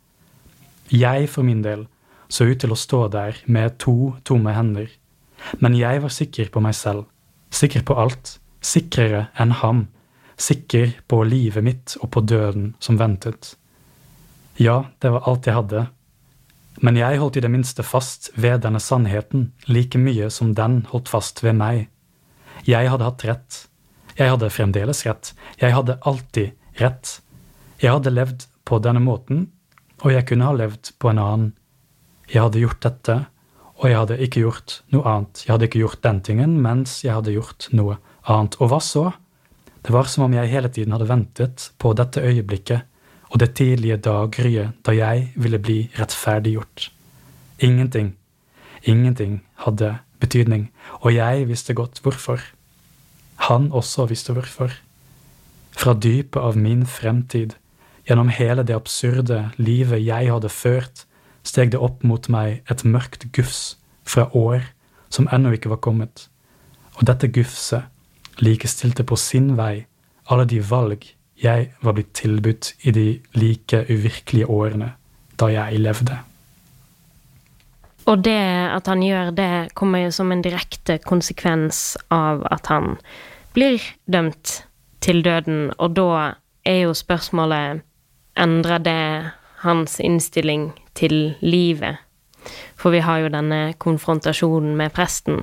Jeg, 0.90 1.30
for 1.30 1.46
min 1.46 1.62
del, 1.62 1.86
så 2.30 2.48
ut 2.50 2.60
til 2.62 2.74
å 2.74 2.78
stå 2.78 3.04
der 3.14 3.38
med 3.46 3.78
to 3.82 4.16
tomme 4.26 4.54
hender. 4.56 4.90
Men 5.62 5.78
jeg 5.78 6.02
var 6.02 6.14
sikker 6.14 6.50
på 6.54 6.62
meg 6.66 6.76
selv, 6.78 7.06
sikker 7.54 7.86
på 7.86 7.98
alt, 8.02 8.38
sikrere 8.66 9.28
enn 9.40 9.54
ham, 9.62 9.88
sikker 10.40 10.96
på 11.08 11.22
livet 11.28 11.64
mitt 11.64 11.96
og 12.02 12.10
på 12.16 12.24
døden 12.26 12.74
som 12.84 12.98
ventet. 13.00 13.54
Ja, 14.60 14.90
det 15.00 15.14
var 15.14 15.30
alt 15.30 15.48
jeg 15.48 15.56
hadde. 15.56 15.86
Men 16.84 16.98
jeg 17.00 17.20
holdt 17.20 17.38
i 17.40 17.44
det 17.44 17.52
minste 17.52 17.84
fast 17.84 18.30
ved 18.40 18.62
denne 18.64 18.80
sannheten 18.84 19.50
like 19.68 20.00
mye 20.00 20.30
som 20.32 20.54
den 20.56 20.82
holdt 20.92 21.12
fast 21.12 21.44
ved 21.44 21.58
meg. 21.60 21.88
Jeg 22.68 22.92
hadde 22.92 23.08
hatt 23.08 23.26
rett. 23.28 23.60
Jeg 24.20 24.34
hadde 24.34 24.52
fremdeles 24.52 25.06
rett. 25.08 25.32
Jeg 25.62 25.72
hadde 25.74 25.98
alltid 26.08 26.52
rett. 26.82 27.14
Jeg 27.80 27.96
hadde 27.96 28.12
levd 28.12 28.46
på 28.68 28.82
denne 28.84 29.00
måten, 29.00 29.48
og 30.04 30.12
jeg 30.12 30.28
kunne 30.28 30.50
ha 30.50 30.56
levd 30.56 30.92
på 31.00 31.12
en 31.14 31.22
annen. 31.24 31.54
Jeg 32.30 32.44
hadde 32.44 32.62
gjort 32.62 32.84
dette, 32.84 33.16
og 33.80 33.88
jeg 33.88 33.98
hadde 33.98 34.20
ikke 34.26 34.44
gjort 34.44 34.76
noe 34.92 35.08
annet. 35.08 35.46
Jeg 35.46 35.54
hadde 35.54 35.70
ikke 35.70 35.82
gjort 35.86 36.04
den 36.04 36.22
tingen 36.28 36.60
mens 36.62 37.00
jeg 37.06 37.16
hadde 37.16 37.34
gjort 37.34 37.70
noe 37.72 37.96
annet. 38.28 38.60
Og 38.60 38.74
hva 38.74 38.82
så? 38.84 39.06
Det 39.80 39.96
var 39.96 40.12
som 40.12 40.28
om 40.28 40.36
jeg 40.36 40.52
hele 40.52 40.70
tiden 40.76 40.94
hadde 40.94 41.08
ventet 41.08 41.70
på 41.80 41.94
dette 41.96 42.20
øyeblikket 42.20 42.86
og 43.30 43.40
det 43.40 43.54
tidlige 43.56 44.02
daggryet 44.04 44.82
da 44.86 44.96
jeg 44.96 45.30
ville 45.40 45.62
bli 45.64 45.80
rettferdiggjort. 45.96 46.90
Ingenting, 47.64 48.16
ingenting 48.84 49.40
hadde 49.64 49.96
betydning, 50.20 50.70
og 51.00 51.14
jeg 51.16 51.48
visste 51.48 51.76
godt 51.78 52.02
hvorfor. 52.04 52.42
Han 53.50 53.72
også 53.74 54.06
visste 54.10 54.34
hvorfor. 54.34 54.72
Fra 55.74 55.94
dypet 55.94 56.38
av 56.42 56.58
min 56.58 56.86
fremtid, 56.86 57.56
gjennom 58.06 58.30
hele 58.34 58.64
det 58.66 58.76
absurde 58.78 59.50
livet 59.58 60.06
jeg 60.06 60.30
hadde 60.30 60.50
ført, 60.54 61.06
steg 61.44 61.72
det 61.74 61.82
opp 61.82 62.04
mot 62.06 62.30
meg 62.30 62.62
et 62.70 62.84
mørkt 62.86 63.30
gufs 63.34 63.78
fra 64.06 64.28
år 64.38 64.70
som 65.10 65.30
ennå 65.34 65.56
ikke 65.58 65.72
var 65.72 65.82
kommet, 65.82 66.28
og 66.98 67.08
dette 67.10 67.30
gufset 67.34 67.90
likestilte 68.44 69.06
på 69.08 69.18
sin 69.18 69.56
vei 69.58 69.86
alle 70.30 70.46
de 70.50 70.60
valg 70.64 71.08
jeg 71.40 71.70
var 71.82 71.96
blitt 71.96 72.12
tilbudt 72.20 72.74
i 72.86 72.94
de 72.94 73.06
like 73.40 73.86
uvirkelige 73.90 74.50
årene 74.50 74.92
da 75.40 75.48
jeg 75.54 75.80
levde. 75.80 76.18
Og 78.10 78.24
det 78.26 78.42
at 78.74 78.88
han 78.90 79.04
gjør 79.06 79.32
det, 79.38 79.52
kommer 79.78 80.04
jo 80.04 80.12
som 80.12 80.32
en 80.34 80.44
direkte 80.44 80.98
konsekvens 81.06 81.98
av 82.12 82.44
at 82.52 82.70
han 82.72 82.98
blir 83.54 83.82
dømt 84.06 84.64
til 85.02 85.24
døden, 85.26 85.72
og 85.78 85.96
da 85.96 86.34
er 86.66 86.86
jo 86.86 86.94
spørsmålet 86.94 87.86
Endrer 88.40 88.80
det 88.80 89.32
hans 89.66 89.98
innstilling 90.00 90.72
til 90.96 91.36
livet? 91.42 91.98
For 92.80 92.94
vi 92.96 93.02
har 93.04 93.20
jo 93.20 93.32
denne 93.34 93.74
konfrontasjonen 93.78 94.78
med 94.80 94.94
presten, 94.96 95.42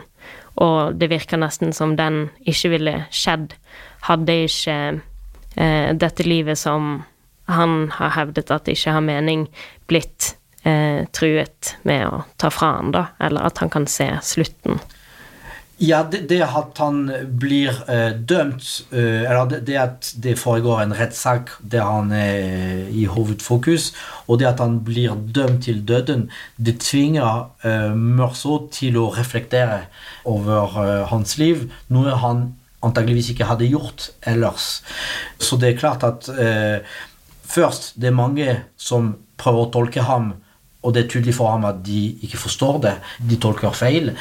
og 0.57 0.97
det 0.97 1.11
virker 1.13 1.37
nesten 1.37 1.75
som 1.77 1.93
den 1.99 2.31
ikke 2.49 2.71
ville 2.73 2.95
skjedd 3.13 3.53
hadde 4.07 4.39
ikke 4.47 4.77
eh, 5.57 5.93
dette 5.97 6.27
livet 6.27 6.59
som 6.59 7.03
han 7.51 7.77
har 7.95 8.15
hevdet 8.17 8.51
at 8.55 8.69
ikke 8.71 8.95
har 8.97 9.05
mening, 9.05 9.47
blitt 9.91 10.35
eh, 10.67 11.07
truet 11.15 11.77
med 11.87 12.07
å 12.09 12.23
ta 12.41 12.51
fra 12.51 12.77
han, 12.79 12.93
da, 12.95 13.07
eller 13.23 13.47
at 13.51 13.63
han 13.63 13.71
kan 13.73 13.87
se 13.91 14.09
slutten. 14.27 14.81
Ja, 15.77 15.99
det, 16.09 16.23
det 16.31 16.39
at 16.41 16.79
han 16.81 17.03
blir 17.37 17.75
uh, 17.85 18.15
dømt, 18.17 18.65
uh, 18.95 19.25
eller 19.29 19.49
det, 19.51 19.59
det, 19.69 19.75
at 19.77 20.09
det 20.25 20.39
foregår 20.41 20.81
en 20.81 20.95
rettssak 20.97 21.51
der 21.61 21.85
han 21.85 22.15
er 22.17 22.87
i 22.89 23.05
hovedfokus, 23.05 23.91
og 24.25 24.41
det 24.41 24.49
at 24.49 24.63
han 24.65 24.79
blir 24.87 25.13
dømt 25.37 25.67
til 25.69 25.83
døden, 25.85 26.31
det 26.57 26.79
tvinger 26.81 27.51
uh, 27.67 27.93
Mørso 27.93 28.63
til 28.73 28.97
å 28.97 29.11
reflektere 29.19 29.83
over 30.25 30.81
hans 31.13 31.37
liv, 31.37 31.69
noe 31.93 32.17
han 32.25 32.49
antageligvis 32.81 33.35
ikke 33.35 33.51
hadde 33.51 33.69
gjort 33.69 34.09
ellers. 34.25 34.81
Så 35.37 35.61
det 35.61 35.75
er 35.75 35.79
klart 35.81 36.05
at 36.07 36.29
først, 37.47 37.93
det 38.01 38.11
er 38.11 38.17
mange 38.17 38.57
som 38.79 39.15
prøver 39.41 39.65
å 39.65 39.71
tolke 39.75 40.05
ham 40.07 40.33
og 40.87 40.95
det 40.95 41.03
er 41.03 41.09
tydelig 41.11 41.35
for 41.35 41.51
ham 41.51 41.65
at 41.67 41.81
de 41.87 42.01
ikke 42.23 42.39
forstår 42.39 42.77
det. 42.85 42.93
De 43.31 43.39
tolker 43.43 43.75
feil. 43.75 44.13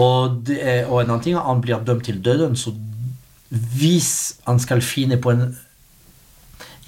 Og, 0.00 0.40
det, 0.48 0.60
og 0.86 1.02
en 1.02 1.10
annen 1.10 1.24
ting 1.26 1.36
er 1.36 1.42
at 1.42 1.50
han 1.50 1.60
blir 1.64 1.82
dømt 1.84 2.06
til 2.08 2.22
døden. 2.24 2.56
Så 2.56 2.72
hvis 3.50 4.40
han 4.46 4.62
skal 4.62 4.80
finne 4.80 5.20
på 5.20 5.34
en 5.34 5.50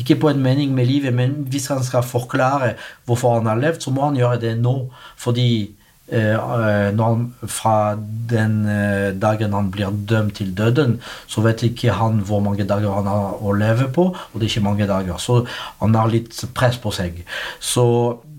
ikke 0.01 0.17
på 0.23 0.31
en 0.33 0.41
mening 0.43 0.73
med 0.75 0.89
livet, 0.89 1.15
men 1.15 1.35
hvis 1.53 1.69
han 1.71 1.85
skal 1.85 2.03
forklare 2.03 2.73
hvorfor 3.05 3.37
han 3.39 3.47
har 3.47 3.61
levd, 3.61 3.85
så 3.85 3.93
må 3.93 4.07
han 4.09 4.17
gjøre 4.17 4.41
det 4.41 4.57
nå. 4.59 4.89
Fordi 5.21 5.75
han, 6.13 7.25
fra 7.49 7.95
den 8.33 8.59
eh, 8.69 9.13
dagen 9.17 9.55
han 9.57 9.71
blir 9.73 9.93
dømt 10.09 10.37
til 10.41 10.53
døden, 10.57 10.99
så 11.27 11.45
vet 11.45 11.65
ikke 11.67 11.95
han 11.97 12.21
hvor 12.27 12.43
mange 12.45 12.67
dager 12.69 12.93
han 12.99 13.09
har 13.09 13.41
å 13.41 13.55
leve 13.57 13.89
på, 13.95 14.11
og 14.13 14.37
det 14.37 14.47
er 14.47 14.53
ikke 14.53 14.67
mange 14.67 14.89
dager. 14.91 15.21
Så 15.23 15.43
han 15.81 15.97
har 15.97 16.13
litt 16.13 16.37
press 16.57 16.79
på 16.83 16.93
seg. 16.95 17.23
Så 17.61 17.87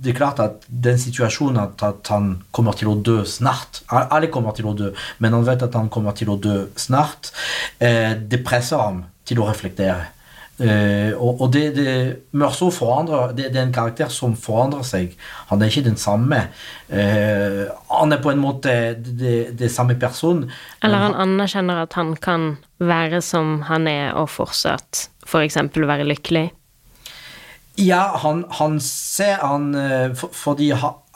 det 0.03 0.13
er 0.13 0.19
klart 0.19 0.41
at 0.43 0.65
den 0.67 0.99
situasjonen 0.99 1.61
at, 1.63 1.83
at, 1.85 2.11
han 2.11 2.35
kommer 2.51 2.75
til 2.75 2.91
å 2.91 2.97
dø 2.99 3.21
snart 3.29 3.83
Alle 3.87 4.27
kommer 4.31 4.51
til 4.55 4.67
å 4.67 4.73
dø, 4.75 4.89
men 5.23 5.35
han 5.37 5.45
vet 5.47 5.63
at 5.63 5.77
han 5.79 5.89
kommer 5.93 6.15
til 6.17 6.33
å 6.33 6.39
dø 6.41 6.65
snart. 6.75 7.31
Eh, 7.79 8.11
det 8.19 8.43
presser 8.45 8.83
ham 8.83 9.05
til 9.27 9.39
å 9.39 9.47
reflektere. 9.47 10.11
Eh, 10.61 11.13
og, 11.17 11.41
og 11.41 11.47
det, 11.53 11.63
det 11.73 11.93
Mørso 12.37 12.67
forandrer 12.69 13.31
det, 13.33 13.47
det, 13.55 13.57
er 13.57 13.65
en 13.65 13.73
karakter 13.73 14.11
som 14.13 14.35
forandrer 14.37 14.85
seg. 14.85 15.15
Han 15.49 15.61
er 15.61 15.71
ikke 15.71 15.87
den 15.87 15.97
samme. 15.97 16.43
Eh, 16.93 17.63
han 17.89 18.13
er 18.13 18.21
på 18.21 18.33
en 18.33 18.41
måte 18.43 18.75
det, 19.01 19.71
samme 19.73 19.97
person. 19.99 20.45
Eller 20.85 21.07
han 21.07 21.17
anerkjenner 21.17 21.85
at 21.87 21.97
han 21.97 22.13
kan 22.21 22.51
være 22.83 23.23
som 23.25 23.63
han 23.69 23.89
er, 23.89 24.13
og 24.13 24.29
fortsatt 24.29 25.07
f.eks. 25.25 25.57
For 25.73 25.89
være 25.89 26.05
lykkelig. 26.05 26.51
Ja, 27.81 28.11
han, 28.21 28.43
han 28.53 28.77
ser 28.85 29.39
han 29.41 29.71
Fordi 29.73 30.13
for, 30.13 30.29
Fordi 30.37 30.67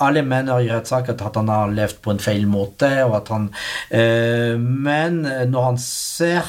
alle 0.03 0.21
mener 0.21 0.61
i 0.61 0.69
rettssaken 0.69 1.21
at 1.25 1.39
han 1.39 1.49
har 1.51 1.71
levd 1.73 2.01
på 2.05 2.13
en 2.13 2.21
feil 2.21 2.45
måte. 2.49 2.89
og 3.05 3.15
at 3.21 3.31
han, 3.33 3.49
eh, 3.89 4.57
Men 4.57 5.21
når 5.51 5.63
han 5.63 5.77
ser 5.77 6.43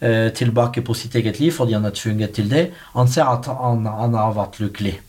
eh, 0.00 0.32
tilbake 0.32 0.82
på 0.82 0.94
sitt 0.94 1.14
eget 1.14 1.40
liv 1.40 1.52
fordi 1.52 1.74
han 1.74 1.84
er 1.84 1.90
tvunget 1.90 2.32
til 2.32 2.48
det, 2.50 2.72
han 2.94 3.08
ser 3.08 3.24
at 3.24 3.46
han, 3.46 3.86
han 3.86 4.14
har 4.14 4.32
vært 4.32 4.60
lykkelig. 4.60 5.00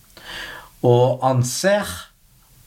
Og 0.84 1.20
han 1.24 1.44
ser 1.44 1.88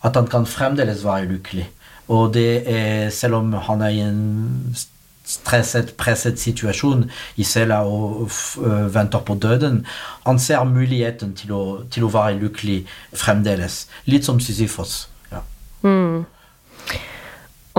at 0.03 0.17
han 0.17 0.27
kan 0.27 0.47
fremdeles 0.47 1.05
være 1.05 1.29
lykkelig. 1.29 1.69
Og 2.09 2.33
det 2.35 2.65
er, 2.67 3.11
selv 3.11 3.35
om 3.35 3.53
han 3.53 3.83
er 3.83 3.89
i 3.95 4.01
en 4.01 4.75
stresset, 5.31 5.95
presset 6.01 6.41
situasjon 6.43 7.05
i 7.39 7.47
cella 7.47 7.83
og 7.87 8.31
venter 8.95 9.23
på 9.27 9.37
døden. 9.39 9.85
Han 10.27 10.41
ser 10.43 10.65
muligheten 10.67 11.37
til 11.39 11.55
å, 11.55 11.63
til 11.93 12.07
å 12.07 12.13
være 12.13 12.41
lykkelig 12.41 12.81
fremdeles. 13.15 13.85
Litt 14.11 14.27
som 14.27 14.41
Sisyfos. 14.43 15.10
Mm. 15.83 16.25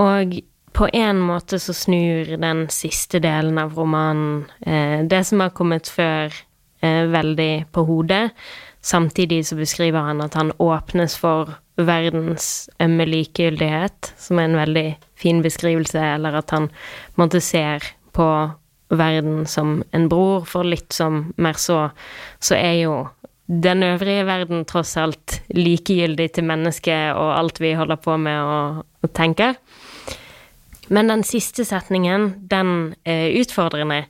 Og 0.02 0.40
på 0.72 0.88
en 0.92 1.20
måte 1.20 1.58
så 1.60 1.74
snur 1.76 2.36
den 2.40 2.64
siste 2.72 3.20
delen 3.22 3.58
av 3.60 3.76
romanen 3.76 4.44
eh, 4.66 5.04
det 5.04 5.24
som 5.28 5.42
har 5.44 5.52
kommet 5.56 5.90
før, 5.90 6.32
eh, 6.80 7.04
veldig 7.12 7.66
på 7.72 7.84
hodet. 7.86 8.30
Samtidig 8.82 9.44
så 9.46 9.56
beskriver 9.56 10.00
han 10.08 10.22
at 10.24 10.34
han 10.34 10.52
åpnes 10.58 11.16
for 11.20 11.52
verdens 11.76 12.68
ømme 12.82 13.06
likegyldighet, 13.06 14.14
som 14.18 14.38
er 14.38 14.48
en 14.48 14.58
veldig 14.58 14.88
fin 15.14 15.42
beskrivelse, 15.44 16.00
eller 16.16 16.40
at 16.40 16.50
han 16.50 16.70
måtte 17.20 17.40
ser 17.40 17.84
på 18.12 18.28
verden 18.92 19.46
som 19.46 19.82
en 19.92 20.08
bror, 20.08 20.44
for 20.48 20.68
litt 20.68 20.92
som 20.92 21.32
mer 21.36 21.56
så, 21.60 21.90
så 22.40 22.56
er 22.58 22.76
jo 22.82 22.96
den 23.46 23.82
øvrige 23.82 24.26
verden 24.26 24.64
tross 24.64 24.96
alt 24.96 25.40
likegyldig 25.54 26.30
til 26.36 26.46
mennesket 26.46 27.16
og 27.18 27.32
alt 27.38 27.60
vi 27.60 27.74
holder 27.76 27.98
på 28.00 28.16
med 28.16 28.38
og, 28.38 28.84
og 29.02 29.12
tenker. 29.14 29.58
Men 30.88 31.08
den 31.08 31.24
siste 31.24 31.64
setningen, 31.64 32.48
den 32.50 32.94
er 33.04 33.32
utfordrende. 33.40 34.04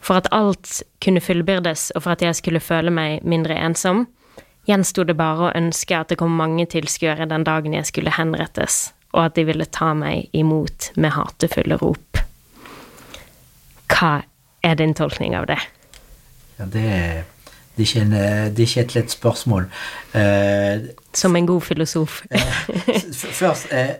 For 0.00 0.20
at 0.20 0.28
alt 0.32 0.82
kunne 1.04 1.20
fullbyrdes, 1.20 1.90
og 1.90 2.02
for 2.02 2.14
at 2.14 2.22
jeg 2.22 2.36
skulle 2.38 2.60
føle 2.60 2.92
meg 2.92 3.24
mindre 3.24 3.56
ensom, 3.58 4.06
gjensto 4.68 5.04
det 5.04 5.16
bare 5.18 5.48
å 5.48 5.52
ønske 5.56 5.96
at 5.96 6.12
det 6.12 6.18
kom 6.20 6.32
mange 6.36 6.66
tilskuere 6.70 7.28
den 7.28 7.44
dagen 7.44 7.74
jeg 7.76 7.88
skulle 7.88 8.14
henrettes, 8.14 8.92
og 9.12 9.26
at 9.26 9.36
de 9.36 9.44
ville 9.48 9.66
ta 9.66 9.92
meg 9.96 10.28
imot 10.36 10.92
med 10.96 11.14
hatefulle 11.16 11.80
rop. 11.80 12.22
Hva 13.90 14.20
er 14.64 14.76
din 14.80 14.94
tolkning 14.96 15.36
av 15.36 15.48
det? 15.50 15.58
Ja, 16.60 16.68
det, 16.68 17.24
det, 17.76 17.96
er, 17.96 18.02
en, 18.02 18.12
det 18.12 18.60
er 18.60 18.68
ikke 18.68 18.84
et 18.84 18.94
lett 18.94 19.12
spørsmål. 19.12 19.66
Uh, 20.14 20.90
Som 21.14 21.36
en 21.36 21.46
god 21.46 21.60
filosof. 21.60 22.22
eh, 22.30 22.62
først 23.14 23.72
uh, 23.72 23.98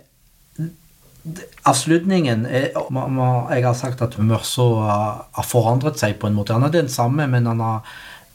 Avslutningen 1.69 2.47
Jeg 2.47 3.65
har 3.65 3.75
sagt 3.77 4.03
at 4.03 4.19
Mørso 4.19 4.81
har 4.81 5.45
forandret 5.45 6.01
seg 6.01 6.17
på 6.17 6.31
en 6.31 6.35
måte. 6.39 6.57
Han 6.57 6.65
er 6.65 6.73
den 6.73 6.89
samme, 6.89 7.27
men 7.29 7.47
han 7.47 7.61
har 7.61 7.83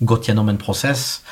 gått 0.06 0.30
gjennom 0.30 0.50
en 0.50 0.62
prosess. 0.62 1.24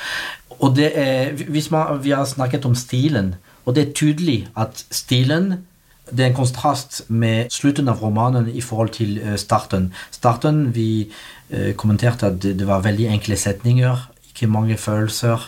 Og 0.59 0.75
det 0.75 0.91
er, 0.97 1.31
hvis 1.31 1.69
man, 1.71 2.03
Vi 2.03 2.09
har 2.09 2.25
snakket 2.25 2.65
om 2.65 2.75
stilen, 2.75 3.35
og 3.65 3.75
det 3.75 3.87
er 3.87 3.93
tydelig 3.93 4.47
at 4.57 4.85
stilen 4.91 5.65
det 6.11 6.25
er 6.25 6.31
en 6.31 6.35
kontrast 6.37 7.03
med 7.07 7.51
slutten 7.53 7.87
av 7.91 8.01
romanen 8.03 8.49
i 8.51 8.61
forhold 8.61 8.93
til 8.97 9.17
eh, 9.21 9.37
starten. 9.39 9.91
Starten, 10.11 10.73
Vi 10.75 11.09
eh, 11.49 11.73
kommenterte 11.75 12.27
at 12.27 12.41
det, 12.43 12.67
var 12.67 12.83
veldig 12.83 13.07
enkle 13.07 13.37
setninger, 13.37 14.09
ikke 14.33 14.49
mange 14.51 14.77
følelser. 14.77 15.39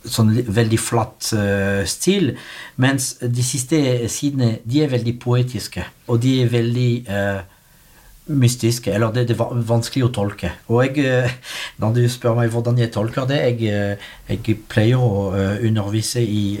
Sånn 0.00 0.32
veldig 0.32 0.78
flatt 0.80 1.26
uh, 1.36 1.84
stil. 1.84 2.30
Mens 2.80 3.18
de 3.20 3.42
siste 3.44 3.76
sidene 4.08 4.54
de 4.64 4.80
er 4.80 4.88
veldig 4.88 5.18
poetiske, 5.20 5.84
og 6.08 6.22
de 6.22 6.38
er 6.40 6.48
veldig 6.48 6.92
mystiske. 8.30 8.92
Eller 8.94 9.12
det, 9.14 9.26
det, 9.30 9.36
er 9.36 9.62
vanskelig 9.68 10.06
å 10.06 10.12
tolke. 10.14 10.52
Og 10.70 10.84
jeg, 10.84 11.04
uh, 11.04 11.56
når 11.82 11.96
du 11.96 12.02
spør 12.12 12.36
meg 12.38 12.52
hvordan 12.54 12.78
jeg 12.80 12.92
tolker 12.94 13.28
det 13.28 13.40
Jeg, 13.40 13.98
jeg 14.30 14.56
pleier 14.70 15.00
å 15.00 15.30
undervise 15.66 16.22
i 16.22 16.58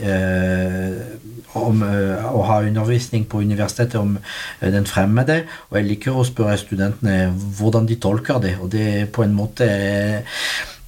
om 1.58 1.82
å 1.82 2.42
ha 2.46 2.60
undervisning 2.62 3.24
på 3.26 3.40
universitetet 3.42 3.98
om 3.98 4.16
den 4.60 4.86
fremmede, 4.86 5.40
og 5.70 5.78
jeg 5.80 5.88
liker 5.88 6.18
å 6.18 6.26
spørre 6.26 6.58
studentene 6.60 7.32
hvordan 7.58 7.88
de 7.88 7.96
tolker 8.02 8.38
det. 8.42 8.52
Og 8.62 8.70
det 8.70 8.84
er 8.90 9.08
på 9.10 9.24
en 9.26 9.34
måte 9.34 9.66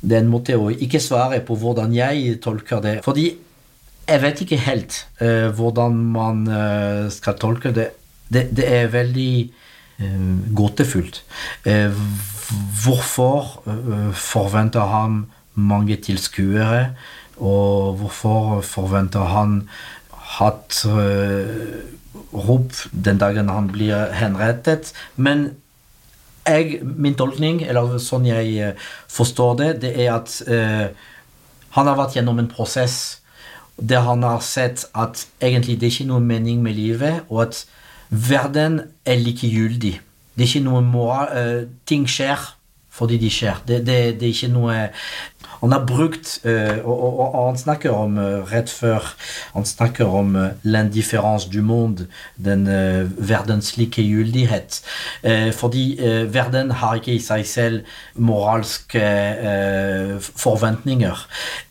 det 0.03 0.17
er 0.17 0.23
en 0.23 0.31
måte 0.31 0.59
å 0.59 0.71
ikke 0.71 1.01
svare 1.03 1.41
på 1.47 1.57
hvordan 1.59 1.95
jeg 1.95 2.39
tolker 2.43 2.83
det. 2.83 2.95
Fordi 3.07 3.27
jeg 4.07 4.23
vet 4.23 4.45
ikke 4.45 4.61
helt 4.67 5.03
hvordan 5.59 5.99
man 6.15 6.47
skal 7.15 7.39
tolke 7.43 7.75
det. 7.75 7.91
Det, 8.33 8.49
det 8.55 8.67
er 8.67 8.91
veldig 8.93 9.35
gåtefullt. 10.55 11.23
hvorfor 12.85 13.63
forventer 14.13 14.81
han 14.81 15.27
mange 15.55 15.97
tilskuere, 15.97 16.95
og 17.37 17.97
hvorfor 18.01 18.61
forventer 18.61 19.25
han 19.33 19.69
hatt 20.39 20.85
rop 22.33 22.73
den 22.93 23.19
dagen 23.19 23.49
han 23.49 23.71
blir 23.73 24.13
henrettet? 24.13 24.93
Men 25.17 25.51
jeg, 26.47 26.81
min 26.83 27.15
tolkning, 27.15 27.63
eller 27.63 27.99
sånn 28.03 28.27
jeg 28.27 28.55
eh, 28.59 28.87
forstår 29.09 29.57
det, 29.61 29.71
det 29.85 29.93
er 30.03 30.17
at 30.17 30.41
han 31.73 31.89
har 31.89 31.97
vært 31.97 32.17
gjennom 32.19 32.41
en 32.43 32.51
prosess 32.51 33.23
der 33.77 34.05
han 34.05 34.23
har 34.27 34.43
sett 34.45 34.85
at 34.95 35.25
egentlig 35.41 35.79
det 35.81 35.89
er 35.89 35.95
ikke 35.95 36.11
noe 36.11 36.25
mening 36.25 36.61
med 36.63 36.77
livet, 36.77 37.23
og 37.29 37.47
at 37.47 37.63
verden 38.13 38.81
er 39.09 39.17
likegyldig. 39.17 39.95
Det 40.37 40.45
er 40.45 40.49
ikke 40.49 40.65
noe 40.67 40.83
moral, 40.85 41.33
uh, 41.33 41.71
Ting 41.89 42.05
skjer 42.09 42.41
fordi 42.93 43.19
de 43.19 43.31
skjer. 43.33 43.63
Det, 43.67 43.83
det, 43.87 43.99
det 44.21 44.29
er 44.29 44.35
ikke 44.37 44.53
noe 44.53 44.77
han 45.63 45.71
har 45.71 45.85
brukt 45.87 46.41
uh, 46.43 46.79
og, 46.83 46.91
og, 46.91 47.19
og, 47.23 47.47
han 47.53 47.59
snakker 47.59 47.95
om 47.95 48.17
uh, 48.19 48.43
rett 48.51 48.71
før 48.71 49.05
Han 49.55 49.67
snakker 49.67 50.11
om 50.11 50.35
uh, 50.35 50.49
l'indifference 50.67 51.47
du 51.53 51.61
monde, 51.63 52.09
den 52.37 52.67
verdens 53.19 53.77
likegyldighet. 53.77 54.81
fordi 55.53 55.99
verden 56.33 56.71
har 56.71 56.97
ikke 56.97 57.15
i 57.15 57.21
seg 57.23 57.45
selv 57.47 57.81
moralske 58.15 59.03
forventninger. 60.21 61.23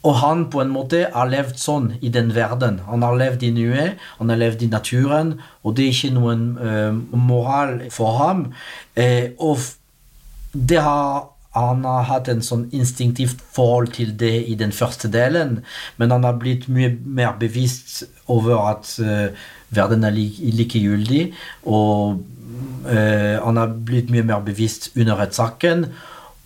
Og 0.03 0.15
han 0.21 0.45
på 0.51 0.61
en 0.61 0.71
måte 0.71 1.03
har 1.13 1.31
levd 1.31 1.59
sånn 1.59 1.91
i 2.01 2.09
den 2.13 2.33
verden. 2.35 2.79
Han 2.87 3.03
har 3.03 3.17
levd 3.17 3.43
i 3.43 3.51
nuet, 3.55 3.99
han 4.19 4.29
har 4.29 4.39
levd 4.39 4.63
i 4.63 4.71
naturen, 4.71 5.33
og 5.63 5.75
det 5.77 5.87
er 5.87 5.95
ikke 5.95 6.15
noen 6.15 6.47
moral 7.11 7.77
for 7.91 8.17
ham. 8.21 8.45
og 9.39 9.57
det 10.53 10.81
har 10.81 11.29
han 11.51 11.83
har 11.83 12.05
hatt 12.07 12.29
en 12.31 12.43
sånn 12.45 12.69
instinktivt 12.71 13.41
forhold 13.51 13.91
til 13.97 14.13
det 14.15 14.37
i 14.47 14.53
den 14.55 14.71
første 14.71 15.09
delen, 15.11 15.57
men 15.99 16.13
han 16.13 16.23
har 16.23 16.37
blitt 16.39 16.69
mye 16.71 16.93
mer 17.03 17.33
bevisst 17.41 18.05
over 18.31 18.61
at 18.69 18.93
uh, 19.03 19.35
verden 19.75 20.07
er 20.07 20.15
likegyldig, 20.15 21.25
og 21.67 22.21
uh, 22.87 23.35
han 23.43 23.59
har 23.59 23.75
blitt 23.89 24.13
mye 24.15 24.23
mer 24.29 24.45
bevisst 24.47 24.93
under 24.95 25.19
rettssaken 25.19 25.89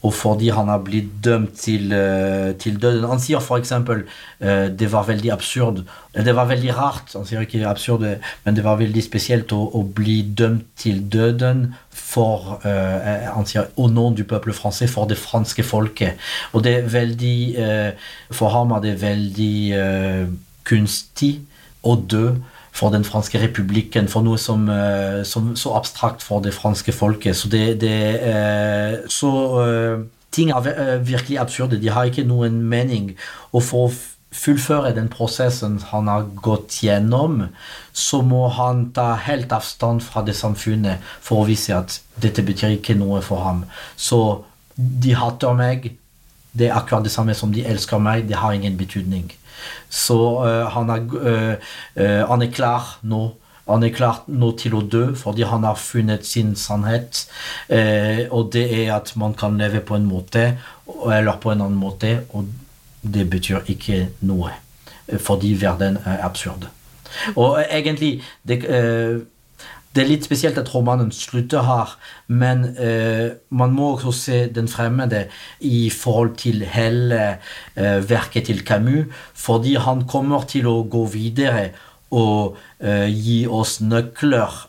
og 0.05 0.11
fordi 0.13 0.51
han 0.53 0.69
har 0.69 0.83
blitt 0.85 1.09
dømt 1.25 1.55
til, 1.57 1.89
uh, 1.89 2.53
til 2.61 2.77
døden. 2.81 3.07
Han 3.09 3.21
sier 3.21 3.41
f.eks. 3.41 3.71
Uh, 3.73 4.67
det 4.69 4.91
var 4.93 5.07
veldig 5.09 5.31
absurd. 5.33 5.81
Det 6.13 6.35
var 6.35 6.47
veldig 6.47 6.75
rart, 6.77 7.15
han 7.17 7.25
sier 7.27 7.43
ikke 7.43 7.65
absurd, 7.67 8.05
men 8.45 8.55
det 8.55 8.63
var 8.63 8.77
veldig 8.79 9.03
spesielt 9.03 9.51
å, 9.55 9.63
å 9.75 9.81
bli 9.97 10.21
dømt 10.37 10.69
til 10.79 11.01
døden 11.11 11.73
for 11.95 12.59
uh, 12.63 13.33
Han 13.35 13.47
sier 13.47 13.67
'au 13.75 13.89
nom 13.89 14.15
du 14.15 14.23
peuple 14.23 14.53
français', 14.53 14.91
for 14.91 15.07
det 15.07 15.17
franske 15.17 15.63
folket. 15.63 16.19
Og 16.53 16.63
det 16.63 16.75
er 16.75 16.89
veldig 16.91 17.39
uh, 17.59 17.91
For 18.31 18.49
ham 18.49 18.71
er 18.71 18.81
det 18.85 19.01
veldig 19.01 19.57
uh, 19.75 20.27
kunstig 20.63 21.39
å 21.83 21.95
dø 21.95 22.35
for 22.75 22.91
den 22.91 23.05
franske 23.07 23.39
republikken, 23.39 24.09
for 24.11 24.25
noe 24.25 24.39
som, 24.41 24.67
uh, 24.67 25.23
som 25.23 25.53
så 25.55 25.75
abstrakt 25.77 26.25
for 26.25 26.43
det 26.43 26.53
franske 26.55 26.91
folket. 26.95 27.37
Så 27.39 27.51
det, 27.51 27.79
det 27.81 27.99
uh, 28.19 29.05
Så 29.11 29.31
uh, 29.31 30.03
ting 30.35 30.51
er 30.51 30.99
virkelig 30.99 31.39
absurde. 31.39 31.79
De 31.79 31.89
har 31.89 32.09
ikke 32.09 32.27
noen 32.27 32.59
mening. 32.67 33.13
Og 33.55 33.63
for 33.63 33.87
å 33.87 33.95
fullføre 34.35 34.93
den 34.95 35.07
prosessen 35.11 35.77
han 35.91 36.09
har 36.11 36.27
gått 36.43 36.81
gjennom, 36.83 37.45
så 37.95 38.21
må 38.25 38.47
han 38.57 38.89
ta 38.95 39.13
helt 39.27 39.53
avstand 39.55 40.03
fra 40.03 40.25
det 40.27 40.35
samfunnet 40.35 41.03
for 41.23 41.43
å 41.43 41.47
vise 41.47 41.75
at 41.77 41.99
dette 42.21 42.43
betyr 42.45 42.75
ikke 42.77 42.97
noe 42.99 43.21
for 43.23 43.45
ham. 43.45 43.63
Så 43.95 44.19
de 44.75 45.15
hater 45.15 45.55
meg. 45.55 45.93
Det 46.55 46.69
er 46.69 46.77
akkurat 46.77 47.03
det 47.03 47.11
samme 47.11 47.35
som 47.35 47.51
de 47.51 47.65
elsker 47.67 47.99
meg. 47.99 48.27
Det 48.27 48.39
har 48.39 48.55
ingen 48.55 48.77
betydning. 48.79 49.31
Så 49.89 50.17
uh, 50.41 50.65
han, 50.73 50.91
er, 50.93 51.05
uh, 51.15 52.23
han, 52.29 52.45
er, 52.45 52.51
klar 52.53 52.95
nå. 53.03 53.23
Han 53.65 53.83
er 53.83 53.93
klar 53.95 54.21
nå 54.29 54.51
til 54.61 54.75
å 54.77 54.83
dø 54.85 55.07
fordi 55.17 55.47
han 55.49 55.65
har 55.65 55.79
funnet 55.81 56.27
sin 56.27 56.53
sannhet. 56.55 57.23
og 58.29 58.51
det 58.53 58.65
er 58.83 58.91
at 58.93 59.15
man 59.17 59.33
kan 59.33 59.57
leve 59.57 59.81
på 59.81 59.97
en 59.97 60.05
måte 60.05 60.43
eller 60.85 61.39
på 61.41 61.49
en 61.49 61.63
annen 61.65 61.79
måte, 61.81 62.19
og 62.29 62.45
det 63.01 63.25
betyr 63.29 63.65
ikke 63.73 64.03
noe. 64.21 64.53
Fordi 65.17 65.55
verden 65.57 65.97
er 66.05 66.21
absurd. 66.25 66.69
Og 67.33 67.57
egentlig 67.65 68.21
det, 68.45 68.61
det 69.95 70.03
er 70.03 70.09
litt 70.09 70.25
spesielt 70.27 70.57
at 70.59 70.69
romanen 70.73 71.11
slutter 71.15 71.63
her, 71.63 71.95
men 72.27 72.65
uh, 72.75 73.31
man 73.55 73.75
må 73.75 73.93
også 73.93 74.11
se 74.11 74.39
den 74.51 74.67
fremmede 74.67 75.25
i 75.63 75.87
forhold 75.93 76.35
til 76.41 76.65
hele 76.67 77.21
uh, 77.77 77.99
verket 78.09 78.49
til 78.49 78.63
Camus, 78.67 79.07
fordi 79.33 79.77
han 79.79 80.03
kommer 80.07 80.43
til 80.51 80.67
å 80.67 80.81
gå 80.91 81.05
videre 81.15 81.69
og 82.11 82.57
uh, 82.83 83.07
gi 83.07 83.45
oss 83.47 83.79
nøkler 83.81 84.59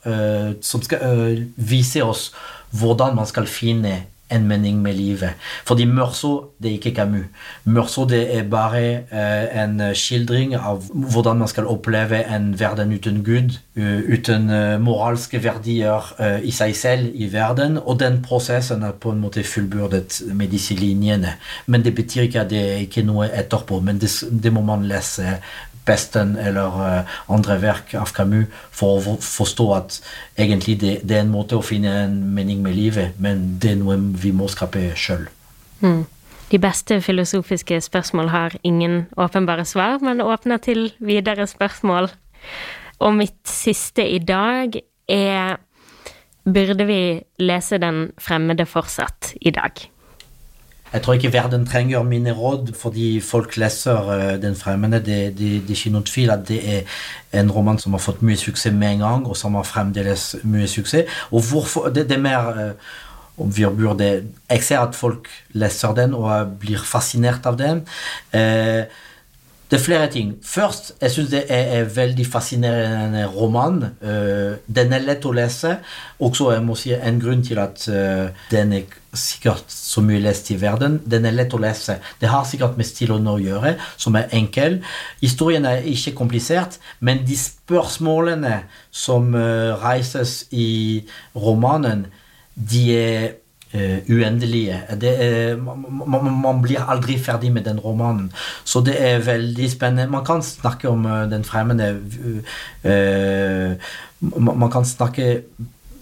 som 0.64 0.82
skal 0.82 1.42
vise 1.56 2.02
oss 2.04 2.30
hvordan 2.76 3.18
man 3.18 3.28
skal 3.28 3.48
finne 3.50 3.98
en 4.30 4.46
mening 4.48 4.82
med 4.82 4.94
livet. 4.94 5.34
Fordi 5.64 5.84
Mørso 5.84 6.52
det 6.62 6.70
er 6.70 6.78
ikke 6.78 6.94
Camus. 6.96 7.26
Mørso 7.64 8.04
det 8.08 8.22
er 8.36 8.48
bare 8.50 8.82
uh, 9.12 9.62
en 9.62 9.80
skildring 9.94 10.56
av 10.56 10.82
hvordan 10.90 11.42
man 11.42 11.50
skal 11.50 11.68
oppleve 11.70 12.22
en 12.34 12.52
verden 12.58 12.94
uten 12.96 13.22
Gud, 13.24 13.58
uh, 13.78 14.00
uten 14.12 14.50
uh, 14.50 14.76
moralske 14.82 15.42
verdier 15.44 16.10
i 16.42 16.50
seg 16.54 16.74
selv 16.76 17.14
i 17.14 17.28
verden. 17.32 17.78
Og 17.78 18.00
den 18.00 18.18
prosessen 18.24 18.82
er 18.82 18.96
på 18.98 19.12
en 19.12 19.22
måte 19.22 19.44
fullbyrdet 19.46 20.22
med 20.34 20.50
disse 20.50 20.74
linjene. 20.74 21.36
Men 21.66 21.84
det 21.84 21.94
betyr 21.94 22.26
ikke 22.26 22.42
at 22.42 22.50
det 22.50 22.62
er 22.64 22.84
ikke 22.86 23.06
noe 23.06 23.28
etterpå, 23.30 23.80
men 23.80 24.00
det, 24.02 24.10
det 24.30 24.52
må 24.52 24.64
man 24.66 24.86
lese 24.88 25.38
Besten 25.86 26.34
eller 26.40 26.80
uh, 26.80 27.16
andre 27.32 27.60
verk 27.62 27.94
av 27.98 28.12
Camus 28.16 28.50
for 28.74 28.98
å 28.98 29.16
forstå 29.22 29.66
at 29.76 30.00
egentlig 30.38 30.80
det, 30.82 30.98
det, 31.06 31.16
er 31.16 31.24
en 31.24 31.32
måte 31.32 31.58
å 31.58 31.64
finne 31.64 31.92
en 32.04 32.18
mening 32.34 32.62
med 32.64 32.76
livet, 32.76 33.16
men 33.22 33.56
det 33.62 33.74
er 33.74 33.80
noe 33.80 33.98
vi 34.18 34.34
må 34.34 34.50
skape 34.52 34.88
sjøl. 34.98 35.28
Mm. 35.80 36.04
De 36.50 36.58
beste 36.62 37.00
filosofiske 37.02 37.80
spørsmål 37.82 38.28
har 38.30 38.58
ingen 38.62 39.06
åpenbare 39.18 39.64
svar, 39.66 39.98
men 40.02 40.22
åpner 40.22 40.62
til 40.62 40.92
videre 40.98 41.46
spørsmål. 41.46 42.10
Og 43.02 43.14
mitt 43.14 43.42
siste 43.50 44.06
i 44.06 44.18
dag 44.18 44.78
er 45.08 45.56
Burde 46.46 46.84
vi 46.86 47.18
lese 47.42 47.78
Den 47.82 48.12
fremmede 48.22 48.66
fortsatt 48.70 49.32
i 49.40 49.50
dag? 49.50 49.72
Jeg 50.92 51.02
tror 51.02 51.16
ikke 51.16 51.32
verden 51.32 51.66
trenger 51.66 52.02
mine 52.02 52.32
råd 52.32 52.70
fordi 52.78 53.20
folk 53.20 53.56
leser 53.56 54.10
uh, 54.10 54.42
Den 54.42 54.56
fremmede. 54.56 55.00
Det, 55.04 55.38
det, 55.38 55.50
det, 55.66 55.70
er 55.70 55.80
ikke 55.80 55.92
noen 55.94 56.06
tvil 56.06 56.30
at 56.30 56.46
det 56.48 56.60
er 56.76 57.40
en 57.40 57.50
roman 57.52 57.78
som 57.78 57.96
har 57.96 58.04
fått 58.04 58.22
mye 58.22 58.38
suksess 58.38 58.74
med 58.74 58.94
en 58.94 59.02
gang, 59.04 59.26
og 59.26 59.36
som 59.36 59.58
har 59.58 59.66
fremdeles 59.66 60.36
mye 60.44 60.68
suksess. 60.70 61.10
Og 61.30 61.42
hvorfor 61.50 61.90
Det, 61.90 62.08
det 62.08 62.16
er 62.16 62.22
mer 62.22 62.48
uh, 62.54 62.70
om 63.36 63.50
vi 63.56 63.66
burde 63.66 64.24
Jeg 64.50 64.62
ser 64.62 64.80
at 64.80 64.94
folk 64.94 65.28
leser 65.52 65.92
den 65.94 66.14
og 66.14 66.56
blir 66.60 66.78
fascinert 66.78 67.46
av 67.46 67.58
den. 67.58 67.84
Uh, 68.34 68.86
det 69.70 69.80
er 69.80 69.82
flere 69.82 70.06
ting. 70.10 70.34
Først, 70.42 70.92
jeg 71.00 71.10
syns 71.10 71.30
det 71.32 71.40
er 71.50 71.80
en 71.80 71.88
veldig 71.96 72.26
fascinerende 72.26 73.24
roman. 73.26 73.80
Uh, 73.98 74.54
den 74.70 74.92
er 74.94 75.02
lett 75.02 75.26
å 75.26 75.32
lese. 75.34 75.72
Også 76.22 76.52
jeg 76.54 76.62
må 76.62 76.76
si 76.78 76.92
en 76.94 77.18
grunn 77.22 77.42
til 77.42 77.58
at 77.58 77.82
uh, 77.90 78.28
den 78.52 78.76
er 78.76 78.92
sikkert 79.16 79.64
så 79.72 80.04
mye 80.06 80.20
lest 80.22 80.52
i 80.54 80.58
verden. 80.60 81.00
Den 81.02 81.26
er 81.26 81.34
lett 81.34 81.54
å 81.56 81.60
lese. 81.62 81.98
Det 82.20 82.30
har 82.30 82.46
sikkert 82.46 82.78
med 82.78 82.86
stilen 82.86 83.26
å 83.26 83.40
gjøre, 83.42 83.74
som 83.98 84.14
er 84.20 84.30
enkel. 84.38 84.78
Historien 85.24 85.66
er 85.66 85.88
ikke 85.90 86.14
komplisert, 86.20 86.78
men 87.00 87.24
de 87.26 87.38
spørsmålene 87.40 88.60
som 88.94 89.34
uh, 89.34 89.74
reises 89.82 90.44
i 90.54 91.02
romanen, 91.34 92.06
de 92.54 92.84
er 92.94 93.34
uendelige. 94.08 94.80
Det 95.00 95.12
er, 95.24 95.56
man, 95.60 96.28
man, 96.42 96.62
blir 96.64 96.82
aldri 96.82 97.18
ferdig 97.18 97.52
med 97.52 97.64
den 97.68 97.80
romanen. 97.80 98.32
Så 98.64 98.80
det 98.86 98.96
er 98.98 99.24
veldig 99.26 99.70
spennende. 99.70 100.10
Man 100.10 100.24
kan 100.26 100.42
snakke 100.42 100.88
om 100.88 101.06
uh, 101.06 101.24
den 101.30 101.44
fremmede 101.44 101.94
Man 104.20 104.70
kan 104.72 104.84
snakke 104.84 105.42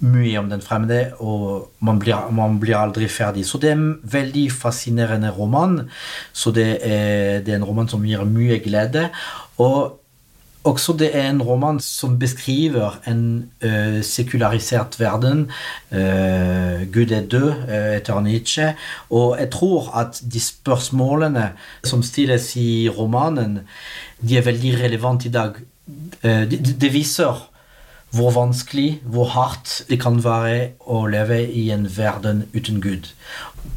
mye 0.05 0.39
om 0.39 0.49
den 0.51 0.63
fremmede, 0.63 1.15
og 1.23 1.71
man 1.85 1.99
blir, 1.99 2.29
man 2.35 2.59
blir, 2.61 2.77
aldri 2.79 3.09
ferdig. 3.09 3.47
Så 3.47 3.59
det 3.59 3.71
er 3.71 3.79
en 3.79 3.99
veldig 4.03 4.47
fascinerende 4.53 5.31
roman. 5.31 5.81
Så 6.33 6.53
det 6.55 6.79
er, 6.83 7.41
det 7.45 7.55
er 7.55 7.61
en 7.61 7.69
roman 7.69 7.89
som 7.89 8.05
gir 8.07 8.25
mye 8.29 8.59
glede. 8.65 9.09
Og 9.63 10.01
også 10.65 10.95
det 10.97 11.11
er 11.13 11.29
en 11.29 11.43
roman 11.45 11.79
som 11.81 12.17
beskriver 12.19 12.97
en 13.09 13.51
uh, 13.65 14.01
sekularisert 14.03 14.97
verden. 15.01 15.47
Uh, 15.93 16.85
Gud 16.93 17.13
er 17.13 17.29
død, 17.29 17.51
uh, 17.69 17.97
etter 17.99 18.21
Nietzsche. 18.25 18.73
Og 19.11 19.37
jeg 19.41 19.51
tror 19.53 19.91
at 20.01 20.23
de 20.33 20.41
spørsmålene 20.41 21.51
som 21.85 22.03
stilles 22.03 22.55
i 22.57 22.89
romanen, 22.89 23.61
de 24.21 24.39
er 24.39 24.47
veldig 24.49 24.79
relevante 24.81 25.29
i 25.29 25.33
dag. 25.33 25.61
Det 26.25 26.81
de 26.81 26.89
viser 26.89 27.43
hvor 28.15 28.31
vanskelig, 28.31 29.03
hvor 29.05 29.27
hardt 29.35 29.83
det 29.89 29.99
kan 30.01 30.21
være 30.25 30.71
å 30.87 31.03
leve 31.11 31.43
i 31.45 31.67
en 31.75 31.85
verden 31.97 32.45
uten 32.55 32.79
Gud. 32.81 33.11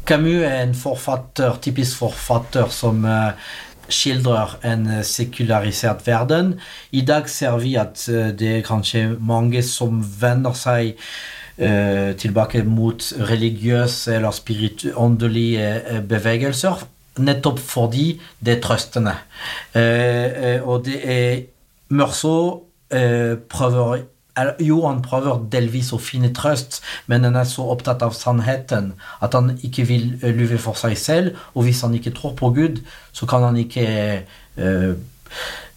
Camus 0.06 0.44
er 0.46 0.62
en 0.62 0.76
forfatter, 0.78 1.58
typisk 1.60 1.98
forfatter 2.00 2.70
som 2.72 3.02
skildrer 3.88 4.56
en 4.68 4.86
sekularisert 5.04 6.04
verden. 6.06 6.54
I 6.92 7.02
dag 7.06 7.28
ser 7.30 7.58
vi 7.62 7.74
at 7.80 8.04
uh, 8.12 8.28
det 8.36 8.52
er 8.58 8.66
kanskje 8.66 9.04
mange 9.20 9.62
som 9.66 10.02
vender 10.20 10.56
seg 10.58 10.94
eh, 11.58 12.14
tilbake 12.20 12.62
mot 12.66 13.02
religiøse 13.28 14.14
eller 14.14 14.94
åndelige 14.96 16.02
bevegelser, 16.08 16.84
nettopp 17.18 17.58
fordi 17.58 18.20
det 18.38 18.56
er 18.56 18.60
trøstende. 18.62 19.16
og 20.62 20.84
det 20.86 21.00
er 21.02 21.40
Mørso 21.90 22.62
prøver 22.88 24.04
jo, 24.62 24.80
han 24.86 25.02
prøver 25.04 25.44
delvis 25.52 25.92
å 25.92 26.00
finne 26.02 26.32
trøst, 26.36 26.80
men 27.06 27.26
han 27.26 27.38
er 27.38 27.48
så 27.48 27.66
opptatt 27.72 28.02
av 28.06 28.16
sannheten 28.16 28.92
at 29.24 29.36
han 29.36 29.54
ikke 29.66 29.86
vil 29.88 30.08
eh, 30.22 30.34
lyve 30.34 30.60
for 30.62 30.78
seg 30.78 30.96
selv. 31.00 31.38
Og 31.54 31.68
hvis 31.68 31.84
han 31.86 31.94
ikke 31.98 32.14
tror 32.16 32.34
på 32.38 32.52
Gud, 32.56 32.82
så 33.12 33.28
kan 33.28 33.46
han 33.48 33.58
ikke 33.60 33.86
uh, 34.58 34.94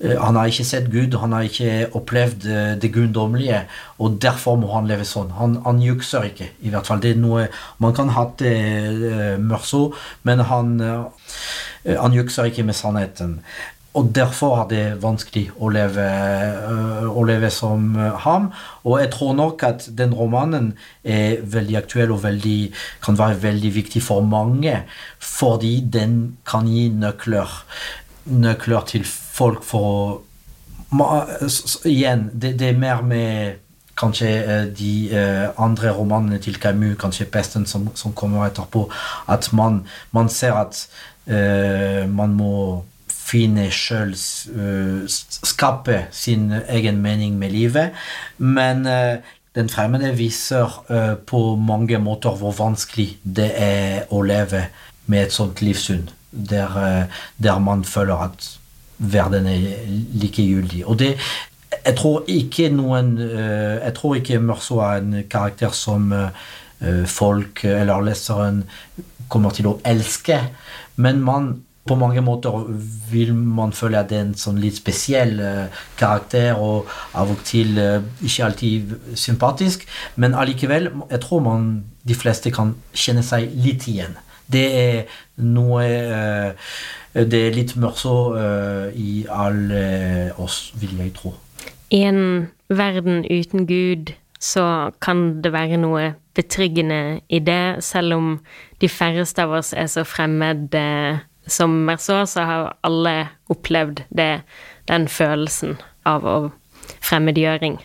han 0.01 0.37
har 0.39 0.47
ikke 0.47 0.65
sett 0.65 0.87
Gud, 0.89 1.13
han 1.19 1.33
har 1.35 1.45
ikke 1.45 1.89
opplevd 1.97 2.45
det 2.81 2.89
guddommelige, 2.93 3.65
og 3.99 4.15
derfor 4.23 4.55
må 4.57 4.71
han 4.71 4.87
leve 4.89 5.05
sånn. 5.05 5.33
Han, 5.37 5.57
han 5.65 5.81
jukser 5.83 6.25
ikke, 6.29 6.47
i 6.63 6.71
hvert 6.73 6.87
fall. 6.87 7.01
Det 7.03 7.11
er 7.13 7.19
noe 7.19 7.43
Man 7.83 7.93
kan 7.97 8.09
ha 8.15 8.23
det 8.39 8.55
uh, 8.55 9.35
mørso, 9.37 9.91
men 10.23 10.41
han, 10.47 10.73
uh, 10.81 11.35
han 11.85 12.15
jukser 12.15 12.49
ikke 12.49 12.65
med 12.65 12.79
sannheten. 12.79 13.39
Og 13.93 14.11
derfor 14.15 14.61
er 14.61 14.67
det 14.71 14.83
vanskelig 15.03 15.49
å 15.59 15.67
leve, 15.73 16.03
øh, 16.71 17.07
å 17.11 17.23
leve, 17.27 17.49
som 17.51 17.89
øh, 17.99 18.13
ham. 18.23 18.51
Og 18.87 19.01
jeg 19.01 19.09
tror 19.11 19.33
nok 19.35 19.63
at 19.67 19.87
den 19.97 20.13
romanen 20.15 20.69
er 21.03 21.41
veldig 21.43 21.75
aktuell 21.81 22.13
og 22.15 22.21
veldig, 22.23 22.71
kan 23.03 23.19
være 23.19 23.41
veldig 23.43 23.73
viktig 23.75 24.01
for 24.03 24.23
mange. 24.23 24.77
Fordi 25.19 25.73
den 25.93 26.37
kan 26.47 26.69
gi 26.71 26.87
nøkler, 26.89 27.51
nøkler 28.25 28.87
til 28.87 29.07
folk 29.07 29.63
for 29.63 30.21
Igjen, 31.87 32.25
det, 32.35 32.57
det 32.59 32.67
er 32.67 32.79
mer 32.79 32.99
med 33.07 33.59
kanskje 33.95 34.27
øh, 34.43 34.65
de 34.75 34.95
andre 35.55 35.93
romanene 35.95 36.39
til 36.43 36.59
Camus, 36.59 36.97
kanskje 36.99 37.27
'Pesten', 37.31 37.65
som, 37.65 37.87
som 37.95 38.13
kommer 38.13 38.45
etterpå, 38.45 38.89
at 39.27 39.53
man, 39.53 39.85
man 40.11 40.29
ser 40.29 40.53
at 40.53 40.87
uh, 41.27 42.09
man 42.09 42.33
må 42.33 42.83
finne 43.21 43.67
sjøl 43.73 44.13
uh, 44.13 45.03
Skape 45.07 46.05
sin 46.15 46.49
egen 46.69 47.01
mening 47.03 47.37
med 47.39 47.53
livet. 47.53 47.97
Men 48.37 48.85
uh, 48.87 49.19
den 49.55 49.69
fremmede 49.71 50.13
viser 50.17 50.71
uh, 50.89 51.15
på 51.27 51.55
mange 51.59 51.99
måter 51.99 52.37
hvor 52.39 52.55
vanskelig 52.57 53.15
det 53.23 53.51
er 53.57 54.09
å 54.11 54.23
leve 54.25 54.65
med 55.11 55.27
et 55.27 55.35
sånt 55.35 55.61
livssyn, 55.63 56.05
der, 56.31 57.07
der 57.41 57.57
man 57.59 57.81
føler 57.83 58.29
at 58.29 58.45
verden 58.97 59.47
er 59.49 59.87
likegyldig. 60.21 60.85
Og 60.85 60.99
det 61.01 61.15
jeg 61.71 61.95
tror 61.97 62.25
ikke 62.27 62.67
noen 62.69 63.13
Jeg 63.17 63.93
tror 63.95 64.17
ikke 64.19 64.41
Mørso 64.43 64.81
er 64.83 64.99
en 64.99 65.13
karakter 65.31 65.71
som 65.73 66.11
folk 67.07 67.63
eller 67.65 68.03
leseren 68.03 68.59
kommer 69.31 69.55
til 69.55 69.69
å 69.71 69.77
elske, 69.87 70.37
men 70.99 71.23
man 71.23 71.47
på 71.87 71.95
mange 71.95 72.21
måter 72.21 72.67
vil 73.11 73.33
man 73.35 73.73
føle 73.73 73.99
at 73.99 74.09
det 74.11 74.17
er 74.17 74.25
en 74.27 74.35
sånn 74.37 74.59
litt 74.61 74.77
spesiell 74.77 75.33
uh, 75.41 75.81
karakter, 75.99 76.53
og 76.53 76.89
av 77.17 77.31
og 77.33 77.41
til 77.47 77.77
uh, 77.81 78.03
ikke 78.21 78.45
alltid 78.45 78.95
sympatisk, 79.17 79.87
men 80.15 80.37
allikevel, 80.37 80.91
jeg 81.09 81.21
tror 81.25 81.41
man, 81.45 81.71
de 82.07 82.17
fleste 82.17 82.53
kan 82.53 82.75
kjenne 82.93 83.25
seg 83.25 83.49
litt 83.65 83.87
igjen. 83.89 84.13
Det 84.51 84.65
er 84.77 85.21
noe 85.41 85.85
uh, 85.87 86.73
Det 87.11 87.39
er 87.47 87.51
litt 87.51 87.73
mørso 87.75 88.37
i 88.95 89.25
alle 89.27 90.31
oss, 90.39 90.71
vil 90.79 90.93
jeg 90.95 91.11
tro. 91.17 91.33
I 91.91 92.05
en 92.07 92.21
verden 92.71 93.25
uten 93.27 93.65
Gud 93.67 94.13
så 94.39 94.93
kan 95.03 95.41
det 95.43 95.51
være 95.51 95.75
noe 95.81 96.13
betryggende 96.39 97.19
i 97.27 97.41
det, 97.43 97.83
selv 97.83 98.15
om 98.15 98.29
de 98.79 98.87
færreste 98.87 99.43
av 99.43 99.57
oss 99.59 99.73
er 99.75 99.91
så 99.91 100.05
fremmede 100.07 101.19
som 101.51 101.69
Merceau, 101.87 102.25
så 102.25 102.45
har 102.47 102.73
alle 102.87 103.15
opplevd 103.51 104.05
det, 104.09 104.41
den 104.89 105.07
følelsen 105.11 105.77
av 106.07 106.25
å 106.25 106.35
fremmedgjøring. 107.01 107.79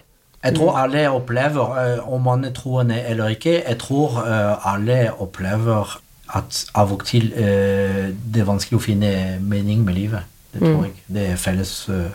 Jeg 0.47 0.55
tror 0.55 0.77
alle 0.79 1.09
opplever, 1.11 1.79
eh, 1.83 2.13
om 2.13 2.23
man 2.23 2.45
er 2.45 2.53
troende 2.55 3.01
eller 3.03 3.35
ikke, 3.35 3.63
jeg 3.69 3.79
tror 3.83 4.21
eh, 4.23 4.73
alle 4.73 4.99
opplever 5.13 5.97
at 6.37 6.61
av 6.75 6.93
og 6.93 7.05
til 7.07 7.33
eh, 7.35 8.13
det 8.15 8.43
er 8.43 8.49
vanskelig 8.49 8.79
å 8.79 8.85
finne 8.85 9.11
mening 9.43 9.83
med 9.87 9.99
livet. 9.99 10.33
Det 10.53 10.63
tror 10.63 10.79
mm. 10.79 10.85
jeg. 10.85 10.95
Det 11.15 11.27
er 11.33 11.41
felles 11.41 11.73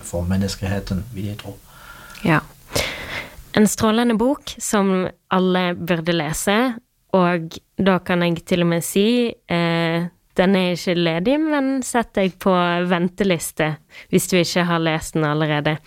for 0.07 0.25
menneskeheten, 0.27 1.03
vil 1.13 1.27
jeg 1.31 1.41
tro. 1.43 1.57
Ja. 2.25 2.39
En 3.57 3.67
strålende 3.67 4.15
bok 4.17 4.53
som 4.59 5.09
alle 5.31 5.63
burde 5.75 6.15
lese, 6.15 6.57
og 7.11 7.57
da 7.75 7.97
kan 7.99 8.23
jeg 8.23 8.45
til 8.47 8.63
og 8.63 8.69
med 8.71 8.85
si 8.87 9.07
eh, 9.27 9.80
den 10.41 10.57
er 10.57 10.73
ikke 10.73 10.97
ledig, 10.97 11.37
men 11.39 11.71
sett 11.85 12.13
deg 12.17 12.35
på 12.41 12.53
venteliste 12.89 13.75
hvis 14.11 14.27
du 14.31 14.39
ikke 14.41 14.65
har 14.69 14.81
lest 14.83 15.15
den 15.17 15.27
allerede. 15.29 15.77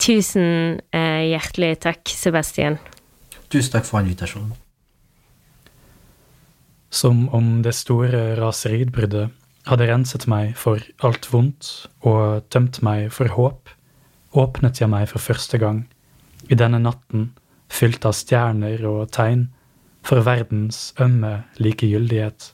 Tusen 0.00 0.80
eh, 0.94 1.30
hjertelig 1.32 1.78
takk, 1.86 2.02
Sebastian. 2.10 2.78
Tusen 3.50 3.76
takk 3.76 3.86
for 3.88 4.02
invitasjonen. 4.02 4.54
Som 6.94 7.26
om 7.34 7.62
det 7.66 7.74
store 7.74 8.34
raseriutbruddet 8.38 9.32
hadde 9.66 9.88
renset 9.88 10.26
meg 10.30 10.52
for 10.60 10.82
alt 11.06 11.26
vondt 11.32 11.70
og 12.06 12.44
tømt 12.54 12.82
meg 12.86 13.08
for 13.14 13.32
håp, 13.34 13.72
åpnet 14.34 14.80
jeg 14.82 14.90
meg 14.92 15.08
for 15.10 15.22
første 15.22 15.58
gang, 15.58 15.84
i 16.50 16.58
denne 16.58 16.78
natten 16.82 17.32
fylt 17.72 18.04
av 18.06 18.14
stjerner 18.16 18.82
og 18.86 19.08
tegn, 19.14 19.48
for 20.04 20.20
verdens 20.26 20.92
ømme 21.00 21.46
likegyldighet. 21.56 22.52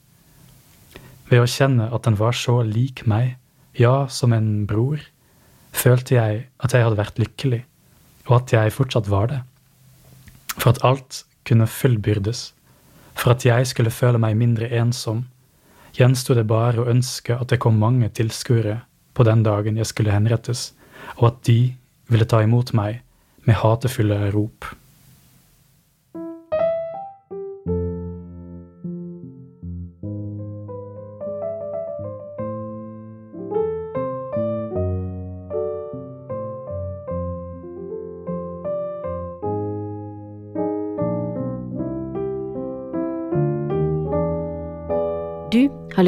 Ved 1.30 1.44
å 1.44 1.48
kjenne 1.48 1.88
at 1.94 2.06
den 2.06 2.18
var 2.18 2.34
så 2.34 2.60
lik 2.66 3.04
meg, 3.06 3.36
ja, 3.78 4.08
som 4.10 4.34
en 4.34 4.66
bror, 4.66 4.98
følte 5.70 6.16
jeg 6.16 6.46
at 6.58 6.74
jeg 6.74 6.82
hadde 6.82 6.98
vært 6.98 7.20
lykkelig, 7.22 7.60
og 8.26 8.40
at 8.40 8.54
jeg 8.54 8.74
fortsatt 8.74 9.10
var 9.10 9.30
det. 9.30 9.40
For 10.56 10.72
at 10.72 10.82
alt 10.86 11.22
kunne 11.46 11.70
fullbyrdes, 11.70 12.50
for 13.14 13.34
at 13.34 13.46
jeg 13.46 13.68
skulle 13.70 13.94
føle 13.94 14.18
meg 14.18 14.38
mindre 14.40 14.70
ensom, 14.74 15.24
gjensto 15.94 16.34
det 16.34 16.48
bare 16.50 16.82
å 16.82 16.88
ønske 16.90 17.36
at 17.36 17.50
det 17.50 17.60
kom 17.62 17.78
mange 17.78 18.10
tilskuere 18.14 18.80
på 19.14 19.26
den 19.26 19.44
dagen 19.46 19.78
jeg 19.78 19.90
skulle 19.90 20.14
henrettes, 20.14 20.72
og 21.18 21.30
at 21.32 21.40
de 21.46 21.60
ville 22.10 22.26
ta 22.26 22.42
imot 22.42 22.74
meg 22.74 23.02
med 23.46 23.58
hatefulle 23.62 24.30
rop. 24.34 24.66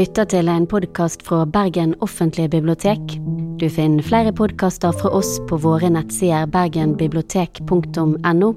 Lytta 0.02 0.24
til 0.26 0.48
en 0.50 0.64
podkast 0.66 1.20
fra 1.22 1.44
Bergen 1.46 1.92
offentlige 2.02 2.50
bibliotek. 2.56 3.12
Du 3.60 3.68
finner 3.70 4.02
flere 4.02 4.32
podkaster 4.34 4.90
fra 4.98 5.12
oss 5.14 5.36
på 5.46 5.60
våre 5.62 5.92
nettsider 5.94 6.48
bergenbibliotek.no, 6.50 8.50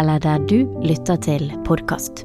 eller 0.00 0.26
der 0.26 0.42
du 0.50 0.58
lytter 0.82 1.22
til 1.22 1.52
podkast. 1.68 2.24